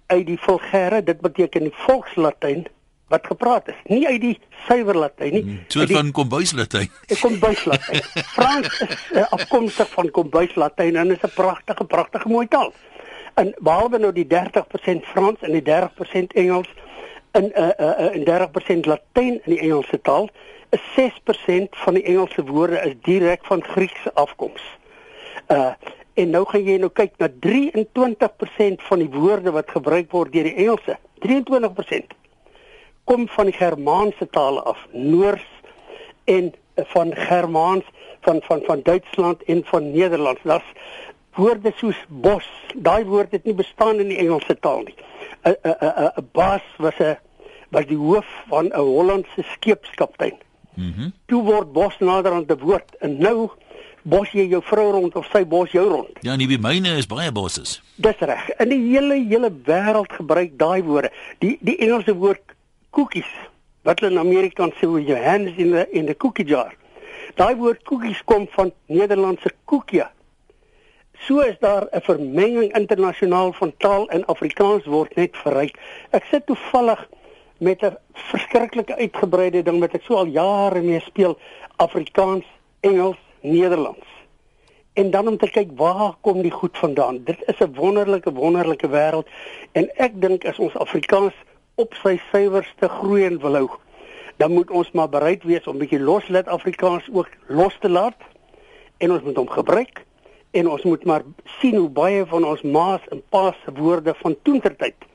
uit 0.08 0.26
die 0.28 0.40
vulgêre, 0.40 1.04
dit 1.04 1.20
beteken 1.22 1.70
die 1.70 1.76
volkslatyn 1.86 2.66
wat 3.14 3.28
gepraat 3.30 3.68
is, 3.70 3.80
nie 3.92 4.08
uit 4.08 4.22
die 4.22 4.38
suiwer 4.66 4.98
latyn 4.98 5.36
nie. 5.38 5.58
Soort 5.68 5.92
van 5.94 6.10
kombuislatyn. 6.16 6.90
Die 7.12 7.20
kombuislatyn. 7.26 8.02
Frans 8.34 8.80
is 8.88 8.96
uh, 9.14 9.28
afkomstig 9.38 9.92
van 9.94 10.10
kombuislatyn 10.16 10.98
en 10.98 11.14
is 11.14 11.22
'n 11.22 11.34
pragtige 11.36 11.86
pragtige 11.86 12.32
mooi 12.32 12.48
taal. 12.48 12.74
En 13.36 13.54
behalwe 13.60 14.00
nou 14.00 14.12
die 14.14 14.28
30% 14.30 15.06
Frans 15.14 15.42
en 15.42 15.52
die 15.52 15.66
30% 15.66 16.38
Engels, 16.38 16.70
in 17.34 17.46
'n 17.46 17.52
uh, 17.56 17.70
uh, 17.80 18.16
uh, 18.16 18.50
30% 18.76 18.86
Latyn 18.86 19.42
in 19.44 19.54
die 19.56 19.60
Engelse 19.60 20.02
taal, 20.02 20.30
is 20.70 20.82
6% 20.96 21.70
van 21.70 21.94
die 21.94 22.04
Engelse 22.04 22.44
woorde 22.46 22.82
is 22.82 22.94
direk 23.02 23.46
van 23.46 23.64
Griekse 23.64 24.14
afkoms. 24.14 24.62
Uh 25.48 25.74
en 26.14 26.30
nou 26.30 26.44
gaan 26.46 26.62
jy 26.62 26.76
nou 26.78 26.92
kyk 26.94 27.16
na 27.18 27.28
23% 27.42 28.84
van 28.86 29.00
die 29.02 29.10
woorde 29.10 29.52
wat 29.52 29.72
gebruik 29.74 30.12
word 30.14 30.30
deur 30.34 30.46
die 30.46 30.60
Engelse. 30.62 30.98
23% 31.26 32.14
kom 33.10 33.26
van 33.28 33.50
die 33.50 33.58
Germaanse 33.58 34.28
tale 34.30 34.62
af, 34.62 34.78
Noors 34.92 35.48
en 36.30 36.54
van 36.94 37.16
Germaans 37.16 37.90
van 38.22 38.42
van 38.46 38.62
van 38.66 38.82
Duitsland 38.84 39.44
en 39.44 39.64
van 39.66 39.92
Nederlands. 39.92 40.42
Daar's 40.44 40.72
woorde 41.36 41.74
soos 41.78 41.98
bos, 42.08 42.46
daai 42.76 43.04
woord 43.06 43.32
het 43.32 43.46
nie 43.46 43.56
bestaan 43.58 44.00
in 44.00 44.12
die 44.14 44.18
Engelse 44.18 44.56
taal 44.60 44.84
nie. 44.88 44.96
'n 45.44 45.56
'n 45.64 46.12
'n 46.18 46.28
baas 46.32 46.66
was 46.78 47.00
'n 47.00 47.18
was 47.70 47.86
die 47.86 47.98
hoof 47.98 48.26
van 48.48 48.66
'n 48.66 48.80
Hollandse 48.80 49.44
skeepskaptein. 49.56 50.38
Mhm. 50.76 50.88
Mm 51.02 51.14
Toe 51.26 51.44
word 51.44 51.72
bos 51.74 51.96
nader 52.00 52.32
aan 52.32 52.46
die 52.46 52.58
woord 52.58 52.96
en 53.00 53.18
nou 53.18 53.50
bos 54.02 54.32
jy 54.32 54.48
jou 54.48 54.62
vrou 54.62 54.92
rond 54.92 55.16
of 55.16 55.26
sy 55.32 55.46
bos 55.46 55.72
jou 55.72 55.88
rond. 55.90 56.12
Ja, 56.22 56.36
nie 56.36 56.48
by 56.48 56.58
myne 56.58 56.98
is 56.98 57.08
baie 57.08 57.32
bosse. 57.32 57.82
Dis 57.96 58.20
reg. 58.20 58.50
In 58.60 58.70
die 58.70 58.92
hele 58.92 59.16
hele 59.30 59.52
wêreld 59.66 60.12
gebruik 60.14 60.58
daai 60.58 60.84
woorde. 60.84 61.12
Die 61.40 61.58
die 61.62 61.78
Engelse 61.78 62.16
woord 62.16 62.42
cookies 62.90 63.32
wat 63.84 64.00
hulle 64.00 64.12
in 64.12 64.20
Amerika 64.20 64.70
sê 64.80 64.86
hoe 64.88 65.04
jou 65.04 65.18
hands 65.18 65.52
in 65.58 65.72
the 65.72 65.88
in 65.92 66.06
the 66.06 66.16
cookie 66.16 66.46
jar 66.46 66.74
Daai 67.34 67.56
woord 67.58 67.82
koekies 67.90 68.22
kom 68.30 68.46
van 68.54 68.72
Nederlandse 68.86 69.50
koekie. 69.66 70.04
So 71.28 71.40
is 71.40 71.56
daar 71.60 71.88
'n 71.92 72.02
vermenging 72.02 72.74
internasionaal 72.76 73.54
van 73.54 73.74
taal 73.78 74.10
en 74.10 74.26
Afrikaans 74.26 74.86
word 74.86 75.16
net 75.16 75.38
verryk. 75.38 75.78
Ek 76.10 76.24
sit 76.24 76.46
toevallig 76.46 77.10
met 77.58 77.82
'n 77.82 77.98
verskriklike 78.14 78.96
uitgebreide 78.96 79.62
ding 79.64 79.80
wat 79.80 79.94
ek 79.94 80.02
so 80.04 80.16
al 80.16 80.26
jare 80.26 80.82
mee 80.82 81.00
speel, 81.00 81.38
Afrikaans, 81.76 82.46
Engels, 82.80 83.18
Nederlands. 83.42 84.08
En 84.94 85.12
dan 85.12 85.28
om 85.28 85.38
te 85.38 85.50
kyk 85.50 85.70
waar 85.76 86.14
kom 86.22 86.42
die 86.42 86.52
goed 86.52 86.78
vandaan. 86.78 87.24
Dit 87.24 87.44
is 87.46 87.60
'n 87.60 87.74
wonderlike 87.76 88.34
wonderlike 88.34 88.90
wêreld 88.90 89.28
en 89.72 89.90
ek 89.96 90.22
dink 90.22 90.46
as 90.46 90.60
ons 90.60 90.76
Afrikaans 90.76 91.34
op 91.76 91.94
sy 91.94 92.20
suiwerste 92.32 92.90
groei 92.90 93.26
en 93.26 93.40
wil 93.40 93.56
hou, 93.56 93.70
dan 94.38 94.52
moet 94.52 94.72
ons 94.72 94.92
maar 94.92 95.10
bereid 95.10 95.44
wees 95.44 95.68
om 95.68 95.76
'n 95.76 95.80
bietjie 95.80 96.00
loslaat 96.00 96.48
Afrikaans 96.48 97.10
ook 97.12 97.30
los 97.48 97.78
te 97.80 97.90
laat 97.90 98.18
en 98.98 99.12
ons 99.12 99.22
moet 99.22 99.36
hom 99.36 99.50
gebruik 99.50 100.06
en 100.54 100.70
ons 100.70 100.84
moet 100.90 101.06
maar 101.10 101.24
sien 101.60 101.76
hoe 101.76 101.90
baie 101.90 102.26
van 102.26 102.46
ons 102.46 102.62
maas 102.62 103.06
en 103.12 103.24
paas 103.30 103.58
se 103.66 103.74
woorde 103.78 104.14
van 104.22 104.38
toentertyd 104.48 105.10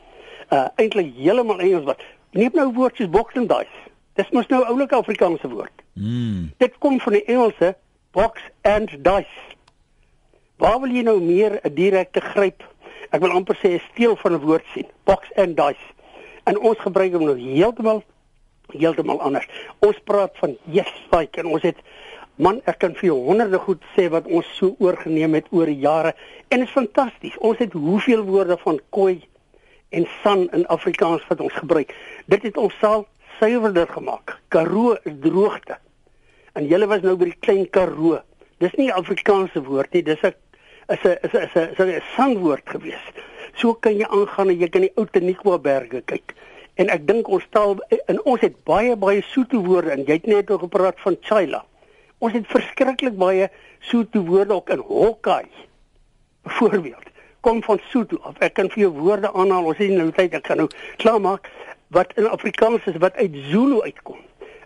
uh 0.52 0.66
eintlik 0.76 1.14
heeltemal 1.16 1.60
Engels 1.60 1.86
wat 1.90 2.02
neem 2.36 2.54
nou 2.54 2.72
woorde 2.72 2.96
soos 3.02 3.14
box 3.18 3.36
and 3.40 3.48
dice 3.48 3.88
dis 4.18 4.32
mos 4.34 4.48
nou 4.50 4.64
oulike 4.66 4.96
Afrikaanse 4.98 5.48
woord. 5.48 5.84
Mm. 5.94 6.50
dit 6.58 6.78
kom 6.82 6.98
van 7.00 7.14
die 7.18 7.24
Engelse 7.30 7.74
box 8.16 8.42
and 8.66 8.90
dice. 8.90 9.44
Waar 10.58 10.80
wil 10.82 10.90
jy 10.90 11.04
nou 11.06 11.20
meer 11.22 11.60
'n 11.62 11.74
direkte 11.74 12.20
gryp? 12.20 12.64
Ek 13.10 13.20
wil 13.20 13.30
amper 13.30 13.56
sê 13.56 13.74
'n 13.74 13.82
steel 13.92 14.16
van 14.16 14.32
'n 14.32 14.40
woord 14.40 14.64
sien. 14.74 14.86
Box 15.04 15.30
and 15.34 15.56
dice. 15.56 15.86
En 16.44 16.58
ons 16.58 16.78
gebruik 16.78 17.12
hom 17.12 17.24
nou 17.24 17.38
heeltemal 17.38 18.02
heeltemal 18.68 19.20
anders. 19.20 19.48
Ons 19.78 19.96
praat 20.04 20.32
van 20.38 20.56
yes 20.64 20.92
like 21.10 21.40
en 21.40 21.46
ons 21.46 21.62
het 21.62 21.76
Man, 22.38 22.60
ek 22.70 22.76
kan 22.78 22.92
vir 22.94 23.08
jou 23.08 23.16
honderde 23.26 23.58
goed 23.58 23.80
sê 23.96 24.04
wat 24.14 24.28
ons 24.30 24.46
so 24.54 24.76
oorgeneem 24.78 25.32
het 25.34 25.48
oor 25.50 25.66
die 25.66 25.80
jare 25.82 26.12
en 26.54 26.60
dit 26.60 26.68
is 26.68 26.74
fantasties. 26.74 27.34
Ons 27.42 27.58
het 27.58 27.72
hoeveel 27.74 28.20
woorde 28.28 28.54
van 28.60 28.76
koi 28.94 29.16
en 29.90 30.04
san 30.22 30.44
in 30.54 30.62
Afrikaans 30.70 31.24
wat 31.26 31.40
ons 31.42 31.56
gebruik. 31.56 31.90
Dit 32.30 32.44
het 32.46 32.60
ons 32.62 32.76
saal 32.78 33.02
suiwerder 33.40 33.90
gemaak. 33.90 34.36
Karoo 34.54 34.94
is 35.02 35.16
droogte. 35.24 35.80
En 36.54 36.68
julle 36.70 36.86
was 36.86 37.02
nou 37.02 37.16
by 37.18 37.32
die 37.32 37.40
klein 37.42 37.66
Karoo. 37.74 38.20
Dis 38.62 38.76
nie 38.78 38.86
'n 38.86 38.98
Afrikaanse 39.02 39.62
woord 39.62 39.92
nie, 39.92 40.02
dis 40.02 40.22
'n 40.22 40.34
is 40.94 41.02
'n 41.02 41.18
is 41.26 41.34
'n 41.34 41.42
is 41.42 41.54
'n 41.54 41.88
is 41.88 41.96
'n 41.96 42.02
sanwoord 42.14 42.70
gewees. 42.70 43.06
So 43.54 43.74
kan 43.74 43.98
jy 43.98 44.06
aangaan 44.06 44.50
en 44.50 44.58
jy 44.58 44.68
kan 44.68 44.86
die 44.86 44.92
ou 44.94 45.06
Tenikwa 45.06 45.58
berge 45.58 46.02
kyk. 46.06 46.34
En 46.76 46.88
ek 46.88 47.06
dink 47.06 47.28
ons 47.28 47.46
taal 47.50 47.80
en 48.06 48.22
ons 48.24 48.40
het 48.40 48.54
baie 48.64 48.96
baie 48.96 49.22
soete 49.22 49.56
woorde 49.56 49.90
en 49.90 50.04
jy 50.04 50.12
het 50.12 50.26
net 50.26 50.50
oor 50.50 50.58
gepraat 50.58 51.00
van 51.00 51.16
Chila. 51.20 51.64
Ons 52.18 52.34
het 52.34 52.46
verskriklik 52.50 53.16
baie 53.18 53.48
Sotho 53.80 54.24
woorde 54.26 54.54
ook 54.54 54.70
in 54.74 54.78
Hokkai. 54.78 55.44
Byvoorbeeld, 56.42 57.10
kom 57.40 57.62
van 57.62 57.80
Sotho 57.90 58.18
af. 58.26 58.38
Ek 58.42 58.56
kan 58.58 58.70
vir 58.74 58.88
jou 58.88 58.92
woorde 58.98 59.30
aanhaal. 59.32 59.70
Ons 59.70 59.78
het 59.78 59.94
nou 59.94 60.10
tyd 60.16 60.34
ek 60.34 60.50
gaan 60.50 60.64
nou 60.64 60.68
klaarmaak 60.98 61.46
wat 61.94 62.12
in 62.20 62.26
Afrikaans 62.28 62.84
is 62.90 62.98
wat 63.00 63.16
uit 63.16 63.36
Zulu 63.52 63.82
uitkom. 63.82 64.18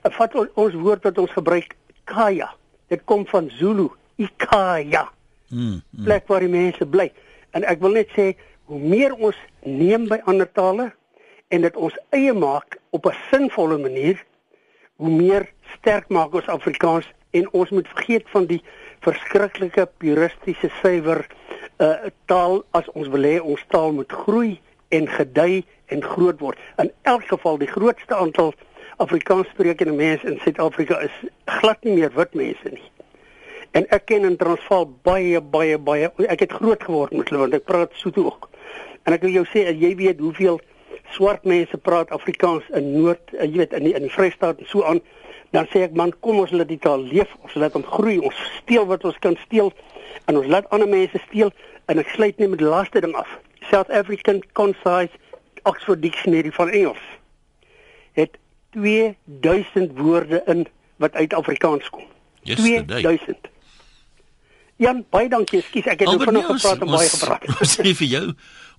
En 0.03 0.15
vat 0.17 0.35
ons, 0.35 0.49
ons 0.59 0.79
woord 0.85 1.05
wat 1.07 1.19
ons 1.19 1.35
gebruik, 1.37 1.77
kaya. 2.11 2.49
Dit 2.91 3.05
kom 3.05 3.27
van 3.29 3.51
Zulu, 3.59 3.91
ikaya. 4.17 5.07
Mm. 5.53 5.61
mm. 5.61 6.05
Plek 6.05 6.27
waar 6.27 6.43
die 6.43 6.51
mense 6.51 6.87
bly. 6.89 7.11
En 7.53 7.69
ek 7.69 7.85
wil 7.85 8.01
net 8.01 8.11
sê, 8.17 8.33
hoe 8.73 8.81
meer 8.81 9.13
ons 9.15 9.37
neem 9.69 10.09
by 10.09 10.23
ander 10.31 10.49
tale 10.49 10.91
en 11.53 11.65
dit 11.67 11.77
ons 11.77 11.97
eie 12.17 12.33
maak 12.33 12.79
op 12.97 13.07
'n 13.07 13.17
sinvolle 13.31 13.79
manier, 13.79 14.17
hoe 14.97 15.11
meer 15.11 15.51
sterk 15.77 16.09
maak 16.09 16.35
ons 16.35 16.49
Afrikaans 16.49 17.07
en 17.33 17.49
ons 17.53 17.71
moet 17.71 17.89
vergeet 17.95 18.29
van 18.33 18.47
die 18.51 18.61
verskriklike 19.05 19.87
puristiese 20.03 20.71
suiwer 20.81 21.25
uh, 21.83 21.95
taal 22.31 22.63
as 22.77 22.89
ons 22.95 23.11
wil 23.13 23.27
hê 23.27 23.39
ons 23.41 23.65
taal 23.73 23.95
moet 23.97 24.13
groei 24.25 24.59
en 24.93 25.09
gedei 25.09 25.65
en 25.93 26.05
groot 26.05 26.41
word. 26.41 26.61
In 26.81 26.93
elk 27.09 27.27
geval 27.33 27.59
die 27.61 27.71
grootste 27.71 28.17
aantal 28.17 28.53
Afrikaanssprekende 29.03 29.95
mense 29.97 30.29
in 30.29 30.39
Suid-Afrika 30.45 31.01
is 31.03 31.15
glad 31.61 31.81
nie 31.85 31.97
meer 31.97 32.13
wit 32.15 32.35
mense 32.39 32.75
nie. 32.75 32.89
En 33.73 33.87
ek 33.97 34.05
ken 34.11 34.29
in 34.29 34.37
Transvaal 34.37 34.85
baie 35.07 35.41
baie 35.41 35.79
baie 35.81 36.11
ek 36.29 36.45
het 36.45 36.59
groot 36.61 36.83
geword 36.85 37.17
met 37.17 37.31
hulle 37.33 37.47
want 37.47 37.57
ek 37.57 37.65
praat 37.69 37.97
Sotho 37.99 38.29
ook. 38.29 38.51
En 39.09 39.17
ek 39.17 39.25
wil 39.25 39.41
jou 39.41 39.47
sê 39.49 39.65
jy 39.71 39.95
weet 39.99 40.21
hoeveel 40.21 40.61
swart 41.17 41.49
mense 41.49 41.77
praat 41.81 42.13
Afrikaans 42.15 42.69
in 42.77 42.93
Noord, 42.95 43.33
jy 43.33 43.51
weet 43.57 43.75
in 43.77 43.89
die, 43.89 43.95
in 43.97 44.07
die 44.07 44.13
Vrystaat 44.13 44.61
en 44.61 44.69
so 44.69 44.85
aan 44.89 45.03
dan 45.53 45.69
sê 45.73 45.85
ek 45.87 45.97
man 45.97 46.13
kom 46.25 46.41
ons 46.41 46.53
laat 46.57 46.71
die 46.71 46.81
taal 46.81 47.03
leef. 47.05 47.31
Ons 47.45 47.57
laat 47.61 47.77
hom 47.77 47.85
groei. 47.85 48.19
Ons 48.25 48.39
steel 48.59 48.87
wat 48.89 49.05
ons 49.05 49.19
kan 49.25 49.37
steel 49.45 49.73
en 50.31 50.39
ons 50.41 50.49
laat 50.49 50.69
ander 50.73 50.89
mense 50.89 51.19
steel. 51.29 51.53
En 51.93 52.01
ek 52.01 52.13
sluit 52.17 52.39
net 52.41 52.55
met 52.55 52.63
die 52.63 52.69
laaste 52.69 53.03
ding 53.05 53.15
af. 53.19 53.29
South 53.69 53.91
African 53.93 54.41
Concise 54.59 55.13
Oxford 55.69 56.03
Dictionary 56.03 56.51
van 56.57 56.73
Engels 56.73 57.05
het 58.19 58.37
2000 58.77 59.99
woorde 59.99 60.43
in 60.47 60.67
wat 60.97 61.15
uit 61.15 61.35
Afrikaans 61.35 61.91
kom. 61.91 62.05
Yesterday. 62.43 63.01
2000 63.01 63.53
Jan 64.81 65.05
baie 65.13 65.29
dankie 65.29 65.59
ekskuus 65.61 65.85
ek 65.93 66.01
het 66.01 66.09
nou 66.09 66.17
Albert, 66.17 66.31
vinnig 66.31 66.49
nee, 66.49 66.59
gepraat 66.59 66.81
en 66.81 66.89
baie 66.91 67.09
gepraat 67.13 67.43
Ons 67.61 67.73
sê 67.77 67.93
vir 67.99 68.09
jou, 68.09 68.27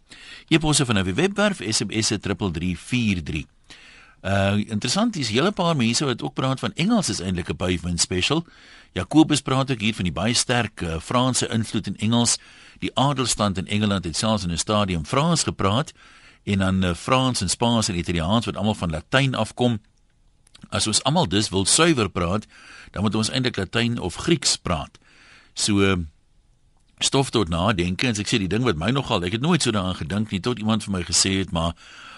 Eposse 0.50 0.86
van 0.86 0.98
'n 0.98 1.14
webwerf 1.14 1.62
SMS 1.62 2.08
3343. 2.08 3.55
Uh 4.22 4.58
interessant 4.58 5.16
is 5.16 5.30
hele 5.30 5.52
paar 5.52 5.76
mense 5.76 6.06
wat 6.06 6.22
ook 6.22 6.34
praat 6.34 6.60
van 6.60 6.74
Engels 6.74 7.10
is 7.10 7.20
eintlik 7.20 7.50
'n 7.50 7.56
pavement 7.56 8.02
special. 8.02 8.46
Jacobus 8.92 9.42
praat 9.42 9.72
ook 9.72 9.80
hier 9.80 9.96
van 9.96 10.04
die 10.04 10.14
baie 10.14 10.34
sterk 10.34 10.82
uh, 10.82 11.00
Franse 11.00 11.48
invloed 11.48 11.88
in 11.88 11.98
Engels. 11.98 12.38
Die 12.80 12.92
adelstand 12.96 13.58
in 13.58 13.68
Engeland 13.68 14.04
het 14.04 14.18
selfs 14.18 14.44
in 14.44 14.52
'n 14.52 14.58
stadium 14.58 15.06
Frans 15.06 15.44
gepraat 15.44 15.92
en 16.44 16.58
dan 16.58 16.84
uh, 16.84 16.94
Frans 16.94 17.42
en 17.42 17.50
Spaans 17.50 17.88
en 17.88 17.98
Italiaans 17.98 18.46
wat 18.46 18.56
almal 18.56 18.76
van 18.76 18.90
Latyn 18.90 19.36
afkom. 19.36 19.82
As 20.70 20.88
ons 20.88 21.04
almal 21.04 21.28
dus 21.28 21.50
wil 21.50 21.66
suiwer 21.66 22.10
praat, 22.10 22.46
dan 22.92 23.02
moet 23.02 23.16
ons 23.16 23.30
eintlik 23.30 23.58
Latyn 23.58 24.00
of 24.00 24.16
Grieks 24.16 24.58
praat. 24.58 24.98
So 25.54 25.82
uh, 25.82 25.96
stof 27.00 27.30
tot 27.30 27.50
nadenke 27.50 28.08
en 28.08 28.16
ek 28.16 28.30
sê 28.30 28.40
die 28.40 28.52
ding 28.52 28.64
wat 28.64 28.80
my 28.80 28.92
nogal 28.96 29.24
ek 29.28 29.36
het 29.38 29.44
nooit 29.44 29.62
so 29.62 29.74
daaraan 29.76 29.98
gedink 30.00 30.32
nie 30.32 30.40
tot 30.40 30.60
iemand 30.60 30.86
vir 30.86 30.94
my 30.96 31.04
gesê 31.04 31.40
het 31.42 31.52
maar 31.52 31.76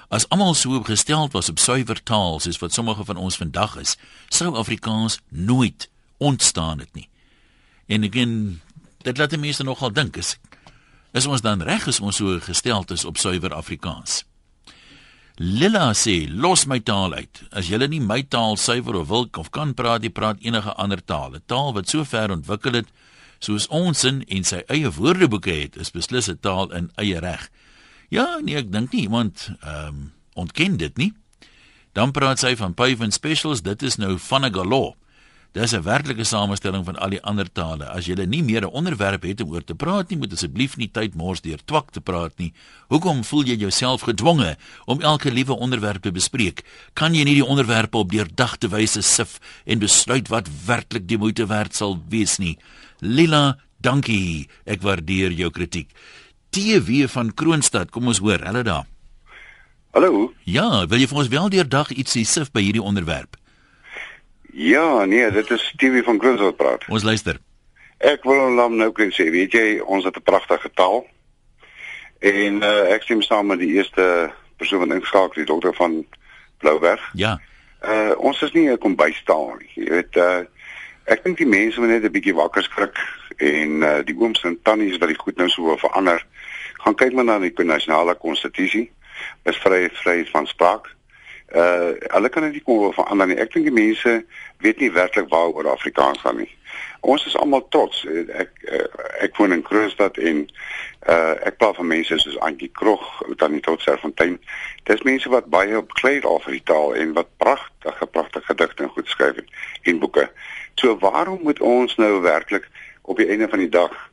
as 0.09 0.27
almal 0.29 0.53
so 0.55 0.79
gestel 0.83 1.27
was 1.31 1.49
op 1.49 1.59
suiwer 1.59 2.03
taal 2.03 2.39
soos 2.39 2.59
wat 2.59 2.73
sommige 2.73 3.05
van 3.05 3.17
ons 3.17 3.37
vandag 3.37 3.75
is 3.81 3.97
sou 4.29 4.55
Afrikaans 4.55 5.19
nooit 5.29 5.89
ontstaan 6.17 6.79
het 6.79 6.93
nie. 6.93 7.09
En 7.87 8.03
en 8.03 8.61
dit 9.03 9.17
laat 9.17 9.29
die 9.29 9.39
mense 9.39 9.63
nogal 9.63 9.91
dink 9.91 10.17
is 10.17 10.37
is 11.11 11.25
ons 11.25 11.41
dan 11.41 11.61
reg 11.61 11.87
as 11.87 11.99
ons 11.99 12.15
so 12.15 12.39
gestel 12.39 12.83
is 12.93 13.05
op 13.05 13.17
suiwer 13.17 13.53
Afrikaans? 13.53 14.23
Lilla 15.37 15.93
sê 15.93 16.25
los 16.29 16.65
my 16.65 16.79
taal 16.79 17.13
uit. 17.13 17.43
As 17.51 17.67
jy 17.69 17.77
nie 17.87 18.01
my 18.01 18.23
taal 18.25 18.57
suiwer 18.57 18.95
of 18.97 19.07
wil 19.07 19.27
of 19.37 19.51
kan 19.53 19.75
praat 19.77 20.03
jy 20.03 20.09
praat 20.09 20.41
enige 20.41 20.73
ander 20.73 21.03
taal. 21.03 21.35
'n 21.35 21.43
taal 21.45 21.73
wat 21.73 21.89
so 21.89 22.03
ver 22.03 22.31
ontwikkel 22.31 22.73
het 22.73 22.87
soos 23.39 23.67
ons 23.67 24.03
in 24.03 24.23
en 24.27 24.43
sy 24.43 24.63
eie 24.67 24.89
woordeboeke 24.89 25.51
het, 25.51 25.77
is 25.77 25.91
beslis 25.91 26.27
'n 26.27 26.39
taal 26.41 26.71
in 26.73 26.91
eie 26.97 27.19
reg. 27.19 27.49
Ja, 28.07 28.39
nee, 28.39 28.55
ek 28.55 28.71
dink 28.71 28.93
nie 28.95 29.07
iemand 29.07 29.49
ehm 29.59 29.87
um, 29.87 30.05
ontken 30.37 30.77
dit 30.77 30.97
nie. 30.97 31.13
Dan 31.97 32.11
praat 32.13 32.39
sy 32.39 32.51
van 32.55 32.75
pavement 32.77 33.13
specials, 33.13 33.63
dit 33.65 33.81
is 33.81 33.97
nou 33.97 34.19
van 34.21 34.45
'n 34.45 34.53
galo. 34.53 34.95
Dis 35.51 35.73
'n 35.73 35.81
werklike 35.81 36.23
samestelling 36.23 36.85
van 36.85 36.95
al 36.95 37.09
die 37.09 37.21
ander 37.23 37.51
tale. 37.51 37.85
As 37.89 38.05
jy 38.05 38.25
nie 38.25 38.43
meer 38.43 38.61
'n 38.61 38.71
onderwerp 38.71 39.23
het 39.23 39.41
om 39.41 39.51
oor 39.51 39.63
te 39.63 39.75
praat 39.75 40.09
nie, 40.09 40.17
moet 40.17 40.33
asseblief 40.33 40.77
nie 40.77 40.91
tyd 40.91 41.15
mors 41.15 41.41
deur 41.41 41.59
twak 41.65 41.91
te 41.91 42.01
praat 42.01 42.37
nie. 42.37 42.53
Hoekom 42.87 43.23
voel 43.23 43.43
jy 43.43 43.55
jouself 43.55 44.01
gedwonge 44.01 44.57
om 44.85 45.01
elke 45.01 45.31
liewe 45.31 45.57
onderwerp 45.57 46.01
te 46.01 46.11
bespreek? 46.11 46.63
Kan 46.93 47.13
jy 47.13 47.23
nie 47.23 47.33
die 47.33 47.45
onderwerpe 47.45 47.97
op 47.97 48.11
deurdagte 48.11 48.67
wyse 48.67 49.01
sif 49.01 49.39
en 49.65 49.79
besluit 49.79 50.27
wat 50.27 50.47
werklik 50.65 51.07
die 51.07 51.17
moeite 51.17 51.47
werd 51.47 51.75
sal 51.75 52.03
wees 52.09 52.37
nie? 52.37 52.57
Lila, 52.99 53.57
dankie. 53.81 54.47
Ek 54.65 54.81
waardeer 54.81 55.31
jou 55.31 55.49
kritiek. 55.49 55.89
TV 56.49 57.09
van 57.09 57.33
Kroonstad, 57.33 57.89
kom 57.89 58.07
ons 58.07 58.19
hoor, 58.19 58.39
hulle 58.43 58.63
daar. 58.63 58.85
Hallo. 59.91 60.31
Ja, 60.43 60.85
wil 60.87 60.99
jy 60.99 61.07
vir 61.07 61.17
ons 61.17 61.27
wel 61.33 61.49
deurdag 61.49 61.91
ietsie 61.91 62.25
sif 62.25 62.51
by 62.51 62.61
hierdie 62.61 62.83
onderwerp? 62.83 63.37
Ja, 64.53 65.05
nee, 65.05 65.31
dit 65.31 65.51
is 65.51 65.73
TV 65.77 66.03
van 66.03 66.17
Kroons 66.17 66.41
wat 66.41 66.57
praat. 66.57 66.85
Ons 66.89 67.03
luister. 67.03 67.39
Ek 67.97 68.23
wil 68.29 68.59
hom 68.61 68.77
nou 68.77 68.91
kan 68.93 69.09
sê, 69.13 69.29
weet 69.33 69.53
jy, 69.53 69.79
ons 69.81 70.05
het 70.05 70.17
'n 70.17 70.25
pragtige 70.25 70.69
taal. 70.73 71.05
En 72.19 72.61
uh, 72.63 72.93
ek 72.93 73.03
stem 73.03 73.21
saam 73.21 73.47
met 73.47 73.59
die 73.59 73.73
eerste 73.77 74.31
persoon 74.57 74.79
wat 74.79 74.95
ingeskakel 74.95 75.33
die 75.41 75.45
dokter 75.45 75.73
van 75.73 76.05
Blouberg. 76.57 77.01
Ja. 77.13 77.39
Uh 77.85 78.17
ons 78.17 78.41
is 78.41 78.51
nie 78.51 78.69
'n 78.69 78.77
kombuistaal 78.77 79.55
nie. 79.59 79.71
Jy 79.75 79.89
weet 79.89 80.15
uh 80.15 80.41
ek 81.05 81.23
dink 81.23 81.37
die 81.37 81.47
mense 81.47 81.79
moet 81.79 81.89
net 81.89 82.03
'n 82.03 82.11
bietjie 82.11 82.33
wakker 82.33 82.63
skrik 82.63 82.97
en 83.37 83.81
uh 83.81 84.01
die 84.05 84.17
ooms 84.17 84.41
en 84.43 84.57
tannies 84.63 84.97
wat 84.97 85.07
die 85.07 85.19
goed 85.19 85.37
nou 85.37 85.49
so 85.49 85.77
verander. 85.77 86.25
Gaan 86.87 86.95
kyk 86.95 87.13
maar 87.13 87.25
na 87.27 87.39
die 87.39 87.63
nasionale 87.67 88.13
konstitusie. 88.15 88.85
Is 89.43 89.57
vry 89.59 89.89
vry 89.91 90.21
van 90.31 90.45
spraak. 90.47 90.85
Uh 91.51 91.99
hulle 92.13 92.29
kan 92.29 92.45
dit 92.47 92.53
nie 92.55 92.61
kom 92.63 92.93
verander 92.95 93.27
nie. 93.27 93.35
Ek 93.43 93.51
dink 93.51 93.67
die 93.67 93.73
mense 93.75 94.13
weet 94.63 94.79
nie 94.79 94.87
werklik 94.95 95.27
waaroor 95.27 95.67
Afrikaans 95.73 96.23
gaan 96.23 96.39
nie. 96.39 96.47
Ons 97.03 97.27
is 97.27 97.35
almal 97.35 97.67
trots. 97.75 98.05
Ek 98.39 98.63
ek 99.19 99.35
woon 99.35 99.57
in 99.57 99.65
Kroonstad 99.67 100.15
en 100.31 100.41
uh 101.11 101.35
ek 101.51 101.59
praat 101.59 101.75
van 101.81 101.91
mense 101.91 102.21
soos 102.23 102.39
Antjie 102.47 102.71
Krog, 102.71 103.03
Tannie 103.35 103.63
Totserfontein. 103.67 104.39
Dis 104.87 105.03
mense 105.03 105.35
wat 105.35 105.51
baie 105.51 105.75
op 105.83 105.91
klei 105.99 106.21
daar 106.23 106.39
vir 106.47 106.55
die 106.55 106.65
taal 106.71 106.95
en 106.95 107.15
wat 107.19 107.35
pragtige 107.43 108.13
pragtige 108.15 108.53
gedigte 108.53 108.87
en 108.87 108.95
goed 108.95 109.11
skryf 109.11 109.43
en 109.83 109.99
boeke. 109.99 110.29
So 110.79 110.95
waarom 111.03 111.43
moet 111.43 111.59
ons 111.59 111.99
nou 111.99 112.21
werklik 112.23 112.71
op 113.03 113.19
die 113.19 113.27
einde 113.27 113.51
van 113.51 113.67
die 113.67 113.73
dag 113.75 114.05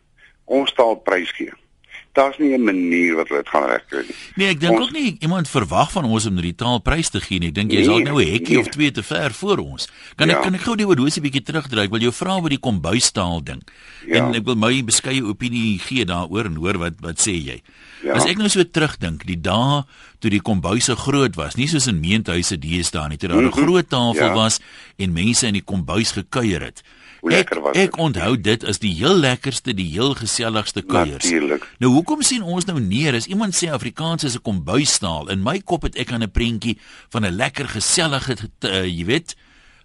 ons 0.50 0.74
taal 0.74 0.98
prys 1.06 1.30
gee? 1.38 1.54
Daar's 2.14 2.38
nie 2.38 2.54
'n 2.54 2.62
manier 2.64 3.14
wat 3.14 3.28
dit 3.28 3.48
gaan 3.48 3.66
regkry 3.68 4.02
nie. 4.06 4.14
Nee, 4.34 4.48
ek 4.48 4.60
dink 4.60 4.80
ook 4.80 4.92
nie 4.92 5.16
iemand 5.20 5.48
verwag 5.48 5.92
van 5.92 6.04
ons 6.04 6.26
om 6.26 6.36
die 6.36 6.54
taal 6.54 6.78
prys 6.78 7.08
te 7.08 7.20
gee 7.20 7.38
nie. 7.38 7.48
Ek 7.48 7.54
dink 7.54 7.72
jy 7.72 7.80
is 7.80 7.88
al 7.88 7.98
nee, 7.98 8.04
nou 8.04 8.22
'n 8.22 8.32
hekkie 8.32 8.56
nee. 8.56 8.58
of 8.58 8.68
twee 8.68 8.90
te 8.90 9.02
ver 9.02 9.32
voor 9.32 9.58
ons. 9.58 9.88
Kan 10.16 10.28
ja. 10.28 10.36
ek 10.36 10.42
kan 10.42 10.54
ek 10.54 10.60
gou 10.60 10.76
die 10.76 10.86
horlosie 10.86 11.22
bietjie 11.22 11.42
terugdraai? 11.42 11.84
Ek 11.84 11.90
wil 11.90 12.00
jou 12.00 12.12
vra 12.12 12.36
oor 12.36 12.48
die 12.48 12.58
kombuistaal 12.58 13.42
ding. 13.42 13.62
Ja. 14.06 14.26
En 14.26 14.34
ek 14.34 14.44
wil 14.44 14.54
my 14.54 14.84
beskeie 14.84 15.24
opinie 15.24 15.78
gee 15.78 16.04
daaroor 16.04 16.44
en 16.44 16.54
hoor 16.54 16.78
wat 16.78 16.94
wat 17.00 17.18
sê 17.18 17.34
jy? 17.34 17.62
Ja. 18.02 18.14
As 18.14 18.24
ek 18.24 18.38
nou 18.38 18.48
so 18.48 18.64
terugdink, 18.64 19.26
die 19.26 19.40
dae 19.40 19.84
toe 20.18 20.30
die 20.30 20.40
kombuise 20.40 20.96
groot 20.96 21.34
was, 21.36 21.56
nie 21.56 21.68
soos 21.68 21.86
in 21.86 22.00
meentuise 22.00 22.58
deesdae 22.58 23.08
nie, 23.08 23.16
toe 23.16 23.28
daar 23.28 23.38
'n 23.38 23.44
mm 23.44 23.50
-hmm. 23.50 23.62
groot 23.62 23.88
tafel 23.88 24.26
ja. 24.26 24.34
was 24.34 24.60
en 24.96 25.12
mense 25.12 25.46
in 25.46 25.54
die 25.54 25.64
kombuis 25.64 26.12
gekuier 26.12 26.62
het 26.62 26.82
hoe 27.24 27.32
lekker 27.32 27.60
was 27.60 27.72
dit. 27.72 27.88
Ek 27.88 27.96
onthou 27.96 28.34
dit 28.40 28.64
as 28.68 28.78
die 28.82 28.92
heel 28.92 29.16
lekkerste, 29.16 29.72
die 29.74 29.86
heel 29.94 30.12
geselligste 30.18 30.82
kuiers. 30.84 31.24
Natuurlik. 31.24 31.64
Nou 31.80 31.92
hoekom 31.94 32.20
sien 32.22 32.44
ons 32.44 32.66
nou 32.68 32.76
neer 32.80 33.16
as 33.16 33.28
iemand 33.32 33.56
sê 33.56 33.70
Afrikaans 33.72 34.26
is 34.28 34.36
'n 34.36 34.44
kombuistaal? 34.44 35.30
In 35.32 35.40
my 35.42 35.60
kop 35.60 35.88
het 35.88 35.96
ek 35.96 36.12
aan 36.12 36.22
'n 36.22 36.30
prentjie 36.30 36.78
van 37.08 37.24
'n 37.24 37.32
lekker 37.32 37.68
gesellige 37.68 38.36
uh, 38.60 38.84
jy 38.84 39.04
weet, 39.04 39.36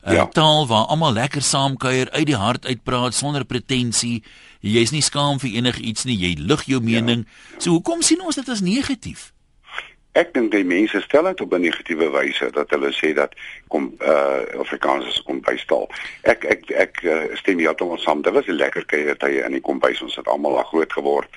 'n 0.04 0.14
ja. 0.14 0.28
taal 0.28 0.68
waar 0.68 0.92
almal 0.92 1.14
lekker 1.14 1.42
saam 1.42 1.78
kuier, 1.78 2.12
uit 2.12 2.26
die 2.26 2.36
hart 2.36 2.66
uitpraat 2.66 3.14
sonder 3.14 3.46
pretensie. 3.46 4.24
Jy's 4.60 4.92
nie 4.92 5.02
skaam 5.02 5.40
vir 5.40 5.50
enigiets 5.50 6.04
nie, 6.04 6.18
jy 6.18 6.36
lig 6.40 6.64
jou 6.64 6.82
mening. 6.82 7.24
Ja. 7.26 7.60
So 7.60 7.70
hoekom 7.72 8.02
sien 8.02 8.22
ons 8.22 8.36
dit 8.36 8.50
as 8.50 8.60
negatief? 8.62 9.32
Ek 10.18 10.34
dink 10.34 10.50
die 10.52 10.66
mense 10.66 11.02
stel 11.02 11.24
dit 11.30 11.42
op 11.42 11.54
'n 11.54 11.62
negatiewe 11.62 12.10
wyse 12.10 12.50
dat 12.52 12.70
hulle 12.70 12.92
sê 12.92 13.14
dat 13.14 13.34
kom 13.68 13.94
uh 14.02 14.42
Afrikaans 14.58 15.08
is 15.08 15.22
kom 15.22 15.42
bystaal. 15.42 15.90
Ek 16.22 16.44
ek 16.44 16.70
ek 16.70 17.02
uh, 17.04 17.36
stem 17.36 17.60
heeltemal 17.60 17.98
saam. 17.98 18.22
Dit 18.22 18.34
was 18.34 18.48
'n 18.48 18.58
lekker 18.58 18.86
kuiertye 18.86 19.44
in 19.46 19.52
die 19.52 19.62
kombuis. 19.62 20.02
Ons 20.02 20.16
het 20.16 20.28
almal 20.28 20.58
al 20.58 20.64
groot 20.64 20.94
geword. 20.94 21.30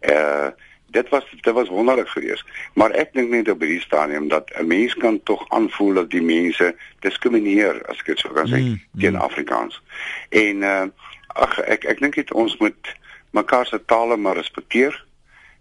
Uh 0.00 0.48
dit 0.90 1.08
was 1.08 1.24
dit 1.40 1.54
was 1.54 1.68
wonderlik 1.68 2.08
geweest. 2.08 2.44
Maar 2.74 2.90
ek 2.90 3.12
dink 3.12 3.30
net 3.30 3.48
op 3.48 3.60
hierdie 3.60 3.80
stadium 3.80 4.28
dat 4.28 4.50
'n 4.56 4.66
mens 4.66 4.94
kan 4.94 5.22
tog 5.22 5.48
aanvoel 5.48 5.94
dat 5.94 6.10
die 6.10 6.22
mense 6.22 6.74
diskrimineer 7.00 7.86
as 7.86 7.98
ek 7.98 8.06
dit 8.06 8.18
sou 8.18 8.32
kan 8.32 8.48
sê 8.48 8.60
mm, 8.60 8.68
mm. 8.68 9.00
teen 9.00 9.16
Afrikaans. 9.16 9.82
En 10.28 10.62
uh 10.62 10.86
ag 11.26 11.58
ek 11.60 11.84
ek 11.84 12.00
dink 12.00 12.14
dit 12.14 12.32
ons 12.32 12.56
moet 12.56 12.96
mekaar 13.30 13.66
se 13.66 13.84
tale 13.84 14.16
maar 14.16 14.36
respekteer 14.36 15.04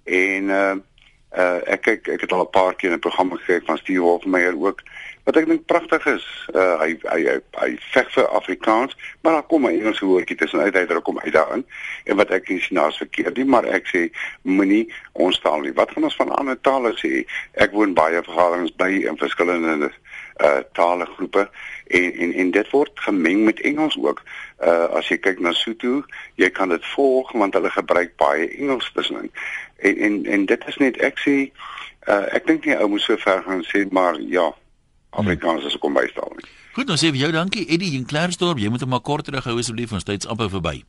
en 0.03 0.49
uh 0.49 0.75
Uh 1.37 1.59
ek 1.69 1.83
kyk 1.85 2.07
ek 2.15 2.21
het 2.25 2.31
al 2.33 2.41
'n 2.45 2.49
paar 2.49 2.75
keer 2.75 2.91
'n 2.91 2.99
program 2.99 3.31
gekyk 3.31 3.65
van 3.65 3.77
Steve 3.77 4.01
Hofmeyer 4.01 4.57
ook 4.57 4.81
wat 5.27 5.35
ek 5.35 5.45
dink 5.45 5.65
pragtig 5.65 6.05
is. 6.05 6.25
Uh 6.55 6.79
hy 6.79 6.95
hy 7.03 7.21
hy, 7.27 7.35
hy 7.59 7.69
veg 7.91 8.11
vir 8.15 8.27
Afrikaans, 8.27 8.95
maar 9.21 9.33
daar 9.33 9.49
kom 9.51 9.67
'n 9.67 9.75
Engelse 9.75 10.05
woordjie 10.05 10.37
tussenuit 10.37 10.73
hy 10.73 10.85
druk 10.85 11.05
hom 11.05 11.19
uit 11.19 11.33
daarin. 11.33 11.65
En 12.05 12.15
wat 12.15 12.31
ek 12.31 12.49
nie 12.49 12.61
sien 12.61 12.77
as 12.77 12.97
verkeerd 12.97 13.37
nie, 13.37 13.45
maar 13.45 13.65
ek 13.65 13.87
sê 13.91 14.09
moenie 14.41 14.87
ons 15.13 15.39
taal 15.39 15.61
nie. 15.61 15.73
Wat 15.73 15.91
gaan 15.91 16.03
ons 16.03 16.15
van 16.15 16.31
ander 16.35 16.61
tale 16.61 16.93
sê? 16.95 17.27
Ek 17.53 17.71
woon 17.71 17.93
baie 17.93 18.23
vergaderings 18.23 18.75
by 18.75 18.89
in 19.03 19.17
verskillende 19.17 19.91
uh 20.41 20.61
tale 20.73 21.05
groepe 21.05 21.49
en 21.87 22.13
en 22.13 22.33
en 22.33 22.51
dit 22.51 22.69
word 22.69 22.91
gemeng 22.93 23.43
met 23.43 23.59
Engels 23.59 23.97
ook. 23.97 24.23
Uh 24.61 24.87
as 24.97 25.07
jy 25.09 25.17
kyk 25.17 25.39
na 25.39 25.51
Sotho, 25.51 26.03
jy 26.35 26.49
kan 26.49 26.69
dit 26.69 26.85
volg 26.95 27.31
want 27.31 27.53
hulle 27.53 27.69
gebruik 27.69 28.15
baie 28.15 28.47
Engels 28.57 28.91
tussenin 28.93 29.31
en 29.77 29.97
en 29.97 30.25
en 30.25 30.45
dit 30.45 30.67
is 30.67 30.77
net 30.77 30.97
ek 30.97 31.19
sê 31.21 31.35
uh, 32.07 32.23
ek 32.35 32.47
dink 32.47 32.65
nie 32.65 32.77
ou 32.77 32.89
moet 32.89 33.03
so 33.03 33.17
ver 33.17 33.43
gaan 33.45 33.63
sê 33.67 33.85
maar 33.91 34.19
ja 34.21 34.51
Afrikaans 35.09 35.65
is 35.65 35.77
kom 35.81 35.93
bystaal 35.93 36.33
nie. 36.35 36.49
Goed, 36.77 36.87
dan 36.87 36.99
sê 36.99 37.09
vir 37.09 37.23
jou 37.25 37.31
dankie 37.33 37.65
Eddie 37.73 37.95
in 37.97 38.05
Klerksdorp. 38.05 38.59
Jy 38.61 38.69
moet 38.69 38.83
hom 38.85 38.91
maar 38.93 39.01
kort 39.01 39.25
terughou 39.25 39.55
asseblief 39.57 39.93
ons 39.95 40.05
tyd's 40.05 40.29
amper 40.29 40.51
verby. 40.53 40.83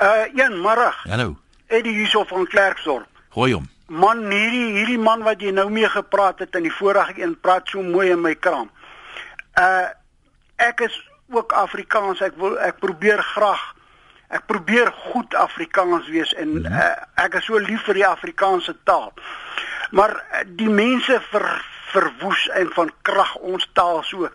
Uh 0.00 0.24
een 0.32 0.60
middag. 0.62 1.02
Hallo. 1.10 1.36
Eddie 1.66 1.92
hierso 1.98 2.24
van 2.24 2.46
Klerksdorp. 2.46 3.08
Gooi 3.36 3.52
hom. 3.52 3.66
Man 3.86 4.24
hierdie 4.30 4.70
hierdie 4.78 4.98
man 4.98 5.22
wat 5.26 5.42
jy 5.44 5.52
nou 5.52 5.68
mee 5.70 5.88
gepraat 5.92 6.40
het 6.42 6.56
in 6.56 6.64
die 6.66 6.72
vorige 6.72 7.20
een 7.20 7.36
praat 7.40 7.68
so 7.68 7.82
mooi 7.82 8.10
in 8.10 8.22
my 8.24 8.34
kraam. 8.34 8.70
Uh 9.60 9.88
ek 10.56 10.80
is 10.88 10.96
ook 11.28 11.52
Afrikaans. 11.52 12.22
Ek 12.24 12.38
wil 12.40 12.56
ek 12.64 12.80
probeer 12.80 13.20
graag 13.34 13.75
ek 14.28 14.46
probeer 14.50 14.90
goed 15.12 15.34
Afrikaans 15.34 16.08
wees 16.12 16.32
en 16.40 16.58
uh, 16.66 16.90
ek 17.22 17.38
is 17.40 17.46
so 17.48 17.58
lief 17.62 17.84
vir 17.86 18.00
die 18.02 18.06
Afrikaanse 18.08 18.76
taal. 18.88 19.12
Maar 19.90 20.16
uh, 20.16 20.44
die 20.58 20.70
mense 20.70 21.20
ver 21.30 21.48
verwoes 21.86 22.48
en 22.58 22.70
van 22.74 22.90
krag 23.06 23.36
ons 23.36 23.68
taal 23.78 24.02
so. 24.04 24.28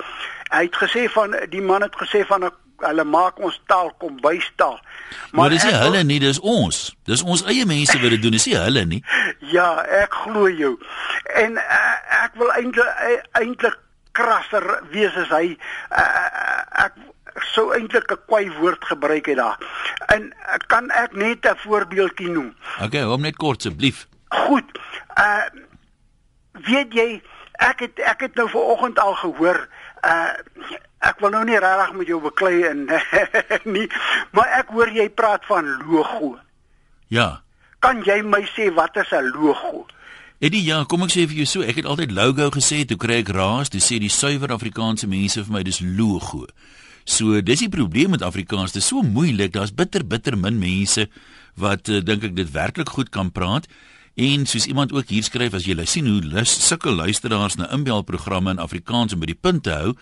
Hy 0.52 0.64
het 0.66 0.78
gesê 0.80 1.06
van 1.12 1.36
die 1.52 1.62
man 1.62 1.84
het 1.84 1.96
gesê 2.00 2.24
van 2.28 2.48
hulle 2.82 3.04
maak 3.06 3.40
ons 3.44 3.60
taal 3.70 3.92
kom 4.02 4.16
bystaal. 4.24 4.80
Maar, 4.80 5.40
maar 5.40 5.54
dis 5.54 5.66
nie 5.68 5.76
hulle 5.76 6.04
nie, 6.08 6.20
dis 6.24 6.40
ons. 6.40 6.80
Dis 7.06 7.22
ons 7.22 7.44
eie 7.52 7.66
mense 7.70 7.98
wat 8.00 8.16
dit 8.16 8.24
doen, 8.24 8.36
dis 8.38 8.50
nie 8.50 8.58
hulle 8.58 8.86
nie. 8.96 9.04
Ja, 9.52 9.82
ek 9.84 10.14
glo 10.24 10.48
jou. 10.48 10.78
En 11.36 11.58
uh, 11.60 11.80
ek 12.24 12.38
wil 12.40 12.54
eintlik 12.56 13.26
eintlik 13.36 13.80
krasser 14.16 14.64
wees 14.94 15.16
as 15.20 15.32
hy 15.34 15.56
uh, 15.92 16.86
ek 16.86 16.96
sou 17.36 17.74
eintlik 17.74 18.12
'n 18.12 18.20
kwai 18.26 18.52
woord 18.60 18.86
gebruik 18.86 19.26
het 19.26 19.36
daar. 19.38 19.58
En 20.06 20.34
kan 20.68 20.90
ek 20.90 21.16
net 21.16 21.46
'n 21.46 21.58
voorbeeldjie 21.58 22.30
noem? 22.30 22.56
Okay, 22.84 23.04
hom 23.04 23.22
net 23.22 23.36
kort 23.36 23.58
asseblief. 23.58 24.08
Goed. 24.30 24.80
Uh 25.16 25.46
weet 26.52 26.94
jy, 26.94 27.22
ek 27.52 27.80
het 27.80 28.00
ek 28.00 28.20
het 28.22 28.36
nou 28.36 28.50
vanoggend 28.50 29.00
al 29.00 29.16
gehoor 29.16 29.68
uh 30.06 30.34
ek 31.00 31.20
wil 31.20 31.30
nou 31.30 31.44
nie 31.44 31.60
regtig 31.60 31.94
met 31.94 32.08
jou 32.08 32.22
beklei 32.22 32.64
en 32.64 32.86
nie, 33.76 33.88
maar 34.32 34.48
ek 34.60 34.70
hoor 34.70 34.90
jy 34.90 35.10
praat 35.10 35.46
van 35.46 35.66
logo. 35.88 36.38
Ja. 37.08 37.42
Kan 37.80 38.04
jy 38.06 38.22
my 38.22 38.44
sê 38.54 38.70
wat 38.74 38.96
is 38.96 39.12
'n 39.12 39.32
logo? 39.34 39.86
Eddie, 40.42 40.64
ja, 40.66 40.84
kom 40.90 41.04
ek 41.06 41.12
sê 41.14 41.28
vir 41.30 41.38
jou 41.38 41.46
so, 41.46 41.62
ek 41.62 41.76
het 41.76 41.86
altyd 41.86 42.12
logo 42.18 42.50
gesê, 42.50 42.82
toe 42.86 42.98
kry 42.98 43.20
ek 43.22 43.28
raas, 43.30 43.70
toe 43.70 43.82
sê 43.82 44.00
die 44.02 44.10
suiwer 44.10 44.50
Afrikaanse 44.50 45.06
mense 45.06 45.44
vir 45.44 45.54
my 45.54 45.62
dis 45.62 45.82
logo. 45.86 46.48
So 47.04 47.42
dis 47.42 47.64
die 47.64 47.72
probleem 47.72 48.14
met 48.14 48.22
Afrikaans, 48.22 48.76
dit 48.76 48.82
is 48.82 48.90
so 48.92 49.02
moeilik. 49.02 49.54
Daar's 49.54 49.74
bitter 49.74 50.06
bitter 50.08 50.38
min 50.38 50.60
mense 50.60 51.08
wat 51.60 51.90
uh, 51.90 52.00
dink 52.04 52.24
ek 52.24 52.36
dit 52.36 52.52
werklik 52.52 52.90
goed 52.90 53.10
kan 53.10 53.32
praat. 53.32 53.68
En 54.20 54.46
soos 54.46 54.68
iemand 54.68 54.92
ook 54.92 55.08
hier 55.08 55.24
skryf 55.24 55.54
as 55.56 55.66
jy 55.66 55.86
sien 55.88 56.08
hoe 56.08 56.20
lus 56.22 56.52
sukkel 56.68 56.94
luisteraars 56.94 57.56
na 57.56 57.70
inbelprogramme 57.72 58.52
in 58.52 58.60
Afrikaans 58.60 59.14
om 59.14 59.22
by 59.24 59.30
die 59.32 59.40
punt 59.40 59.64
te 59.64 59.72
hou, 59.72 59.94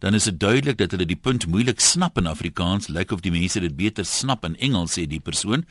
dan 0.00 0.14
is 0.14 0.24
dit 0.24 0.38
duidelik 0.40 0.78
dat 0.78 0.94
hulle 0.94 1.04
die 1.06 1.18
punt 1.18 1.46
moeilik 1.46 1.80
snap 1.80 2.16
in 2.18 2.26
Afrikaans, 2.30 2.88
lyk 2.88 3.12
of 3.12 3.20
die 3.20 3.32
mense 3.34 3.60
dit 3.60 3.76
beter 3.76 4.06
snap 4.06 4.44
in 4.46 4.56
Engels 4.56 4.96
sê 4.96 5.04
die 5.10 5.20
persoon. 5.20 5.66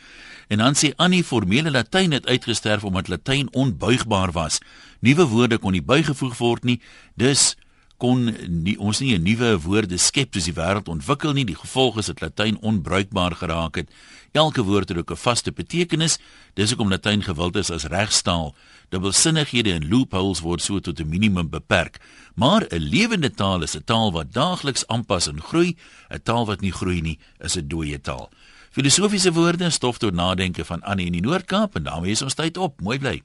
En 0.52 0.62
dan 0.62 0.76
sê 0.76 0.92
Annie 0.98 1.24
formele 1.24 1.72
Latyn 1.72 2.14
het 2.14 2.28
uitgesterf 2.28 2.84
omdat 2.84 3.08
Latyn 3.08 3.48
onbuigbaar 3.54 4.32
was. 4.36 4.60
Nuwe 5.00 5.26
woorde 5.32 5.58
kon 5.58 5.74
nie 5.74 5.82
bygevoeg 5.82 6.38
word 6.38 6.68
nie. 6.68 6.82
Dus 7.16 7.56
kon 7.98 8.30
nie, 8.48 8.78
ons 8.78 9.00
nie 9.00 9.16
'n 9.16 9.24
nuwe 9.24 9.58
woorde 9.62 9.98
skep 9.98 10.34
soos 10.34 10.46
die 10.46 10.54
wêreld 10.54 10.88
ontwikkel 10.88 11.34
nie. 11.34 11.46
Die 11.46 11.56
gevolg 11.56 11.98
is 11.98 12.06
dat 12.06 12.22
Latyn 12.22 12.58
onbruikbaar 12.62 13.36
geraak 13.36 13.76
het. 13.76 13.90
Elke 14.32 14.64
woord 14.64 14.90
het 14.90 14.98
ook 14.98 15.12
'n 15.12 15.16
vaste 15.16 15.52
betekenis. 15.52 16.20
Dis 16.54 16.70
hoekom 16.70 16.90
Latyn 16.90 17.24
gewild 17.24 17.56
is 17.56 17.72
as 17.72 17.86
regstaal. 17.86 18.56
Dubbelsinnighede 18.90 19.74
en 19.74 19.90
loopholes 19.90 20.40
word 20.40 20.62
so 20.62 20.80
tot 20.80 21.00
'n 21.00 21.10
minimum 21.10 21.50
beperk. 21.50 22.00
Maar 22.36 22.66
'n 22.70 22.80
lewende 22.80 23.32
taal 23.32 23.62
is 23.62 23.76
'n 23.76 23.84
taal 23.84 24.12
wat 24.12 24.34
daagliks 24.34 24.88
aanpas 24.88 25.28
en 25.28 25.42
groei. 25.42 25.76
'n 26.10 26.22
Taal 26.24 26.46
wat 26.46 26.62
nie 26.62 26.72
groei 26.72 27.02
nie, 27.02 27.20
is 27.40 27.56
'n 27.56 27.68
dooie 27.68 28.02
taal. 28.02 28.30
Filosofiese 28.72 29.34
woorde 29.34 29.70
stof 29.70 29.98
tot 29.98 30.14
nadenke 30.14 30.66
van 30.66 30.82
Annie 30.82 31.06
in 31.06 31.12
die 31.12 31.22
Noord-Kaap 31.22 31.76
en 31.76 31.84
daarmee 31.84 32.12
is 32.12 32.22
ons 32.22 32.34
tyd 32.34 32.58
op. 32.58 32.82
Mooi 32.82 33.00
bly. 33.00 33.24